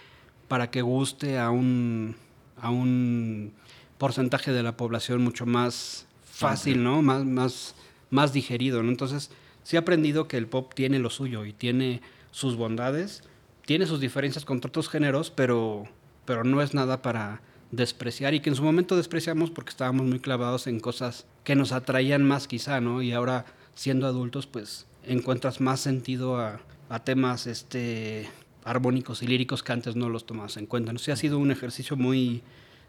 para 0.48 0.70
que 0.70 0.80
guste 0.80 1.38
a 1.38 1.50
un, 1.50 2.16
a 2.56 2.70
un 2.70 3.52
porcentaje 3.98 4.52
de 4.52 4.62
la 4.62 4.76
población 4.76 5.22
mucho 5.22 5.44
más 5.44 6.06
fácil, 6.24 6.82
¿no? 6.82 7.02
Más, 7.02 7.24
más, 7.26 7.74
más 8.08 8.32
digerido, 8.32 8.82
¿no? 8.82 8.88
Entonces, 8.88 9.30
sí 9.64 9.76
he 9.76 9.78
aprendido 9.78 10.28
que 10.28 10.38
el 10.38 10.46
pop 10.46 10.72
tiene 10.74 10.98
lo 10.98 11.10
suyo 11.10 11.44
y 11.44 11.52
tiene 11.52 12.00
sus 12.30 12.56
bondades, 12.56 13.22
tiene 13.66 13.86
sus 13.86 14.00
diferencias 14.00 14.44
contra 14.44 14.68
otros 14.68 14.88
géneros, 14.88 15.30
pero, 15.30 15.84
pero 16.24 16.44
no 16.44 16.62
es 16.62 16.74
nada 16.74 17.02
para 17.02 17.40
despreciar 17.70 18.34
y 18.34 18.40
que 18.40 18.50
en 18.50 18.56
su 18.56 18.62
momento 18.62 18.96
despreciamos 18.96 19.50
porque 19.50 19.70
estábamos 19.70 20.06
muy 20.06 20.20
clavados 20.20 20.66
en 20.66 20.78
cosas 20.78 21.26
que 21.44 21.54
nos 21.54 21.72
atraían 21.72 22.22
más 22.22 22.46
quizá, 22.46 22.80
¿no? 22.80 23.02
Y 23.02 23.12
ahora, 23.12 23.46
siendo 23.74 24.06
adultos, 24.06 24.46
pues 24.46 24.86
encuentras 25.04 25.60
más 25.60 25.80
sentido 25.80 26.38
a, 26.38 26.60
temas 27.04 27.46
este, 27.46 28.28
armónicos 28.64 29.22
y 29.22 29.26
líricos 29.26 29.62
que 29.62 29.72
antes 29.72 29.96
no 29.96 30.10
los 30.10 30.26
tomabas 30.26 30.58
en 30.58 30.66
cuenta. 30.66 30.92
¿no? 30.92 30.98
Sí 30.98 31.10
ha 31.10 31.16
sido 31.16 31.38
un 31.38 31.50
ejercicio 31.50 31.96
muy 31.96 32.42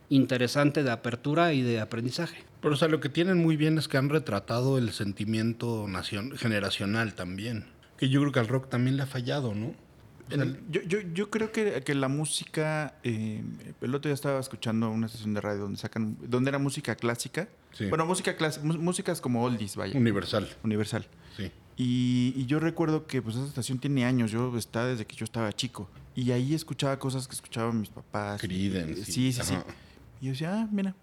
interesante 0.09 0.83
de 0.83 0.91
apertura 0.91 1.53
y 1.53 1.61
de 1.61 1.79
aprendizaje. 1.79 2.43
Pero, 2.61 2.73
o 2.73 2.77
sea, 2.77 2.89
lo 2.89 2.99
que 2.99 3.07
tienen 3.07 3.37
muy 3.37 3.55
bien 3.55 3.77
es 3.77 3.87
que 3.87 3.97
han 3.97 4.09
retratado 4.09 4.77
el 4.77 4.91
sentimiento 4.91 5.87
nacion- 5.87 6.35
generacional 6.35 7.15
también. 7.15 7.65
Que 7.97 8.09
yo 8.09 8.19
creo 8.19 8.33
que 8.33 8.39
al 8.39 8.47
rock 8.49 8.69
también 8.69 8.97
le 8.97 9.03
ha 9.03 9.07
fallado, 9.07 9.55
¿no? 9.55 9.73
Yo, 10.69 10.81
yo, 10.83 10.99
yo 11.13 11.29
creo 11.29 11.51
que, 11.51 11.81
que 11.85 11.93
la 11.95 12.07
música, 12.07 12.95
eh, 13.03 13.43
el 13.81 13.93
otro 13.93 14.09
día 14.09 14.13
estaba 14.15 14.39
escuchando 14.39 14.89
una 14.89 15.05
estación 15.07 15.33
de 15.33 15.41
radio 15.41 15.61
donde 15.61 15.77
sacan, 15.77 16.17
donde 16.21 16.49
era 16.49 16.59
música 16.59 16.95
clásica. 16.95 17.47
Sí. 17.73 17.85
Bueno, 17.87 18.05
música 18.05 18.35
clásica, 18.35 18.65
músicas 18.65 19.21
como 19.21 19.43
oldies, 19.43 19.75
vaya. 19.75 19.97
universal. 19.97 20.47
Universal. 20.63 21.05
Sí. 21.37 21.51
Y, 21.75 22.33
y 22.35 22.45
yo 22.45 22.59
recuerdo 22.59 23.05
que 23.07 23.21
pues 23.21 23.35
esa 23.35 23.45
estación 23.47 23.79
tiene 23.79 24.05
años, 24.05 24.31
yo 24.31 24.55
estaba 24.57 24.87
desde 24.87 25.05
que 25.05 25.15
yo 25.15 25.25
estaba 25.25 25.51
chico. 25.53 25.89
Y 26.15 26.31
ahí 26.31 26.53
escuchaba 26.53 26.97
cosas 26.99 27.27
que 27.27 27.33
escuchaban 27.35 27.79
mis 27.79 27.89
papás. 27.89 28.39
Creedence 28.41 29.01
y- 29.01 29.05
Sí, 29.05 29.33
sí, 29.33 29.41
sí. 29.43 29.55
Y 30.21 30.25
yo 30.27 30.31
decía, 30.31 30.53
ah, 30.61 30.67
mira. 30.71 30.95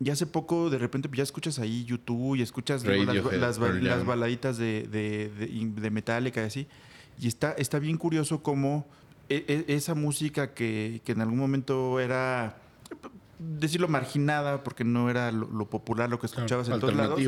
Y 0.00 0.10
hace 0.10 0.26
poco, 0.26 0.70
de 0.70 0.78
repente, 0.78 1.08
ya 1.12 1.22
escuchas 1.22 1.58
ahí 1.58 1.84
YouTube 1.84 2.36
y 2.36 2.42
escuchas 2.42 2.82
las, 2.84 3.58
las, 3.82 4.04
baladitas 4.04 4.56
de, 4.58 4.88
de, 4.90 5.28
de, 5.38 5.70
de 5.80 5.90
Metallica 5.90 6.42
y 6.42 6.46
así. 6.46 6.66
Y 7.20 7.28
está, 7.28 7.52
está 7.52 7.78
bien 7.78 7.96
curioso 7.96 8.42
cómo 8.42 8.86
e- 9.28 9.44
e- 9.68 9.74
esa 9.74 9.94
música 9.94 10.52
que, 10.54 11.00
que 11.04 11.12
en 11.12 11.20
algún 11.20 11.38
momento 11.38 12.00
era, 12.00 12.56
decirlo, 13.38 13.88
marginada, 13.88 14.62
porque 14.64 14.84
no 14.84 15.10
era 15.10 15.32
lo, 15.32 15.48
lo 15.50 15.66
popular, 15.68 16.08
lo 16.10 16.18
que 16.18 16.26
escuchabas 16.26 16.68
en 16.68 16.80
todos 16.80 16.94
lados. 16.94 17.18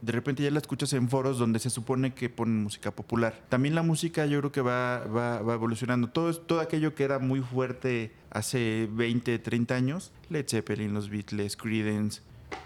De 0.00 0.12
repente 0.12 0.42
ya 0.42 0.50
la 0.50 0.58
escuchas 0.58 0.92
en 0.94 1.08
foros 1.08 1.38
donde 1.38 1.58
se 1.58 1.70
supone 1.70 2.14
que 2.14 2.28
ponen 2.30 2.62
música 2.62 2.90
popular. 2.90 3.40
También 3.48 3.74
la 3.74 3.82
música 3.82 4.26
yo 4.26 4.38
creo 4.40 4.52
que 4.52 4.60
va, 4.60 5.04
va, 5.04 5.40
va 5.42 5.54
evolucionando. 5.54 6.08
Todo, 6.08 6.34
todo 6.34 6.60
aquello 6.60 6.94
que 6.94 7.04
era 7.04 7.18
muy 7.18 7.40
fuerte 7.40 8.12
hace 8.30 8.88
20, 8.92 9.38
30 9.38 9.74
años, 9.74 10.12
Led 10.30 10.46
Zeppelin, 10.48 10.94
los 10.94 11.10
Beatles, 11.10 11.56
Creedence, 11.56 12.22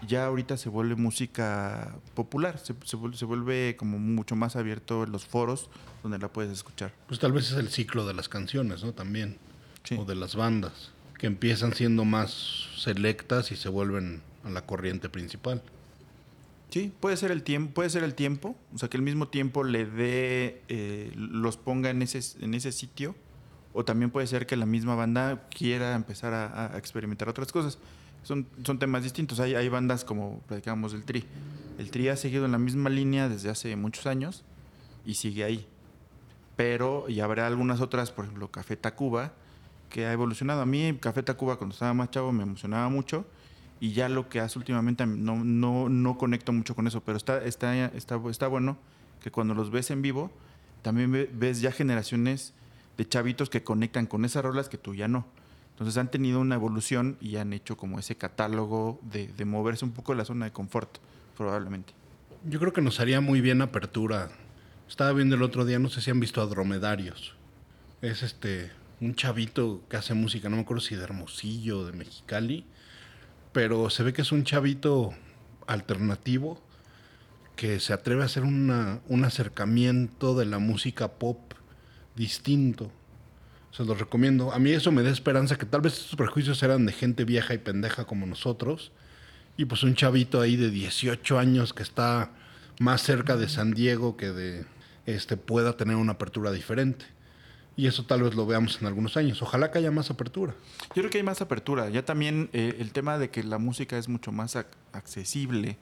ya 0.07 0.25
ahorita 0.25 0.57
se 0.57 0.69
vuelve 0.69 0.95
música 0.95 1.95
popular. 2.13 2.59
Se, 2.59 2.75
se 2.83 2.95
vuelve, 2.95 3.17
se 3.17 3.25
vuelve 3.25 3.75
como 3.77 3.99
mucho 3.99 4.35
más 4.35 4.55
abierto 4.55 5.03
en 5.03 5.11
los 5.11 5.25
foros 5.25 5.69
donde 6.03 6.19
la 6.19 6.27
puedes 6.29 6.51
escuchar. 6.51 6.93
Pues 7.07 7.19
tal 7.19 7.31
vez 7.31 7.51
es 7.51 7.57
el 7.57 7.69
ciclo 7.69 8.05
de 8.05 8.13
las 8.13 8.29
canciones, 8.29 8.83
¿no? 8.83 8.93
También. 8.93 9.37
Sí. 9.83 9.95
O 9.97 10.05
de 10.05 10.15
las 10.15 10.35
bandas. 10.35 10.91
Que 11.17 11.27
empiezan 11.27 11.73
siendo 11.73 12.05
más 12.05 12.67
selectas 12.77 13.51
y 13.51 13.55
se 13.55 13.69
vuelven 13.69 14.21
a 14.43 14.49
la 14.49 14.61
corriente 14.65 15.09
principal. 15.09 15.61
Sí, 16.69 16.91
puede 16.99 17.15
ser 17.15 17.31
el 17.31 17.43
tiempo, 17.43 17.73
puede 17.73 17.89
ser 17.89 18.03
el 18.03 18.13
tiempo, 18.13 18.55
o 18.73 18.77
sea 18.77 18.89
que 18.89 18.97
el 18.97 19.03
mismo 19.03 19.29
tiempo 19.29 19.63
le 19.63 19.85
dé, 19.85 20.61
eh, 20.67 21.11
los 21.15 21.55
ponga 21.55 21.89
en 21.89 22.01
ese, 22.01 22.19
en 22.43 22.53
ese 22.53 22.73
sitio, 22.73 23.15
o 23.73 23.85
también 23.85 24.11
puede 24.11 24.27
ser 24.27 24.45
que 24.45 24.57
la 24.57 24.65
misma 24.65 24.95
banda 24.95 25.47
quiera 25.49 25.95
empezar 25.95 26.33
a, 26.33 26.73
a 26.73 26.77
experimentar 26.77 27.29
otras 27.29 27.53
cosas. 27.53 27.77
Son, 28.27 28.45
temas 28.77 29.03
distintos. 29.03 29.39
Hay, 29.39 29.69
bandas 29.69 30.03
como 30.03 30.41
platicábamos 30.47 30.91
del 30.91 31.05
Tri. 31.05 31.23
El 31.79 31.91
Tri 31.91 32.09
ha 32.09 32.17
seguido 32.17 32.43
en 32.43 32.51
la 32.51 32.57
misma 32.57 32.89
línea 32.89 33.29
desde 33.29 33.49
hace 33.49 33.73
muchos 33.77 34.05
años 34.05 34.43
y 35.05 35.13
sigue 35.13 35.45
ahí. 35.45 35.65
Pero 36.57 37.05
y 37.07 37.21
habrá 37.21 37.47
algunas 37.47 37.79
otras, 37.79 38.11
por 38.11 38.25
ejemplo, 38.25 38.51
Café 38.51 38.75
Tacuba, 38.75 39.31
que 39.89 40.05
ha 40.05 40.11
evolucionado. 40.11 40.61
A 40.61 40.65
mí 40.65 40.97
Café 40.99 41.23
Tacuba 41.23 41.55
cuando 41.55 41.73
estaba 41.73 41.93
más 41.93 42.11
chavo 42.11 42.33
me 42.33 42.43
emocionaba 42.43 42.89
mucho 42.89 43.25
y 43.79 43.93
ya 43.93 44.09
lo 44.09 44.27
que 44.27 44.41
hace 44.41 44.59
últimamente 44.59 45.05
no, 45.05 45.41
no, 45.45 45.87
no 45.87 46.17
conecto 46.17 46.51
mucho 46.51 46.75
con 46.75 46.85
eso, 46.87 47.01
pero 47.05 47.15
está, 47.17 47.41
está, 47.45 47.85
está, 47.85 48.19
está 48.29 48.47
bueno 48.47 48.77
que 49.23 49.31
cuando 49.31 49.53
los 49.53 49.71
ves 49.71 49.89
en 49.91 50.01
vivo 50.01 50.31
también 50.81 51.11
ve- 51.13 51.29
ves 51.31 51.61
ya 51.61 51.71
generaciones 51.71 52.53
de 52.97 53.07
chavitos 53.07 53.49
que 53.49 53.63
conectan 53.63 54.05
con 54.05 54.25
esas 54.25 54.43
rolas 54.43 54.67
que 54.67 54.77
tú 54.77 54.95
ya 54.95 55.07
no. 55.07 55.25
Entonces 55.77 55.97
han 55.97 56.09
tenido 56.09 56.39
una 56.39 56.55
evolución 56.55 57.17
y 57.21 57.35
han 57.35 57.53
hecho 57.53 57.77
como 57.77 57.99
ese 57.99 58.15
catálogo 58.15 58.99
de, 59.03 59.27
de 59.27 59.45
moverse 59.45 59.85
un 59.85 59.91
poco 59.91 60.11
de 60.11 60.17
la 60.17 60.25
zona 60.25 60.45
de 60.45 60.51
confort, 60.51 60.97
probablemente. 61.37 61.93
Yo 62.45 62.59
creo 62.59 62.73
que 62.73 62.81
nos 62.81 62.99
haría 62.99 63.21
muy 63.21 63.41
bien 63.41 63.61
apertura. 63.61 64.29
Estaba 64.89 65.13
viendo 65.13 65.35
el 65.35 65.43
otro 65.43 65.65
día, 65.65 65.77
no 65.77 65.89
sé 65.89 66.01
si 66.01 66.09
han 66.09 66.19
visto 66.19 66.41
a 66.41 66.47
Dromedarios. 66.47 67.35
Es 68.01 68.23
este 68.23 68.71
un 69.01 69.13
chavito 69.13 69.83
que 69.87 69.97
hace 69.97 70.15
música, 70.15 70.49
no 70.49 70.55
me 70.55 70.63
acuerdo 70.63 70.81
si 70.81 70.95
de 70.95 71.03
Hermosillo, 71.03 71.85
de 71.85 71.91
Mexicali, 71.93 72.65
pero 73.51 73.91
se 73.91 74.01
ve 74.01 74.13
que 74.13 74.23
es 74.23 74.31
un 74.31 74.43
chavito 74.45 75.13
alternativo 75.67 76.59
que 77.55 77.79
se 77.79 77.93
atreve 77.93 78.23
a 78.23 78.25
hacer 78.25 78.43
una- 78.43 78.99
un 79.07 79.25
acercamiento 79.25 80.35
de 80.35 80.45
la 80.45 80.57
música 80.57 81.07
pop 81.19 81.53
distinto. 82.15 82.91
Se 83.77 83.85
los 83.85 83.99
recomiendo. 83.99 84.51
A 84.51 84.57
mí 84.59 84.71
eso 84.71 84.91
me 84.91 85.03
da 85.03 85.11
esperanza 85.11 85.55
que 85.55 85.67
tal 85.67 85.81
vez 85.81 85.93
estos 85.93 86.15
prejuicios 86.15 86.61
eran 86.63 86.85
de 86.87 86.93
gente 86.93 87.23
vieja 87.25 87.53
y 87.53 87.59
pendeja 87.59 88.05
como 88.05 88.25
nosotros. 88.25 88.91
Y 89.55 89.65
pues 89.65 89.83
un 89.83 89.93
chavito 89.95 90.41
ahí 90.41 90.55
de 90.55 90.71
18 90.71 91.37
años 91.37 91.73
que 91.73 91.83
está 91.83 92.31
más 92.79 93.01
cerca 93.03 93.37
de 93.37 93.47
San 93.49 93.73
Diego 93.73 94.17
que 94.17 94.31
de 94.31 94.65
este 95.05 95.37
pueda 95.37 95.77
tener 95.77 95.95
una 95.95 96.13
apertura 96.13 96.51
diferente. 96.51 97.05
Y 97.75 97.85
eso 97.85 98.03
tal 98.05 98.23
vez 98.23 98.33
lo 98.33 98.47
veamos 98.47 98.79
en 98.81 98.87
algunos 98.87 99.15
años. 99.17 99.41
Ojalá 99.43 99.69
que 99.69 99.77
haya 99.77 99.91
más 99.91 100.09
apertura. 100.09 100.55
Yo 100.95 101.01
creo 101.03 101.09
que 101.11 101.17
hay 101.19 101.23
más 101.23 101.41
apertura. 101.41 101.89
Ya 101.89 102.03
también 102.03 102.49
eh, 102.53 102.75
el 102.79 102.91
tema 102.91 103.19
de 103.19 103.29
que 103.29 103.43
la 103.43 103.59
música 103.59 103.99
es 103.99 104.07
mucho 104.09 104.31
más 104.31 104.55
ac- 104.55 104.65
accesible. 104.93 105.77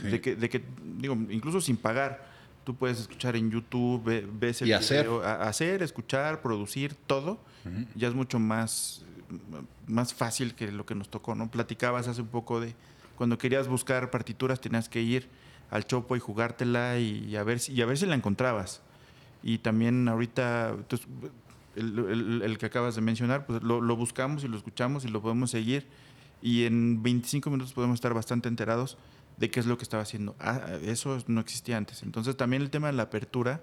Sí. 0.00 0.06
De, 0.08 0.20
que, 0.20 0.36
de 0.36 0.48
que, 0.48 0.62
digo, 0.98 1.14
incluso 1.30 1.60
sin 1.60 1.76
pagar, 1.76 2.24
tú 2.64 2.74
puedes 2.74 2.98
escuchar 3.00 3.36
en 3.36 3.50
YouTube, 3.50 4.02
ve- 4.04 4.26
ves 4.32 4.62
el 4.62 4.68
Y 4.68 4.72
hacer. 4.72 5.02
video, 5.04 5.22
a- 5.22 5.42
hacer, 5.48 5.82
escuchar, 5.82 6.40
producir, 6.42 6.94
todo. 7.06 7.38
Ya 7.94 8.08
es 8.08 8.14
mucho 8.14 8.38
más, 8.38 9.04
más 9.86 10.12
fácil 10.12 10.54
que 10.54 10.70
lo 10.70 10.84
que 10.84 10.94
nos 10.94 11.08
tocó, 11.08 11.34
¿no? 11.34 11.50
Platicabas 11.50 12.08
hace 12.08 12.20
un 12.22 12.28
poco 12.28 12.60
de 12.60 12.74
cuando 13.16 13.38
querías 13.38 13.68
buscar 13.68 14.10
partituras 14.10 14.60
tenías 14.60 14.88
que 14.88 15.00
ir 15.00 15.28
al 15.70 15.86
chopo 15.86 16.14
y 16.16 16.20
jugártela 16.20 16.98
y, 16.98 17.34
a 17.36 17.42
ver 17.42 17.58
si, 17.60 17.72
y 17.72 17.80
a 17.82 17.86
ver 17.86 17.96
si 17.96 18.06
la 18.06 18.14
encontrabas. 18.14 18.82
Y 19.42 19.58
también 19.58 20.08
ahorita, 20.08 20.70
entonces, 20.76 21.06
el, 21.76 21.98
el- 21.98 22.42
el 22.42 22.58
que 22.58 22.66
acabas 22.66 22.94
de 22.96 23.00
mencionar, 23.00 23.46
pues 23.46 23.62
lo, 23.62 23.80
lo 23.80 23.96
buscamos 23.96 24.44
y 24.44 24.48
lo 24.48 24.56
escuchamos 24.56 25.04
y 25.04 25.08
lo 25.08 25.20
podemos 25.22 25.50
seguir. 25.50 25.86
Y 26.42 26.64
en 26.64 27.02
25 27.02 27.48
minutos 27.50 27.72
podemos 27.72 27.94
estar 27.94 28.12
bastante 28.12 28.48
enterados 28.48 28.98
de 29.36 29.50
qué 29.50 29.60
es 29.60 29.66
lo 29.66 29.76
que 29.76 29.82
estaba 29.84 30.02
haciendo. 30.02 30.36
Ah, 30.38 30.60
eso 30.82 31.18
no 31.26 31.40
existía 31.40 31.76
antes. 31.76 32.02
Entonces 32.02 32.36
también 32.36 32.62
el 32.62 32.70
tema 32.70 32.86
de 32.88 32.92
la 32.94 33.04
apertura 33.04 33.60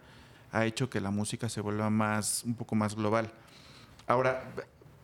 ha 0.51 0.65
hecho 0.65 0.89
que 0.89 0.99
la 1.01 1.11
música 1.11 1.47
se 1.49 1.61
vuelva 1.61 1.89
más, 1.89 2.43
un 2.45 2.55
poco 2.55 2.75
más 2.75 2.95
global. 2.95 3.31
Ahora, 4.07 4.51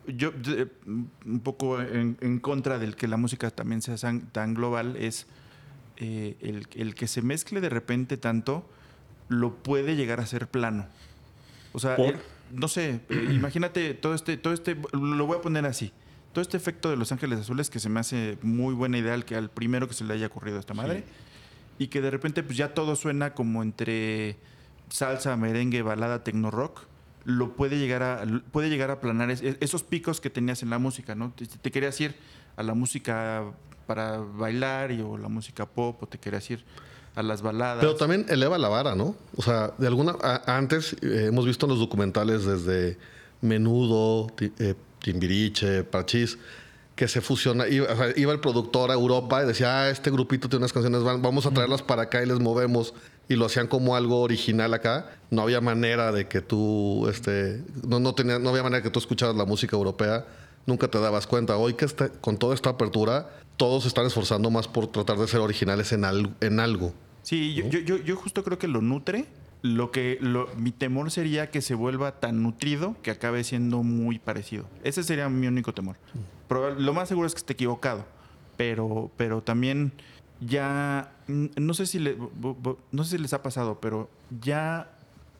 yo 0.06 0.30
de- 0.30 0.68
un 0.86 1.40
poco 1.42 1.80
en, 1.80 2.18
en 2.20 2.38
contra 2.38 2.78
del 2.78 2.96
que 2.96 3.08
la 3.08 3.16
música 3.16 3.50
también 3.50 3.80
sea 3.82 3.96
tan, 3.96 4.22
tan 4.30 4.54
global 4.54 4.96
es 4.96 5.26
eh, 5.96 6.36
el, 6.40 6.66
el 6.74 6.94
que 6.94 7.06
se 7.08 7.22
mezcle 7.22 7.60
de 7.60 7.68
repente 7.70 8.16
tanto 8.16 8.68
lo 9.28 9.54
puede 9.54 9.96
llegar 9.96 10.20
a 10.20 10.26
ser 10.26 10.48
plano. 10.48 10.86
O 11.72 11.78
sea, 11.78 11.96
¿Por? 11.96 12.14
eh, 12.14 12.18
no 12.52 12.68
sé, 12.68 13.00
eh, 13.08 13.28
imagínate 13.32 13.94
todo 13.94 14.14
este, 14.14 14.36
todo 14.36 14.52
este, 14.54 14.76
lo 14.92 15.26
voy 15.26 15.38
a 15.38 15.40
poner 15.42 15.66
así. 15.66 15.92
Todo 16.38 16.42
este 16.44 16.56
efecto 16.56 16.88
de 16.88 16.96
Los 16.96 17.10
Ángeles 17.10 17.40
Azules 17.40 17.68
que 17.68 17.80
se 17.80 17.88
me 17.88 17.98
hace 17.98 18.38
muy 18.42 18.72
buena 18.72 18.96
idea 18.96 19.12
al, 19.14 19.24
que, 19.24 19.34
al 19.34 19.50
primero 19.50 19.88
que 19.88 19.94
se 19.94 20.04
le 20.04 20.14
haya 20.14 20.28
ocurrido 20.28 20.56
a 20.58 20.60
esta 20.60 20.72
madre. 20.72 21.02
Y 21.80 21.88
que 21.88 22.00
de 22.00 22.12
repente 22.12 22.44
pues 22.44 22.56
ya 22.56 22.74
todo 22.74 22.94
suena 22.94 23.34
como 23.34 23.60
entre 23.64 24.36
salsa, 24.88 25.36
merengue, 25.36 25.82
balada, 25.82 26.22
tecno 26.22 26.52
rock. 26.52 26.82
Lo 27.24 27.56
puede 27.56 27.76
llegar 27.80 28.04
a, 28.04 28.24
puede 28.52 28.70
llegar 28.70 28.90
a 28.90 28.92
aplanar 28.92 29.32
es- 29.32 29.42
esos 29.58 29.82
picos 29.82 30.20
que 30.20 30.30
tenías 30.30 30.62
en 30.62 30.70
la 30.70 30.78
música, 30.78 31.16
¿no? 31.16 31.32
Te, 31.34 31.44
te 31.46 31.72
querías 31.72 32.00
ir 32.00 32.14
a 32.54 32.62
la 32.62 32.74
música 32.74 33.42
para 33.88 34.18
bailar 34.18 34.92
y, 34.92 35.00
o 35.00 35.18
la 35.18 35.28
música 35.28 35.66
pop, 35.66 36.00
o 36.04 36.06
te 36.06 36.18
querías 36.18 36.48
ir 36.52 36.64
a 37.16 37.22
las 37.24 37.42
baladas. 37.42 37.80
Pero 37.80 37.96
también 37.96 38.26
eleva 38.28 38.58
la 38.58 38.68
vara, 38.68 38.94
¿no? 38.94 39.16
O 39.36 39.42
sea, 39.42 39.72
de 39.76 39.88
alguna 39.88 40.14
a- 40.22 40.56
antes 40.56 40.92
eh, 41.02 41.24
hemos 41.30 41.44
visto 41.46 41.66
en 41.66 41.70
los 41.70 41.80
documentales 41.80 42.44
desde 42.44 42.96
Menudo, 43.40 44.28
eh, 44.40 44.74
Timbiriche, 45.00 45.84
Parchís, 45.84 46.38
que 46.94 47.08
se 47.08 47.20
fusiona. 47.20 47.68
Iba, 47.68 47.92
o 47.92 47.96
sea, 47.96 48.12
iba 48.16 48.32
el 48.32 48.40
productor 48.40 48.90
a 48.90 48.94
Europa 48.94 49.42
y 49.42 49.46
decía, 49.46 49.82
ah, 49.82 49.90
este 49.90 50.10
grupito 50.10 50.48
tiene 50.48 50.62
unas 50.62 50.72
canciones, 50.72 51.02
vamos 51.02 51.46
a 51.46 51.50
traerlas 51.50 51.82
para 51.82 52.02
acá 52.02 52.22
y 52.22 52.26
les 52.26 52.38
movemos. 52.40 52.94
Y 53.30 53.34
lo 53.36 53.44
hacían 53.44 53.66
como 53.66 53.94
algo 53.94 54.20
original 54.22 54.72
acá. 54.72 55.10
No 55.30 55.42
había 55.42 55.60
manera 55.60 56.12
de 56.12 56.26
que 56.28 56.40
tú, 56.40 57.06
este, 57.10 57.62
no, 57.86 58.00
no, 58.00 58.14
tenía, 58.14 58.38
no 58.38 58.48
había 58.48 58.62
manera 58.62 58.82
que 58.82 58.88
tú 58.90 58.98
escucharas 58.98 59.36
la 59.36 59.44
música 59.44 59.76
europea. 59.76 60.26
Nunca 60.64 60.88
te 60.88 60.98
dabas 60.98 61.26
cuenta. 61.26 61.56
Hoy 61.58 61.74
que 61.74 61.84
está, 61.84 62.08
con 62.08 62.38
toda 62.38 62.54
esta 62.54 62.70
apertura, 62.70 63.28
todos 63.58 63.84
están 63.84 64.06
esforzando 64.06 64.50
más 64.50 64.66
por 64.66 64.86
tratar 64.86 65.18
de 65.18 65.28
ser 65.28 65.40
originales 65.40 65.92
en, 65.92 66.04
al- 66.06 66.34
en 66.40 66.58
algo. 66.58 66.94
Sí, 67.22 67.54
yo, 67.54 67.68
yo, 67.68 67.96
yo 67.98 68.16
justo 68.16 68.42
creo 68.42 68.58
que 68.58 68.66
lo 68.66 68.80
nutre. 68.80 69.26
Lo 69.62 69.90
que 69.90 70.18
lo, 70.20 70.48
mi 70.56 70.70
temor 70.70 71.10
sería 71.10 71.50
que 71.50 71.60
se 71.62 71.74
vuelva 71.74 72.20
tan 72.20 72.42
nutrido 72.42 72.96
que 73.02 73.10
acabe 73.10 73.42
siendo 73.44 73.82
muy 73.82 74.18
parecido. 74.18 74.66
Ese 74.84 75.02
sería 75.02 75.28
mi 75.28 75.46
único 75.48 75.74
temor. 75.74 75.96
Lo 76.78 76.94
más 76.94 77.08
seguro 77.08 77.26
es 77.26 77.34
que 77.34 77.38
esté 77.38 77.52
equivocado, 77.54 78.06
pero, 78.56 79.10
pero 79.16 79.42
también 79.42 79.92
ya 80.40 81.10
mm, 81.26 81.46
no 81.56 81.74
sé 81.74 81.86
si 81.86 81.98
le- 81.98 82.16
no 82.92 83.04
sé 83.04 83.16
si 83.16 83.18
les 83.22 83.32
ha 83.32 83.42
pasado, 83.42 83.80
pero 83.80 84.08
ya 84.40 84.90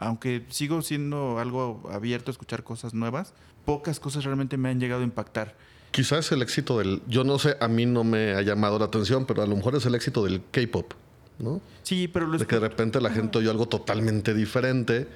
aunque 0.00 0.44
sigo 0.48 0.82
siendo 0.82 1.38
algo 1.38 1.88
abierto 1.92 2.30
a 2.30 2.32
escuchar 2.32 2.62
cosas 2.64 2.94
nuevas, 2.94 3.34
pocas 3.64 3.98
cosas 4.00 4.24
realmente 4.24 4.56
me 4.56 4.68
han 4.68 4.80
llegado 4.80 5.00
a 5.02 5.04
impactar. 5.04 5.56
Quizás 5.90 6.30
el 6.32 6.42
éxito 6.42 6.78
del. 6.78 7.02
Yo 7.08 7.24
no 7.24 7.38
sé, 7.38 7.56
a 7.60 7.66
mí 7.68 7.86
no 7.86 8.04
me 8.04 8.34
ha 8.34 8.42
llamado 8.42 8.78
la 8.78 8.84
atención, 8.86 9.26
pero 9.26 9.42
a 9.42 9.46
lo 9.46 9.56
mejor 9.56 9.74
es 9.76 9.86
el 9.86 9.94
éxito 9.94 10.22
del 10.24 10.42
K-pop, 10.52 10.92
¿no? 11.38 11.60
Sí, 11.82 12.08
pero 12.08 12.26
lo 12.26 12.38
De 12.38 12.46
que 12.46 12.56
de 12.56 12.68
repente 12.68 13.00
la 13.00 13.10
gente 13.10 13.38
oyó 13.38 13.50
algo 13.50 13.66
totalmente 13.66 14.34
diferente, 14.34 15.08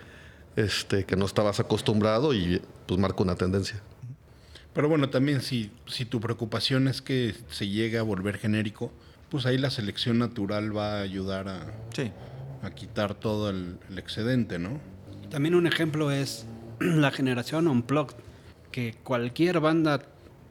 este, 0.56 1.04
que 1.04 1.16
no 1.16 1.26
estabas 1.26 1.60
acostumbrado 1.60 2.34
y 2.34 2.60
pues 2.86 3.00
marca 3.00 3.22
una 3.22 3.36
tendencia. 3.36 3.80
Pero 4.74 4.88
bueno, 4.88 5.10
también 5.10 5.42
si, 5.42 5.70
si 5.86 6.04
tu 6.04 6.20
preocupación 6.20 6.88
es 6.88 7.02
que 7.02 7.34
se 7.50 7.68
llegue 7.68 7.98
a 7.98 8.02
volver 8.02 8.38
genérico, 8.38 8.90
pues 9.28 9.46
ahí 9.46 9.58
la 9.58 9.70
selección 9.70 10.18
natural 10.18 10.76
va 10.76 10.98
a 10.98 11.00
ayudar 11.00 11.48
a, 11.48 11.66
sí. 11.94 12.10
a 12.62 12.70
quitar 12.70 13.14
todo 13.14 13.50
el, 13.50 13.78
el 13.90 13.98
excedente, 13.98 14.58
¿no? 14.58 14.80
También 15.30 15.54
un 15.54 15.66
ejemplo 15.66 16.10
es 16.10 16.46
la 16.80 17.10
generación 17.10 17.66
Unplugged, 17.66 18.16
que 18.70 18.94
cualquier 19.02 19.60
banda 19.60 20.02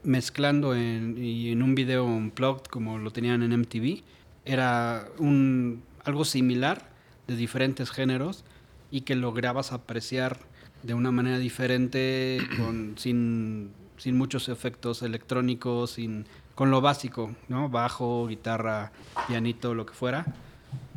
mezclando 0.04 0.76
en, 0.76 1.18
y 1.18 1.52
en 1.52 1.62
un 1.62 1.76
video 1.76 2.06
unplugged 2.06 2.64
como 2.66 2.98
lo 2.98 3.12
tenían 3.12 3.44
en 3.44 3.60
MTV. 3.60 4.04
Era 4.46 5.08
un, 5.20 5.84
algo 6.04 6.26
similar 6.26 6.90
de 7.28 7.36
diferentes 7.36 7.92
géneros 7.92 8.44
y 8.90 9.02
que 9.02 9.16
lograbas 9.16 9.72
apreciar 9.72 10.40
de 10.84 10.94
una 10.94 11.12
manera 11.12 11.38
diferente 11.38 12.40
con, 12.58 12.96
sin, 12.98 13.72
sin 13.98 14.18
muchos 14.18 14.50
efectos 14.50 15.02
electrónicos, 15.04 15.92
sin, 15.92 16.26
con 16.56 16.72
lo 16.72 16.82
básico, 16.82 17.36
¿no? 17.50 17.70
Bajo, 17.70 18.28
guitarra, 18.28 18.92
pianito, 19.28 19.74
lo 19.76 19.86
que 19.86 19.94
fuera. 19.94 20.26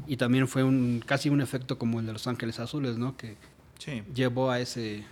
Y 0.07 0.17
también 0.17 0.49
fue 0.49 0.63
un 0.65 1.03
casi 1.05 1.29
un 1.29 1.41
efecto 1.41 1.79
como 1.79 2.01
el 2.01 2.07
de 2.07 2.13
Los 2.13 2.27
Ángeles 2.27 2.59
Azules, 2.61 2.97
¿no? 2.99 3.17
Que 3.17 3.37
Sí. 3.79 4.03
llevó 4.15 4.51
a 4.51 4.61
ese, 4.61 5.05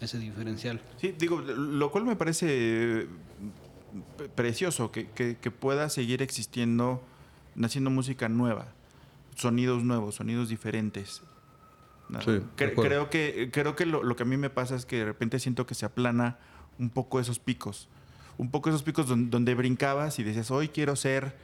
ese 0.00 0.18
diferencial. 0.18 0.80
Sí, 1.00 1.14
digo, 1.18 1.40
lo 1.40 1.90
cual 1.90 2.04
me 2.04 2.16
parece 2.16 3.06
p- 4.18 4.28
precioso, 4.34 4.90
que, 4.90 5.06
que- 5.10 5.36
que 5.40 5.50
pueda 5.50 5.88
seguir 5.88 6.20
existiendo, 6.22 7.02
naciendo 7.54 7.90
música 7.90 8.28
nueva, 8.28 8.66
sonidos 9.36 9.82
nuevos, 9.84 10.16
sonidos 10.16 10.48
diferentes. 10.48 11.22
¿no? 12.08 12.20
Sí, 12.20 12.30
Cre- 12.56 12.74
creo 12.88 13.10
que, 13.10 13.50
creo 13.52 13.74
que 13.76 13.86
lo, 13.86 14.02
lo 14.02 14.16
que 14.16 14.22
a 14.24 14.26
mí 14.26 14.36
me 14.36 14.50
pasa 14.50 14.74
es 14.76 14.84
que 14.86 14.96
de 14.98 15.04
repente 15.06 15.38
siento 15.38 15.66
que 15.66 15.74
se 15.74 15.86
aplana 15.86 16.36
un 16.78 16.90
poco 16.90 17.20
esos 17.20 17.38
picos. 17.38 17.88
Un 18.38 18.50
poco 18.50 18.68
esos 18.70 18.82
picos 18.82 19.08
don- 19.08 19.30
donde, 19.30 19.54
brincabas 19.54 20.18
y 20.18 20.22
decías, 20.24 20.50
hoy 20.50 20.68
quiero 20.68 20.96
ser 20.96 21.34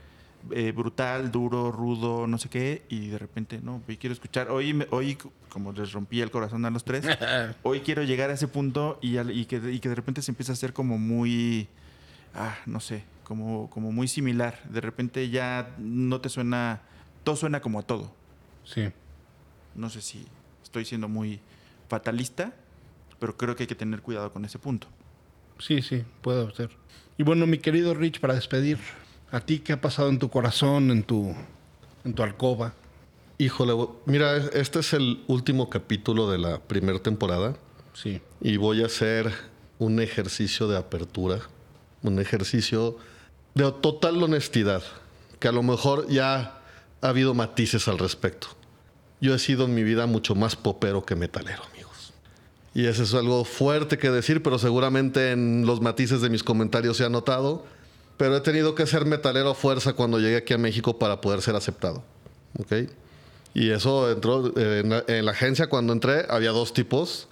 eh, 0.53 0.73
brutal, 0.73 1.31
duro, 1.33 1.73
rudo, 1.73 2.27
no 2.27 2.39
sé 2.39 2.49
qué, 2.49 2.83
y 2.89 3.09
de 3.09 3.19
repente, 3.19 3.61
no, 3.63 3.83
hoy 3.89 3.97
quiero 3.97 4.13
escuchar, 4.15 4.51
hoy, 4.51 4.73
me- 4.73 4.87
hoy 4.91 5.19
como 5.49 5.73
les 5.73 5.93
rompí 5.93 6.21
el 6.21 6.31
corazón 6.31 6.65
a 6.65 6.71
los 6.71 6.85
tres, 6.85 7.05
hoy 7.63 7.81
quiero 7.81 8.03
llegar 8.05 8.31
a 8.31 8.35
ese 8.35 8.47
punto 8.49 8.99
y, 9.03 9.17
al- 9.17 9.31
y 9.37 9.47
que, 9.47 9.57
y 9.73 9.81
que 9.81 9.89
de 9.89 9.95
repente 9.97 10.23
se 10.23 10.31
empieza 10.31 10.53
a 10.53 10.55
hacer 10.55 10.73
como 10.73 10.97
muy, 10.99 11.67
ah, 12.35 12.57
no 12.67 12.79
sé, 12.81 13.03
como, 13.29 13.71
como 13.71 13.93
muy 13.93 14.09
similar. 14.09 14.59
De 14.71 14.81
repente 14.81 15.29
ya 15.31 15.75
no 15.79 16.21
te 16.21 16.29
suena, 16.31 16.81
todo 17.23 17.37
suena 17.37 17.61
como 17.61 17.79
a 17.79 17.83
todo. 17.83 18.11
Sí. 18.65 18.89
No 19.75 19.91
sé 19.91 20.01
si 20.01 20.27
estoy 20.65 20.85
siendo 20.85 21.09
muy 21.09 21.41
fatalista, 21.89 22.53
pero 23.21 23.37
creo 23.37 23.55
que 23.55 23.65
hay 23.65 23.67
que 23.69 23.75
tener 23.75 24.03
cuidado 24.03 24.33
con 24.33 24.45
ese 24.45 24.59
punto. 24.59 24.89
Sí, 25.59 25.83
sí, 25.83 26.05
puede 26.23 26.53
ser. 26.55 26.71
Y 27.19 27.23
bueno, 27.23 27.47
mi 27.47 27.59
querido 27.59 27.95
Rich, 27.95 28.21
para 28.21 28.35
despedir, 28.35 28.79
¿a 29.31 29.41
ti 29.41 29.59
qué 29.61 29.75
ha 29.75 29.81
pasado 29.81 30.09
en 30.09 30.19
tu 30.19 30.31
corazón, 30.31 30.91
en 30.91 31.03
tu, 31.03 31.35
en 32.05 32.15
tu 32.15 32.23
alcoba? 32.23 32.75
Híjole, 33.39 33.73
mira, 34.07 34.37
este 34.37 34.81
es 34.81 34.93
el 34.95 35.23
último 35.29 35.69
capítulo 35.71 36.31
de 36.31 36.39
la 36.39 36.59
primera 36.61 36.99
temporada 37.01 37.55
Sí. 37.93 38.21
y 38.41 38.57
voy 38.57 38.83
a 38.83 38.87
hacer 38.87 39.33
un 39.79 40.01
ejercicio 40.01 40.67
de 40.69 40.77
apertura, 40.77 41.41
un 42.03 42.19
ejercicio 42.21 42.97
de 43.59 43.73
total 43.73 44.23
honestidad, 44.23 44.85
que 45.41 45.49
a 45.49 45.53
lo 45.53 45.65
mejor 45.65 46.07
ya 46.09 46.61
ha 47.01 47.09
habido 47.09 47.35
matices 47.35 47.89
al 47.89 47.99
respecto. 47.99 48.47
Yo 49.21 49.35
he 49.35 49.39
sido 49.41 49.65
en 49.65 49.75
mi 49.75 49.83
vida 49.83 50.07
mucho 50.07 50.37
más 50.37 50.55
popero 50.55 51.05
que 51.05 51.17
metalero, 51.17 51.65
amigos. 51.73 52.13
Y 52.73 52.87
eso 52.87 53.03
es 53.03 53.15
algo 53.15 53.45
fuerte 53.45 53.99
que 53.99 54.11
decir, 54.11 54.45
pero 54.45 54.61
seguramente 54.61 55.33
en 55.33 55.67
los 55.67 55.81
matices 55.81 56.21
de 56.21 56.31
mis 56.31 56.45
comentarios 56.45 56.97
se 56.97 57.05
ha 57.05 57.09
notado. 57.09 57.67
Pero 58.17 58.37
he 58.37 58.41
tenido 58.41 58.77
que 58.77 58.87
ser 58.87 59.05
metalero 59.07 59.51
a 59.51 59.55
fuerza 59.57 59.95
cuando 59.95 60.21
llegué 60.21 60.37
aquí 60.37 60.55
a 60.55 60.59
México 60.59 60.97
para 60.97 61.21
poder 61.21 61.43
ser 61.43 61.57
aceptado. 61.57 62.05
¿Ok? 62.61 62.89
Y 63.55 63.71
eso 63.71 64.09
entró 64.11 64.53
en 64.57 65.25
la 65.25 65.33
agencia 65.33 65.67
cuando 65.69 65.93
entré, 65.93 66.27
había 66.29 66.51
dos 66.51 66.73
tipos 66.73 67.29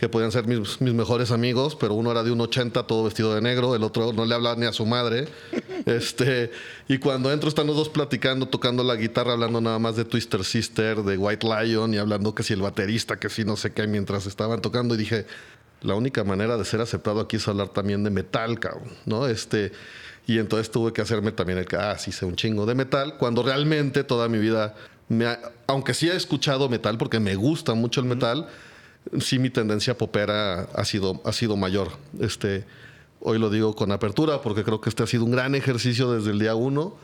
que 0.00 0.08
podían 0.08 0.32
ser 0.32 0.46
mis, 0.46 0.80
mis 0.80 0.94
mejores 0.94 1.30
amigos, 1.30 1.76
pero 1.76 1.92
uno 1.92 2.10
era 2.10 2.22
de 2.22 2.30
un 2.30 2.40
80 2.40 2.86
todo 2.86 3.04
vestido 3.04 3.34
de 3.34 3.42
negro, 3.42 3.76
el 3.76 3.82
otro 3.82 4.14
no 4.14 4.24
le 4.24 4.34
hablaba 4.34 4.56
ni 4.56 4.64
a 4.64 4.72
su 4.72 4.86
madre. 4.86 5.28
Este, 5.86 6.50
y 6.88 6.98
cuando 6.98 7.32
entro 7.32 7.48
están 7.48 7.66
los 7.66 7.74
dos 7.74 7.88
platicando, 7.88 8.46
tocando 8.46 8.82
la 8.84 8.96
guitarra, 8.96 9.32
hablando 9.32 9.62
nada 9.62 9.78
más 9.78 9.96
de 9.96 10.04
Twister 10.04 10.44
Sister, 10.44 11.02
de 11.02 11.16
White 11.16 11.46
Lion 11.46 11.94
y 11.94 11.96
hablando 11.98 12.34
que 12.34 12.42
si 12.42 12.52
el 12.52 12.60
baterista, 12.60 13.18
que 13.18 13.30
si 13.30 13.44
no 13.44 13.56
sé 13.56 13.72
qué, 13.72 13.86
mientras 13.86 14.26
estaban 14.26 14.60
tocando 14.60 14.94
y 14.94 14.98
dije, 14.98 15.24
la 15.80 15.94
única 15.94 16.22
manera 16.22 16.58
de 16.58 16.64
ser 16.66 16.82
aceptado 16.82 17.20
aquí 17.20 17.36
es 17.36 17.48
hablar 17.48 17.68
también 17.70 18.04
de 18.04 18.10
metal, 18.10 18.58
cabrón, 18.58 18.90
¿no? 19.06 19.26
Este, 19.26 19.72
y 20.26 20.38
entonces 20.38 20.70
tuve 20.70 20.92
que 20.92 21.00
hacerme 21.00 21.32
también 21.32 21.58
el 21.58 21.64
que, 21.66 21.76
ah, 21.76 21.96
sí 21.98 22.12
sé 22.12 22.26
un 22.26 22.36
chingo 22.36 22.66
de 22.66 22.74
metal, 22.74 23.16
cuando 23.18 23.42
realmente 23.42 24.04
toda 24.04 24.28
mi 24.28 24.38
vida, 24.38 24.74
me 25.08 25.26
ha- 25.26 25.40
aunque 25.66 25.94
sí 25.94 26.08
he 26.10 26.16
escuchado 26.16 26.68
metal, 26.68 26.98
porque 26.98 27.20
me 27.20 27.34
gusta 27.36 27.72
mucho 27.72 28.00
el 28.00 28.06
metal, 28.06 28.48
sí 29.18 29.38
mi 29.38 29.50
tendencia 29.50 29.96
popera 29.98 30.62
ha 30.74 30.84
sido, 30.84 31.20
ha 31.24 31.32
sido 31.32 31.56
mayor. 31.56 31.88
Este, 32.20 32.64
hoy 33.20 33.38
lo 33.38 33.50
digo 33.50 33.74
con 33.74 33.90
apertura, 33.92 34.40
porque 34.42 34.62
creo 34.64 34.80
que 34.80 34.88
este 34.88 35.02
ha 35.02 35.06
sido 35.06 35.24
un 35.24 35.32
gran 35.32 35.54
ejercicio 35.54 36.12
desde 36.12 36.30
el 36.30 36.38
día 36.38 36.54
uno. 36.54 36.94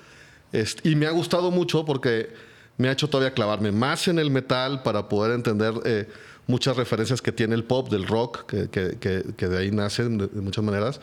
Este, 0.53 0.89
y 0.89 0.95
me 0.97 1.07
ha 1.07 1.11
gustado 1.11 1.51
mucho 1.51 1.85
porque 1.85 2.31
me 2.79 2.89
ha 2.89 2.93
hecho 2.93 3.09
todavía 3.09 3.35
clavarme 3.35 3.73
más 3.73 4.07
en 4.09 4.19
el 4.19 4.31
metal 4.31 4.83
para 4.83 5.09
poder 5.09 5.33
entender 5.33 5.75
eh, 5.85 6.09
muchas 6.47 6.77
referencias 6.77 7.21
que 7.21 7.33
tiene 7.33 7.55
el 7.55 7.65
pop, 7.65 7.89
del 7.91 8.07
rock, 8.07 8.47
que, 8.47 8.69
que- 8.69 8.97
que- 9.01 9.25
que 9.37 9.49
de 9.49 9.59
ahí 9.59 9.71
nacen 9.71 10.19
de, 10.19 10.27
de 10.29 10.41
muchas 10.41 10.63
maneras. 10.65 11.01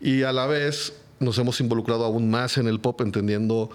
Y 0.00 0.22
a 0.22 0.32
la 0.32 0.46
vez 0.46 0.92
nos 1.18 1.36
hemos 1.38 1.60
involucrado 1.60 2.04
aún 2.04 2.30
más 2.30 2.56
en 2.56 2.68
el 2.68 2.80
pop, 2.80 3.00
entendiendo 3.00 3.70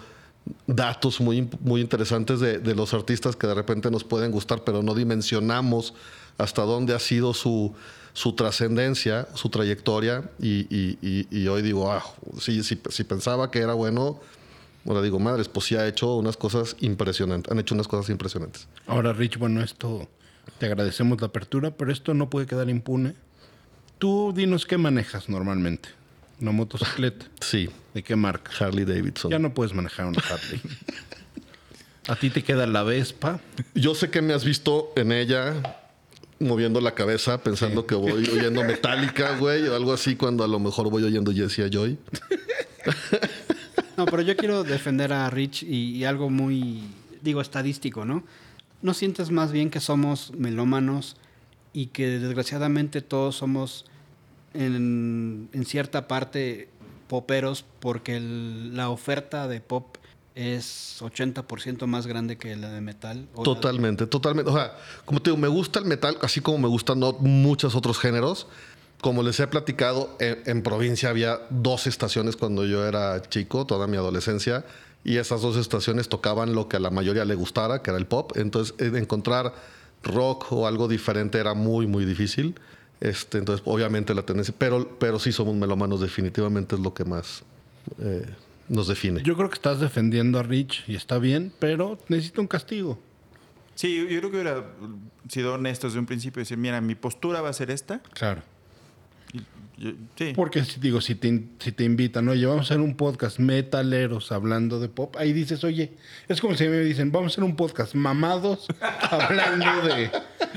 datos 0.67 1.19
muy, 1.19 1.49
muy 1.61 1.81
interesantes 1.81 2.39
de, 2.39 2.59
de 2.59 2.75
los 2.75 2.93
artistas 2.93 3.35
que 3.35 3.47
de 3.47 3.55
repente 3.55 3.89
nos 3.91 4.03
pueden 4.03 4.31
gustar, 4.31 4.63
pero 4.63 4.81
no 4.83 4.93
dimensionamos 4.95 5.93
hasta 6.37 6.61
dónde 6.63 6.93
ha 6.95 6.99
sido 6.99 7.33
su, 7.33 7.73
su 8.13 8.33
trascendencia, 8.33 9.27
su 9.35 9.49
trayectoria. 9.49 10.29
Y, 10.39 10.67
y- 10.75 10.97
y- 11.01 11.27
y 11.31 11.47
hoy 11.47 11.61
digo, 11.61 11.91
ah, 11.91 12.03
si, 12.39 12.63
si, 12.63 12.79
si 12.89 13.03
pensaba 13.03 13.51
que 13.51 13.59
era 13.59 13.73
bueno, 13.73 14.19
ahora 14.85 15.01
digo, 15.01 15.19
madres, 15.19 15.47
pues 15.47 15.65
sí 15.67 15.75
ha 15.75 15.87
hecho 15.87 16.15
unas 16.15 16.37
cosas 16.37 16.75
impresionantes, 16.79 17.51
han 17.51 17.59
hecho 17.59 17.73
unas 17.75 17.87
cosas 17.87 18.09
impresionantes. 18.09 18.67
Ahora, 18.87 19.13
Rich, 19.13 19.37
bueno, 19.37 19.61
esto 19.63 20.07
te 20.59 20.65
agradecemos 20.67 21.19
la 21.21 21.27
apertura, 21.27 21.71
pero 21.71 21.91
esto 21.91 22.13
no 22.13 22.29
puede 22.29 22.45
quedar 22.45 22.69
impune. 22.69 23.15
Tú 23.97 24.33
dinos 24.35 24.65
qué 24.65 24.77
manejas 24.77 25.29
normalmente. 25.29 25.89
Una 26.41 26.51
motocicleta. 26.51 27.25
Sí, 27.41 27.69
¿De 27.93 28.03
qué 28.03 28.15
marca? 28.17 28.51
Harley 28.59 28.83
Davidson. 28.83 29.31
Ya 29.31 29.39
no 29.39 29.53
puedes 29.53 29.73
manejar 29.73 30.05
una 30.07 30.19
Harley. 30.19 30.59
A 32.07 32.15
ti 32.15 32.29
te 32.29 32.43
queda 32.43 32.67
la 32.67 32.83
Vespa. 32.83 33.39
Yo 33.73 33.95
sé 33.95 34.09
que 34.11 34.21
me 34.21 34.33
has 34.33 34.43
visto 34.45 34.91
en 34.95 35.11
ella 35.11 35.53
moviendo 36.39 36.81
la 36.81 36.93
cabeza 36.95 37.41
pensando 37.41 37.85
que 37.85 37.95
voy 37.95 38.27
oyendo 38.29 38.63
Metallica, 38.63 39.37
güey, 39.37 39.67
o 39.67 39.75
algo 39.75 39.93
así 39.93 40.15
cuando 40.15 40.43
a 40.43 40.47
lo 40.47 40.59
mejor 40.59 40.89
voy 40.89 41.03
oyendo 41.03 41.31
Jesse 41.33 41.69
Joy. 41.71 41.97
No, 43.97 44.05
pero 44.05 44.21
yo 44.21 44.35
quiero 44.35 44.63
defender 44.63 45.13
a 45.13 45.29
Rich 45.29 45.63
y, 45.63 45.91
y 45.95 46.03
algo 46.03 46.29
muy, 46.29 46.83
digo, 47.21 47.39
estadístico, 47.41 48.03
¿no? 48.03 48.23
¿No 48.81 48.93
sientes 48.93 49.31
más 49.31 49.51
bien 49.53 49.69
que 49.69 49.79
somos 49.79 50.33
melómanos 50.37 51.15
y 51.73 51.87
que 51.87 52.19
desgraciadamente 52.19 53.01
todos 53.01 53.37
somos 53.37 53.85
en, 54.53 55.47
en 55.53 55.65
cierta 55.65 56.07
parte 56.07 56.67
poperos 57.07 57.65
porque 57.79 58.17
el- 58.17 58.75
la 58.75 58.89
oferta 58.89 59.47
de 59.47 59.61
pop 59.61 59.94
es 60.35 60.97
80% 61.01 61.87
más 61.87 62.07
grande 62.07 62.37
que 62.37 62.55
la 62.55 62.69
de 62.69 62.81
metal? 62.81 63.27
o 63.35 63.43
Totalmente, 63.43 64.05
totalmente. 64.05 64.51
O 64.51 64.53
sea, 64.53 64.75
como 65.05 65.21
te 65.21 65.29
digo, 65.31 65.37
me 65.41 65.47
gusta 65.47 65.79
el 65.79 65.85
metal, 65.85 66.17
así 66.21 66.41
como 66.41 66.57
me 66.59 66.67
gustan 66.67 66.99
no- 66.99 67.13
muchos 67.13 67.73
otros 67.75 67.97
géneros. 67.99 68.47
Como 69.01 69.23
les 69.23 69.39
he 69.39 69.47
platicado, 69.47 70.15
en, 70.19 70.41
en 70.45 70.61
provincia 70.63 71.09
había 71.09 71.39
dos 71.49 71.87
estaciones 71.87 72.35
cuando 72.35 72.65
yo 72.65 72.85
era 72.85 73.21
chico, 73.29 73.65
toda 73.65 73.87
mi 73.87 73.97
adolescencia, 73.97 74.65
y 75.03 75.17
esas 75.17 75.41
dos 75.41 75.55
estaciones 75.57 76.09
tocaban 76.09 76.53
lo 76.55 76.67
que 76.67 76.77
a 76.77 76.79
la 76.79 76.89
mayoría 76.89 77.23
le 77.25 77.35
gustara, 77.35 77.81
que 77.81 77.91
era 77.91 77.97
el 77.99 78.05
pop. 78.07 78.31
Entonces, 78.35 78.73
eh, 78.79 78.91
encontrar 78.97 79.53
rock 80.03 80.51
o 80.51 80.67
algo 80.67 80.87
diferente 80.87 81.37
era 81.37 81.53
muy, 81.53 81.87
muy 81.87 82.05
difícil. 82.05 82.55
Este, 83.01 83.37
entonces, 83.37 83.61
obviamente 83.67 84.13
la 84.15 84.23
tendencia, 84.23 84.53
pero, 84.57 84.97
pero 84.99 85.19
sí 85.19 85.31
somos 85.31 85.55
melómanos, 85.55 86.01
definitivamente 86.01 86.75
es 86.75 86.81
lo 86.81 86.93
que 86.93 87.05
más 87.05 87.43
eh, 87.99 88.25
nos 88.69 88.87
define. 88.87 89.21
Yo 89.23 89.35
creo 89.35 89.49
que 89.49 89.55
estás 89.55 89.79
defendiendo 89.79 90.39
a 90.39 90.43
Rich 90.43 90.83
y 90.87 90.95
está 90.95 91.17
bien, 91.19 91.51
pero 91.59 91.97
necesita 92.09 92.41
un 92.41 92.47
castigo. 92.47 92.99
Sí, 93.75 93.95
yo 93.97 94.05
creo 94.07 94.21
que 94.31 94.37
hubiera 94.37 94.63
sido 95.29 95.55
honesto 95.55 95.87
desde 95.87 95.99
un 95.99 96.05
principio 96.05 96.39
y 96.39 96.43
decir, 96.43 96.57
mira, 96.57 96.79
mi 96.81 96.95
postura 96.95 97.41
va 97.41 97.49
a 97.49 97.53
ser 97.53 97.69
esta. 97.71 97.99
Claro. 98.13 98.41
Yo- 99.77 99.91
sí. 100.17 100.31
Porque 100.33 100.63
si 100.63 100.79
digo, 100.79 101.01
si 101.01 101.15
te, 101.15 101.43
si 101.59 101.73
te 101.73 101.83
invitan, 101.83 102.29
oye, 102.29 102.45
vamos 102.45 102.61
a 102.61 102.73
hacer 102.73 102.79
un 102.79 102.95
podcast 102.95 103.39
metaleros 103.39 104.31
hablando 104.31 104.79
de 104.79 104.87
pop, 104.87 105.13
ahí 105.19 105.33
dices, 105.33 105.65
oye, 105.65 105.91
es 106.29 106.39
como 106.39 106.55
si 106.55 106.69
me 106.69 106.79
dicen, 106.79 107.11
vamos 107.11 107.31
a 107.31 107.33
hacer 107.33 107.43
un 107.43 107.57
podcast 107.57 107.93
mamados 107.95 108.67
hablando 109.11 109.85
de, 109.93 110.09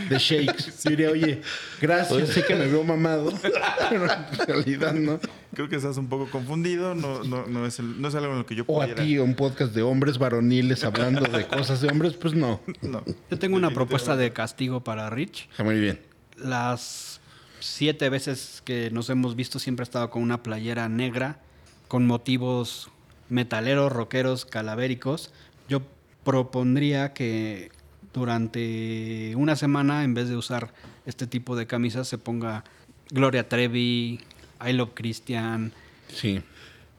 de 0.09 0.19
shakes. 0.19 0.85
Yo 0.85 0.91
diría, 0.91 1.11
oye, 1.11 1.43
gracias, 1.81 2.29
sé 2.29 2.45
que 2.45 2.55
me 2.55 2.69
veo 2.69 2.85
mamado, 2.85 3.33
pero 3.91 4.05
en 4.05 4.47
realidad 4.47 4.93
no. 4.95 5.19
Creo 5.55 5.69
que 5.69 5.77
estás 5.77 5.97
un 5.97 6.09
poco 6.09 6.31
confundido, 6.31 6.95
no, 6.95 7.25
no, 7.25 7.47
no, 7.47 7.65
es, 7.67 7.79
el- 7.79 8.01
no 8.01 8.09
es 8.09 8.15
algo 8.15 8.33
en 8.33 8.39
lo 8.39 8.47
que 8.47 8.55
yo 8.55 8.65
O 8.67 8.81
a 8.81 8.85
pudiera... 8.85 9.03
ti, 9.03 9.19
un 9.19 9.35
podcast 9.35 9.75
de 9.75 9.83
hombres 9.83 10.19
varoniles 10.19 10.85
hablando 10.85 11.23
de 11.23 11.47
cosas 11.49 11.81
de 11.81 11.89
hombres, 11.89 12.15
pues 12.15 12.35
no. 12.35 12.61
No. 12.83 13.03
Yo 13.31 13.39
tengo 13.39 13.57
una 13.57 13.71
propuesta 13.71 14.17
de 14.17 14.33
castigo 14.33 14.85
para 14.85 15.09
Rich. 15.11 15.49
Está 15.51 15.65
muy 15.65 15.81
bien. 15.81 16.01
Las 16.37 17.21
siete 17.61 18.09
veces 18.11 18.63
que 18.65 18.91
nos 18.91 19.09
hemos 19.11 19.35
visto 19.37 19.59
siempre 19.59 19.83
ha 19.83 19.85
estado 19.85 20.11
con 20.11 20.23
una 20.23 20.43
playera 20.43 20.89
negra, 20.89 21.41
con 21.89 22.07
motivos 22.07 22.91
metaleros, 23.31 23.91
rockeros, 23.91 24.45
calavéricos. 24.45 25.33
Yo 25.69 25.83
propondría 26.25 27.13
que 27.15 27.71
durante 28.13 29.35
una 29.37 29.57
semana, 29.57 30.05
en 30.05 30.15
vez 30.15 30.29
de 30.29 30.37
usar 30.37 30.73
este 31.07 31.27
tipo 31.27 31.57
de 31.57 31.67
camisas, 31.67 32.07
se 32.09 32.19
ponga 32.19 32.65
Gloria 33.11 33.49
Trevi, 33.49 34.21
I 34.67 34.73
Love 34.73 34.91
Christian. 34.95 35.73
Sí. 36.13 36.43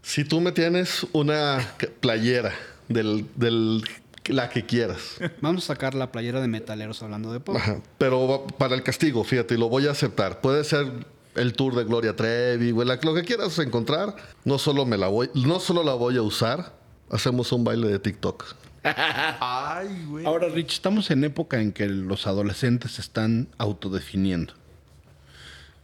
Si 0.02 0.24
tú 0.24 0.40
me 0.42 0.52
tienes 0.52 1.06
una 1.12 1.60
playera 2.00 2.54
del, 2.88 3.26
del- 3.36 3.84
la 4.28 4.48
que 4.50 4.64
quieras, 4.66 5.18
Vamos 5.42 5.64
a 5.64 5.68
sacar 5.74 5.96
la 5.96 6.12
playera 6.12 6.40
de 6.40 6.48
metaleros 6.48 7.02
hablando 7.02 7.34
de 7.34 7.40
pop. 7.40 7.56
Ajá. 7.56 7.82
pero 7.98 8.46
para 8.60 8.76
el 8.76 8.84
castigo, 8.84 9.24
fíjate, 9.24 9.58
lo 9.58 9.70
voy 9.70 9.88
a 9.88 9.92
aceptar. 9.92 10.40
Puede 10.42 10.64
ser 10.64 10.88
el 11.36 11.54
tour 11.54 11.76
de 11.76 11.84
Gloria 11.84 12.16
Trevi, 12.16 12.70
güey, 12.72 12.88
lo 12.88 13.14
que 13.16 13.24
quieras 13.24 13.58
encontrar. 13.60 14.16
No 14.46 14.60
solo 14.60 14.86
me 14.86 14.98
la 14.98 15.08
voy, 15.08 15.30
no 15.34 15.60
solo 15.60 15.84
la 15.84 15.94
voy 15.96 16.18
a 16.18 16.22
usar, 16.22 16.76
hacemos 17.10 17.52
un 17.52 17.64
baile 17.64 17.88
de 17.88 17.98
TikTok. 18.00 18.46
Ay, 18.84 20.06
güey. 20.08 20.26
Ahora, 20.26 20.48
Rich, 20.50 20.74
estamos 20.74 21.10
en 21.12 21.24
época 21.24 21.60
en 21.62 21.72
que 21.72 21.88
los 21.88 22.28
adolescentes 22.28 22.94
se 22.94 23.02
están 23.02 23.48
autodefiniendo. 23.58 24.54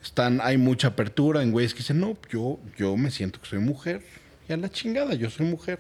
Están, 0.05 0.39
hay 0.43 0.57
mucha 0.59 0.89
apertura 0.89 1.41
en 1.41 1.51
güeyes 1.51 1.73
que 1.73 1.79
dicen, 1.79 1.99
no, 1.99 2.15
yo, 2.31 2.59
yo 2.77 2.95
me 2.95 3.09
siento 3.09 3.41
que 3.41 3.47
soy 3.47 3.57
mujer. 3.57 4.03
Y 4.47 4.53
a 4.53 4.57
la 4.57 4.69
chingada, 4.69 5.15
yo 5.15 5.31
soy 5.31 5.47
mujer. 5.47 5.79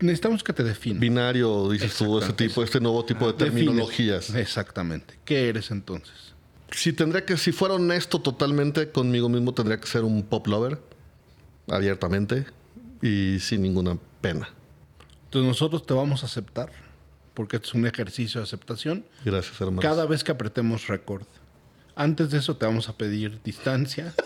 Necesitamos 0.00 0.44
que 0.44 0.52
te 0.52 0.62
definas. 0.62 1.00
Binario, 1.00 1.70
dices 1.70 1.96
tú, 1.96 2.18
ese 2.18 2.34
tipo, 2.34 2.62
este 2.62 2.78
nuevo 2.78 3.02
tipo 3.06 3.26
de 3.26 3.32
terminologías. 3.32 4.26
Defines. 4.26 4.46
Exactamente. 4.46 5.14
¿Qué 5.24 5.48
eres 5.48 5.70
entonces? 5.70 6.34
Si 6.72 6.92
tendría 6.92 7.24
que, 7.24 7.38
si 7.38 7.52
fuera 7.52 7.74
honesto 7.74 8.20
totalmente 8.20 8.90
conmigo 8.90 9.30
mismo, 9.30 9.54
tendría 9.54 9.80
que 9.80 9.86
ser 9.86 10.04
un 10.04 10.22
pop 10.22 10.46
lover, 10.46 10.78
abiertamente 11.68 12.44
y 13.00 13.38
sin 13.40 13.62
ninguna 13.62 13.96
pena. 14.20 14.50
Entonces 15.24 15.48
nosotros 15.48 15.86
te 15.86 15.94
vamos 15.94 16.22
a 16.22 16.26
aceptar, 16.26 16.70
porque 17.32 17.56
es 17.56 17.72
un 17.72 17.86
ejercicio 17.86 18.40
de 18.40 18.44
aceptación, 18.44 19.06
Gracias, 19.24 19.58
hermano. 19.58 19.80
cada 19.80 20.04
vez 20.04 20.22
que 20.22 20.32
apretemos 20.32 20.86
récord. 20.86 21.24
Antes 22.00 22.30
de 22.30 22.38
eso 22.38 22.56
te 22.56 22.64
vamos 22.64 22.88
a 22.88 22.96
pedir 22.96 23.40
distancia. 23.44 24.14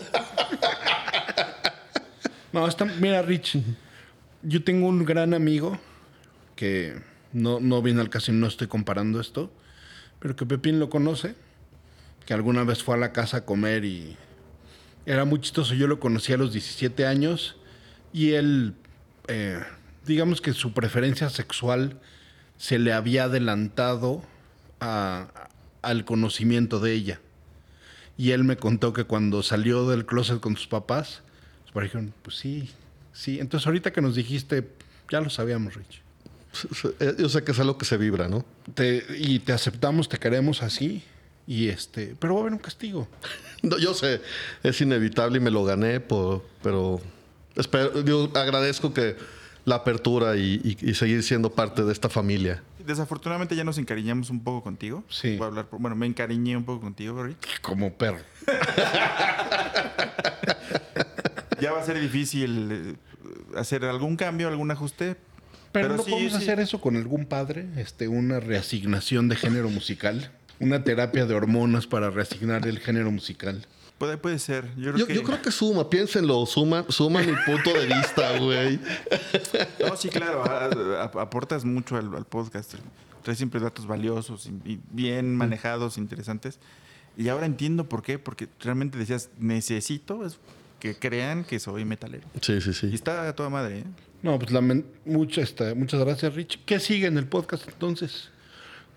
No, 2.53 2.65
está, 2.69 2.85
mira, 2.85 3.21
Rich, 3.21 3.57
yo 4.41 4.63
tengo 4.63 4.87
un 4.87 5.03
gran 5.03 5.33
amigo 5.33 5.77
que 6.55 6.97
no, 7.33 7.59
no 7.59 7.81
viene 7.81 7.99
al 7.99 8.09
caso 8.09 8.31
no 8.31 8.47
estoy 8.47 8.67
comparando 8.67 9.19
esto, 9.19 9.51
pero 10.19 10.37
que 10.37 10.45
Pepín 10.45 10.79
lo 10.79 10.89
conoce, 10.89 11.35
que 12.25 12.33
alguna 12.33 12.63
vez 12.63 12.81
fue 12.81 12.95
a 12.95 12.97
la 12.97 13.11
casa 13.11 13.37
a 13.37 13.45
comer 13.45 13.83
y 13.83 14.15
era 15.05 15.25
muy 15.25 15.41
chistoso. 15.41 15.73
Yo 15.73 15.85
lo 15.87 15.99
conocí 15.99 16.31
a 16.31 16.37
los 16.37 16.53
17 16.53 17.05
años 17.05 17.57
y 18.13 18.31
él, 18.35 18.75
eh, 19.27 19.61
digamos 20.05 20.39
que 20.39 20.53
su 20.53 20.71
preferencia 20.71 21.29
sexual 21.29 21.99
se 22.57 22.79
le 22.79 22.93
había 22.93 23.25
adelantado 23.25 24.23
a- 24.79 25.27
al 25.81 26.05
conocimiento 26.05 26.79
de 26.79 26.93
ella. 26.93 27.19
Y 28.17 28.31
él 28.31 28.43
me 28.43 28.57
contó 28.57 28.93
que 28.93 29.03
cuando 29.03 29.43
salió 29.43 29.87
del 29.89 30.05
closet 30.05 30.39
con 30.39 30.55
sus 30.55 30.67
papás, 30.67 31.21
sus 31.63 31.71
papás 31.73 31.83
dijeron, 31.83 32.13
pues 32.21 32.37
sí, 32.37 32.69
sí. 33.13 33.39
Entonces 33.39 33.67
ahorita 33.67 33.91
que 33.91 34.01
nos 34.01 34.15
dijiste, 34.15 34.67
ya 35.11 35.19
lo 35.21 35.29
sabíamos, 35.29 35.75
Rich. 35.75 36.01
Eh, 37.01 37.15
Yo 37.19 37.27
sé 37.27 37.43
que 37.43 37.51
es 37.51 37.59
algo 37.59 37.77
que 37.77 37.83
se 37.85 37.97
vibra, 37.97 38.29
¿no? 38.29 38.45
Te- 38.73 39.03
y 39.17 39.39
te 39.39 39.51
aceptamos, 39.51 40.07
te 40.07 40.17
queremos 40.17 40.63
así. 40.63 41.03
Y 41.47 41.67
este, 41.67 42.15
pero 42.17 42.33
va 42.35 42.39
a 42.39 42.41
haber 42.43 42.53
un 42.53 42.59
castigo. 42.59 43.07
No, 43.61 43.79
yo 43.79 43.95
sé, 43.95 44.21
es 44.61 44.79
inevitable 44.81 45.37
y 45.37 45.39
me 45.41 45.49
lo 45.49 45.63
gané, 45.63 45.99
por- 45.99 46.45
pero 46.61 47.01
espero, 47.55 48.03
digo, 48.03 48.29
agradezco 48.35 48.93
que 48.93 49.15
la 49.65 49.75
apertura 49.77 50.35
y, 50.35 50.61
y- 50.79 50.91
y 50.91 50.93
seguir 50.93 51.23
siendo 51.23 51.49
parte 51.51 51.83
de 51.83 51.91
esta 51.91 52.07
familia. 52.07 52.61
Desafortunadamente 52.85 53.55
ya 53.55 53.63
nos 53.63 53.77
encariñamos 53.77 54.29
un 54.29 54.43
poco 54.43 54.63
contigo. 54.63 55.03
Sí. 55.09 55.37
Voy 55.37 55.45
a 55.45 55.47
hablar 55.47 55.65
por- 55.67 55.79
bueno, 55.79 55.95
me 55.95 56.05
encariñé 56.05 56.55
un 56.57 56.63
poco 56.65 56.81
contigo, 56.81 57.23
Rich. 57.23 57.61
Como 57.61 57.93
perro. 57.93 58.19
Ya 61.61 61.71
va 61.71 61.79
a 61.81 61.85
ser 61.85 61.99
difícil 61.99 62.69
eh, 62.71 62.95
hacer 63.57 63.85
algún 63.85 64.17
cambio, 64.17 64.47
algún 64.49 64.71
ajuste. 64.71 65.15
Pero, 65.71 65.87
Pero 65.87 65.97
no 65.97 66.03
sí, 66.03 66.11
podemos 66.11 66.33
sí. 66.33 66.37
hacer 66.39 66.59
eso 66.59 66.79
con 66.81 66.95
algún 66.97 67.25
padre, 67.25 67.65
este, 67.77 68.07
una 68.07 68.39
reasignación 68.39 69.29
de 69.29 69.35
género 69.35 69.69
musical, 69.69 70.31
una 70.59 70.83
terapia 70.83 71.25
de 71.25 71.33
hormonas 71.33 71.87
para 71.87 72.09
reasignar 72.09 72.67
el 72.67 72.79
género 72.79 73.09
musical. 73.11 73.65
Puede, 73.97 74.17
puede 74.17 74.39
ser. 74.39 74.65
Yo 74.75 74.91
creo, 74.91 74.97
Yo, 74.97 75.07
que, 75.07 75.15
yo 75.15 75.23
creo 75.23 75.41
que 75.41 75.51
suma, 75.51 75.89
piénsenlo, 75.89 76.45
suma, 76.45 76.85
suma 76.89 77.21
mi 77.21 77.31
punto 77.45 77.71
de 77.73 77.85
vista, 77.85 78.37
güey. 78.39 78.77
No, 79.79 79.95
sí, 79.95 80.09
claro. 80.09 80.43
a- 80.43 80.65
a- 81.03 81.21
aportas 81.21 81.63
mucho 81.63 81.95
al, 81.95 82.13
al 82.13 82.25
podcast. 82.25 82.75
Traes 83.23 83.37
siempre 83.37 83.59
datos 83.61 83.87
valiosos 83.87 84.47
y, 84.65 84.71
y 84.73 84.79
bien 84.91 85.35
manejados, 85.35 85.97
interesantes. 85.97 86.59
Y 87.17 87.29
ahora 87.29 87.45
entiendo 87.45 87.87
por 87.87 88.03
qué. 88.03 88.19
Porque 88.19 88.49
realmente 88.59 88.97
decías, 88.97 89.29
necesito 89.39 90.25
es 90.25 90.37
que 90.79 90.93
crean 90.95 91.45
que 91.45 91.57
soy 91.59 91.85
metalero. 91.85 92.27
Sí, 92.41 92.59
sí, 92.59 92.71
Y 92.71 92.73
sí. 92.73 92.91
está 92.93 93.27
a 93.29 93.33
toda 93.35 93.49
madre, 93.49 93.79
¿eh? 93.79 93.83
No, 94.21 94.37
pues 94.37 94.51
lamen- 94.51 94.85
mucha, 95.05 95.41
este, 95.41 95.73
muchas 95.73 96.01
gracias, 96.01 96.33
Rich. 96.35 96.59
¿Qué 96.65 96.79
sigue 96.81 97.07
en 97.07 97.17
el 97.17 97.27
podcast 97.27 97.67
entonces? 97.67 98.29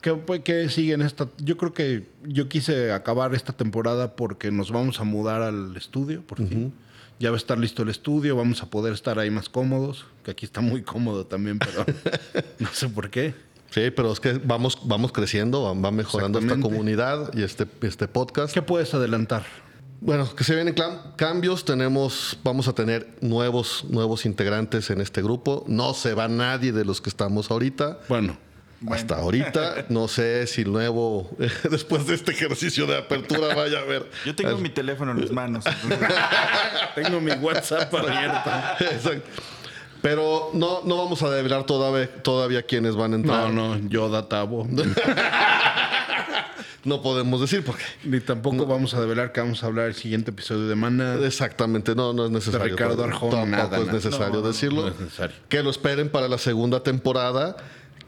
¿Qué, 0.01 0.43
qué 0.45 0.69
sigue 0.69 0.95
en 0.95 1.03
esta? 1.03 1.29
Yo 1.39 1.57
creo 1.57 1.73
que 1.73 2.07
yo 2.25 2.49
quise 2.49 2.93
acabar 2.93 3.35
esta 3.35 3.53
temporada 3.53 4.15
porque 4.15 4.51
nos 4.51 4.71
vamos 4.71 5.01
a 5.01 5.05
mudar 5.05 5.43
al 5.43 5.77
estudio, 5.77 6.23
por 6.23 6.39
fin. 6.39 6.73
Ya 7.19 7.31
va 7.31 7.37
a 7.37 7.39
estar 7.39 7.59
listo 7.59 7.83
el 7.83 7.89
estudio, 7.89 8.37
vamos 8.37 8.63
a 8.63 8.71
poder 8.71 8.93
estar 8.93 9.19
ahí 9.19 9.29
más 9.29 9.49
cómodos, 9.49 10.07
que 10.23 10.31
aquí 10.31 10.47
está 10.47 10.61
muy 10.61 10.83
cómodo 10.83 11.27
también, 11.27 11.59
pero 11.59 11.85
no 12.61 12.69
sé 12.73 12.89
por 12.89 13.11
qué. 13.11 13.35
Sí, 13.71 13.91
pero 13.91 14.13
es 14.13 14.21
que 14.21 14.35
vamos, 14.35 14.79
vamos 14.85 15.13
creciendo, 15.13 15.63
va, 15.63 15.91
mejorando 15.91 16.39
esta 16.39 16.59
comunidad 16.61 17.35
y 17.35 17.43
este, 17.43 17.67
este 17.83 18.07
podcast. 18.07 18.55
¿Qué 18.55 18.63
puedes 18.63 18.95
adelantar? 18.95 19.45
Bueno, 20.01 20.33
que 20.35 20.45
se 20.45 20.55
vienen 20.55 20.77
cambios, 21.17 21.65
tenemos, 21.65 22.39
vamos 22.45 22.69
a 22.69 22.73
tener 22.73 23.09
nuevos, 23.21 23.85
nuevos 23.91 24.27
integrantes 24.27 24.91
en 24.91 25.01
este 25.01 25.23
grupo. 25.23 25.65
No 25.67 25.93
se 25.93 26.15
va 26.15 26.29
nadie 26.29 26.73
de 26.73 26.85
los 26.85 27.01
que 27.01 27.11
estamos 27.11 27.51
ahorita. 27.51 27.99
Bueno, 28.09 28.39
Hasta 28.87 29.17
ahorita, 29.17 29.87
no 29.89 30.07
sé 30.07 30.47
si 30.47 30.65
nuevo, 30.65 31.29
después 31.71 32.07
de 32.07 32.15
este 32.15 32.31
ejercicio 32.33 32.87
de 32.87 32.97
apertura, 32.97 33.55
vaya 33.55 33.81
a 33.81 33.85
ver. 33.85 34.09
Yo 34.25 34.35
tengo 34.37 34.57
mi 34.59 34.69
teléfono 34.69 35.13
en 35.13 35.21
las 35.21 35.33
manos. 35.33 35.65
tengo 36.95 37.21
mi 37.21 37.33
WhatsApp 37.33 37.93
abierto. 37.93 38.51
Exacto. 38.81 39.43
Pero 40.01 40.51
no, 40.55 40.83
no 40.85 40.97
vamos 40.97 41.23
a 41.25 41.31
develar 41.31 41.65
todavía, 41.65 42.09
todavía 42.23 42.63
quiénes 42.63 42.95
van 42.95 43.15
a 43.15 43.17
entrar. 43.17 43.51
No, 43.51 43.77
no, 43.77 43.89
Yoda 43.89 44.29
Tabo. 44.29 44.67
No 46.85 47.03
podemos 47.03 47.41
decir 47.41 47.65
porque. 47.65 47.83
Ni 48.05 48.21
tampoco 48.21 48.65
vamos 48.65 48.95
a 48.95 49.01
develar 49.01 49.33
que 49.33 49.41
vamos 49.41 49.63
a 49.65 49.67
hablar 49.67 49.87
el 49.89 49.95
siguiente 49.95 50.31
episodio 50.31 50.69
de 50.69 50.77
Mana. 50.77 51.17
Exactamente, 51.25 51.95
no, 51.95 52.13
no 52.13 52.27
es 52.27 52.31
necesario. 52.31 52.65
De 52.65 52.71
Ricardo 52.71 53.03
Arjona, 53.05 53.31
Tampoco 53.33 53.51
nada, 53.57 53.77
es 53.79 53.87
nada. 53.87 53.93
necesario 53.93 54.35
No, 54.35 54.41
no, 54.41 54.47
decirlo. 54.49 54.83
no 54.83 54.89
es 54.89 55.01
necesario. 55.01 55.37
Que 55.49 55.63
lo 55.65 55.71
esperen 55.71 56.09
para 56.09 56.29
la 56.29 56.39
segunda 56.39 56.83
temporada 56.83 57.57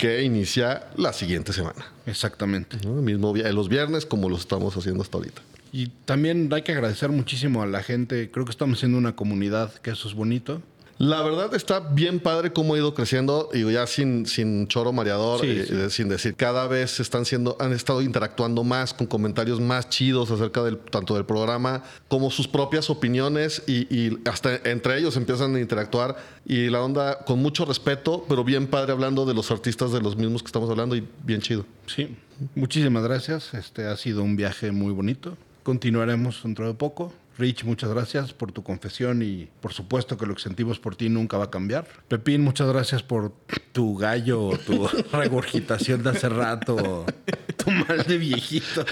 que 0.01 0.23
inicia 0.23 0.87
la 0.97 1.13
siguiente 1.13 1.53
semana. 1.53 1.85
Exactamente. 2.07 2.79
mismo 2.89 3.35
los 3.37 3.69
viernes 3.69 4.07
como 4.07 4.31
lo 4.31 4.37
estamos 4.37 4.75
haciendo 4.75 5.03
hasta 5.03 5.19
ahorita. 5.19 5.43
Y 5.73 5.89
también 6.07 6.51
hay 6.55 6.63
que 6.63 6.73
agradecer 6.73 7.11
muchísimo 7.11 7.63
a 7.63 7.67
la 7.67 7.83
gente. 7.83 8.31
Creo 8.31 8.47
que 8.47 8.51
estamos 8.51 8.79
siendo 8.79 8.97
una 8.97 9.15
comunidad, 9.15 9.75
que 9.75 9.91
eso 9.91 10.09
es 10.09 10.15
bonito. 10.15 10.63
La 11.03 11.23
verdad 11.23 11.55
está 11.55 11.81
bien 11.81 12.21
padre 12.21 12.53
cómo 12.53 12.75
ha 12.75 12.77
ido 12.77 12.93
creciendo 12.93 13.49
y 13.55 13.65
ya 13.73 13.87
sin, 13.87 14.27
sin 14.27 14.69
choro 14.69 14.93
mareador, 14.93 15.41
Sí, 15.41 15.47
eh, 15.47 15.65
sí. 15.67 15.75
eh, 15.75 15.89
sin 15.89 16.11
decir, 16.11 16.35
cada 16.37 16.67
vez 16.67 17.01
están 17.01 17.25
siendo, 17.25 17.57
han 17.59 17.73
estado 17.73 18.03
interactuando 18.03 18.65
más 18.65 18.93
con 18.93 19.07
comentarios 19.07 19.63
más 19.63 19.89
chidos 19.89 20.31
acerca 20.31 20.63
del, 20.63 20.77
tanto 20.77 21.15
del 21.15 21.25
programa 21.25 21.85
como 22.09 22.31
sus 22.31 22.47
propias 22.49 22.91
opiniones 22.91 23.63
y, 23.67 23.87
y 23.89 24.19
hasta 24.29 24.57
entre 24.71 24.99
ellos 24.99 25.17
empiezan 25.17 25.57
a 25.57 25.61
interactuar 25.61 26.19
y 26.45 26.69
la 26.69 26.83
onda 26.83 27.21
con 27.25 27.39
mucho 27.39 27.65
respeto, 27.65 28.27
pero 28.29 28.45
bien 28.45 28.67
padre 28.67 28.93
hablando 28.93 29.25
de 29.25 29.33
los 29.33 29.51
artistas 29.51 29.93
de 29.93 30.03
los 30.03 30.17
mismos 30.19 30.43
que 30.43 30.49
estamos 30.49 30.69
hablando 30.69 30.97
y 30.97 31.09
bien 31.25 31.41
chido. 31.41 31.65
Sí. 31.87 32.15
Muchísimas 32.55 33.03
gracias. 33.05 33.55
Este 33.55 33.87
ha 33.87 33.97
sido 33.97 34.23
un 34.23 34.37
viaje 34.37 34.71
muy 34.71 34.93
bonito. 34.93 35.39
Continuaremos 35.63 36.43
dentro 36.43 36.67
de 36.67 36.75
poco. 36.75 37.11
Rich, 37.41 37.65
muchas 37.65 37.89
gracias 37.89 38.35
por 38.35 38.53
tu 38.53 38.63
confesión 38.63 39.23
y 39.23 39.49
por 39.63 39.73
supuesto 39.73 40.19
que 40.19 40.27
lo 40.27 40.35
que 40.35 40.43
sentimos 40.43 40.79
por 40.79 40.95
ti 40.95 41.09
nunca 41.09 41.39
va 41.39 41.45
a 41.45 41.51
cambiar. 41.51 41.87
Pepín, 42.07 42.43
muchas 42.43 42.69
gracias 42.69 43.03
por 43.03 43.33
tu 43.73 43.97
gallo, 43.97 44.51
tu 44.67 44.87
regurgitación 45.13 46.03
de 46.03 46.11
hace 46.11 46.29
rato, 46.29 47.07
tu 47.57 47.71
mal 47.71 48.05
de 48.07 48.19
viejito. 48.19 48.85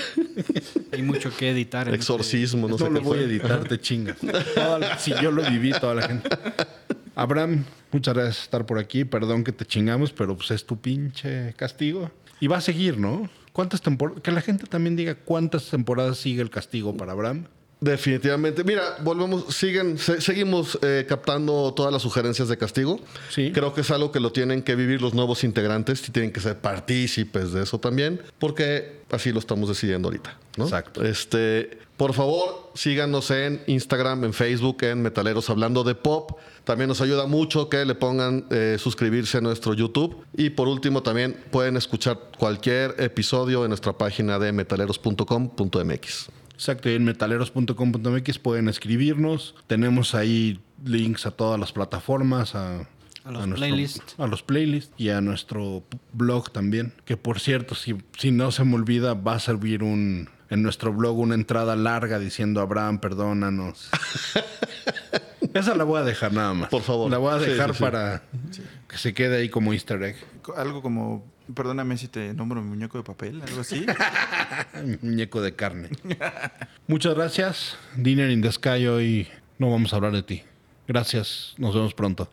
Hay 0.92 1.03
mucho 1.03 1.30
que 1.36 1.51
editar. 1.51 1.88
en 1.88 1.94
este- 1.94 2.03
Exorcismo, 2.03 2.68
no, 2.68 2.76
No, 2.76 2.78
sé 2.78 2.90
lo 2.90 3.01
qué 3.01 3.05
voy 3.07 3.18
a 3.18 3.22
editar, 3.22 3.64
te 3.64 3.78
chingas. 3.78 4.16
La- 4.22 4.99
si 4.99 5.12
yo 5.20 5.30
lo 5.30 5.42
viví, 5.42 5.72
toda 5.72 5.94
la 5.94 6.09
gente. 6.09 6.30
Abraham, 7.14 7.64
muchas 7.92 8.14
gracias 8.14 8.36
por 8.36 8.44
estar 8.44 8.66
por 8.66 8.78
aquí. 8.78 9.05
Perdón 9.05 9.44
que 9.44 9.53
te 9.53 9.66
chingamos, 9.66 10.11
pero 10.12 10.34
pues 10.36 10.51
es 10.53 10.64
tu 10.64 10.80
pinche 10.80 11.53
castigo. 11.57 12.11
Y 12.40 12.46
va 12.46 12.57
a 12.57 12.61
seguir, 12.62 12.96
¿no? 12.96 13.28
¿Cuántas 13.53 13.82
temporadas? 13.82 14.22
Que 14.22 14.32
la 14.32 14.40
gente 14.40 14.66
también 14.66 14.96
diga 14.96 15.16
cuántas 15.16 15.68
temporadas 15.68 16.16
sigue 16.16 16.40
el 16.40 16.49
castigo 16.49 16.96
para 16.96 17.12
Abraham. 17.12 17.44
Definitivamente. 17.81 18.64
Mira, 18.64 18.97
volvemos, 19.03 19.55
siguen, 19.55 19.99
se- 19.99 20.20
seguimos 20.20 20.76
eh, 20.83 21.07
captando 21.09 21.72
todas 21.74 21.93
las 21.93 22.03
sugerencias 22.03 22.49
de 22.49 22.59
castigo. 22.59 22.99
Sí. 23.31 23.53
Creo 23.53 23.72
que 23.72 23.83
es 23.83 23.91
algo 23.93 24.11
que 24.11 24.18
lo 24.18 24.33
tienen 24.33 24.62
que 24.62 24.74
vivir 24.74 25.01
los 25.01 25.14
nuevos 25.14 25.45
integrantes 25.45 26.07
y 26.09 26.11
tienen 26.11 26.33
que 26.33 26.41
ser 26.41 26.59
partícipes 26.59 27.53
de 27.53 27.62
eso 27.62 27.79
también, 27.79 28.20
porque 28.41 29.03
así 29.11 29.31
lo 29.33 29.39
estamos 29.39 29.68
decidiendo 29.68 30.09
ahorita. 30.09 30.37
¿no? 30.57 30.64
Exacto. 30.64 31.05
Este, 31.05 31.79
por 31.97 32.14
favor, 32.14 32.72
síganos 32.74 33.31
en 33.31 33.62
Instagram, 33.68 34.24
en 34.24 34.33
Facebook, 34.33 34.79
en 34.83 35.01
Metaleros 35.01 35.49
Hablando 35.49 35.85
de 35.85 35.95
Pop. 35.95 36.33
También 36.64 36.89
nos 36.89 37.01
ayuda 37.01 37.26
mucho 37.26 37.68
que 37.68 37.85
le 37.85 37.95
pongan 37.95 38.45
eh, 38.51 38.76
suscribirse 38.81 39.39
a 39.39 39.41
nuestro 39.41 39.72
YouTube. 39.72 40.24
Y 40.37 40.51
por 40.51 40.66
último, 40.66 41.05
también 41.05 41.37
pueden 41.53 41.76
escuchar 41.76 42.18
cualquier 42.39 42.97
episodio 42.99 43.62
en 43.64 43.68
nuestra 43.68 43.93
página 43.97 44.41
de 44.41 44.51
metaleros.com.mx. 44.53 46.29
Exacto, 46.59 46.91
y 46.91 46.95
en 46.95 47.05
metaleros.com.mx 47.05 48.39
pueden 48.41 48.69
escribirnos. 48.69 49.55
Tenemos 49.69 50.17
ahí 50.17 50.59
links 50.85 51.25
a 51.25 51.31
todas 51.31 51.61
las 51.61 51.71
plataformas, 51.71 52.57
a, 52.57 52.81
A 53.23 53.31
los 53.31 53.47
playlists. 53.61 54.17
A 54.19 54.27
los 54.27 54.43
playlists 54.43 54.93
y 54.97 55.11
a 55.11 55.21
nuestro 55.21 55.85
blog 56.13 56.51
también. 56.51 56.95
Que 57.05 57.17
por 57.17 57.39
cierto, 57.39 57.77
si, 57.77 57.95
si 58.19 58.33
no 58.33 58.51
se 58.51 58.65
me 58.65 58.75
olvida, 58.75 59.15
va 59.15 59.35
a 59.35 59.39
servir 59.39 59.85
un 59.85 60.31
en 60.51 60.63
nuestro 60.65 60.93
blog 60.93 61.17
una 61.17 61.37
entrada 61.37 61.77
larga 61.77 62.19
diciendo 62.19 62.61
Abraham, 62.61 62.99
perdónanos. 62.99 63.89
Esa 65.55 65.77
la 65.77 65.85
voy 65.85 66.01
a 66.01 66.05
dejar 66.05 66.33
nada 66.33 66.55
más. 66.55 66.71
Por 66.71 66.83
favor. 66.83 67.09
La 67.09 67.19
voy 67.19 67.35
a 67.35 67.39
dejar 67.39 67.71
sí, 67.71 67.77
sí. 67.77 67.85
para 67.85 68.23
que 68.89 68.99
se 68.99 69.15
quede 69.15 69.37
ahí 69.37 69.49
como 69.49 69.73
easter 69.73 70.03
egg. 70.03 70.17
Algo 70.57 70.83
como, 70.83 71.25
perdóname 71.55 71.96
si 71.96 72.09
te 72.09 72.34
nombro 72.34 72.62
mi 72.62 72.68
muñeco 72.68 72.99
de 72.99 73.05
papel, 73.05 73.42
algo 73.42 73.61
así. 73.61 73.86
Muñeco 75.03 75.40
de 75.42 75.55
carne. 75.55 75.90
Muchas 76.86 77.14
gracias. 77.14 77.76
Dinner 77.96 78.30
in 78.30 78.42
the 78.42 78.53
Sky 78.53 78.86
hoy 78.86 79.28
no 79.59 79.70
vamos 79.70 79.92
a 79.92 79.96
hablar 79.96 80.12
de 80.12 80.22
ti. 80.22 80.42
Gracias. 80.86 81.55
Nos 81.59 81.74
vemos 81.74 81.94
pronto. 81.94 82.30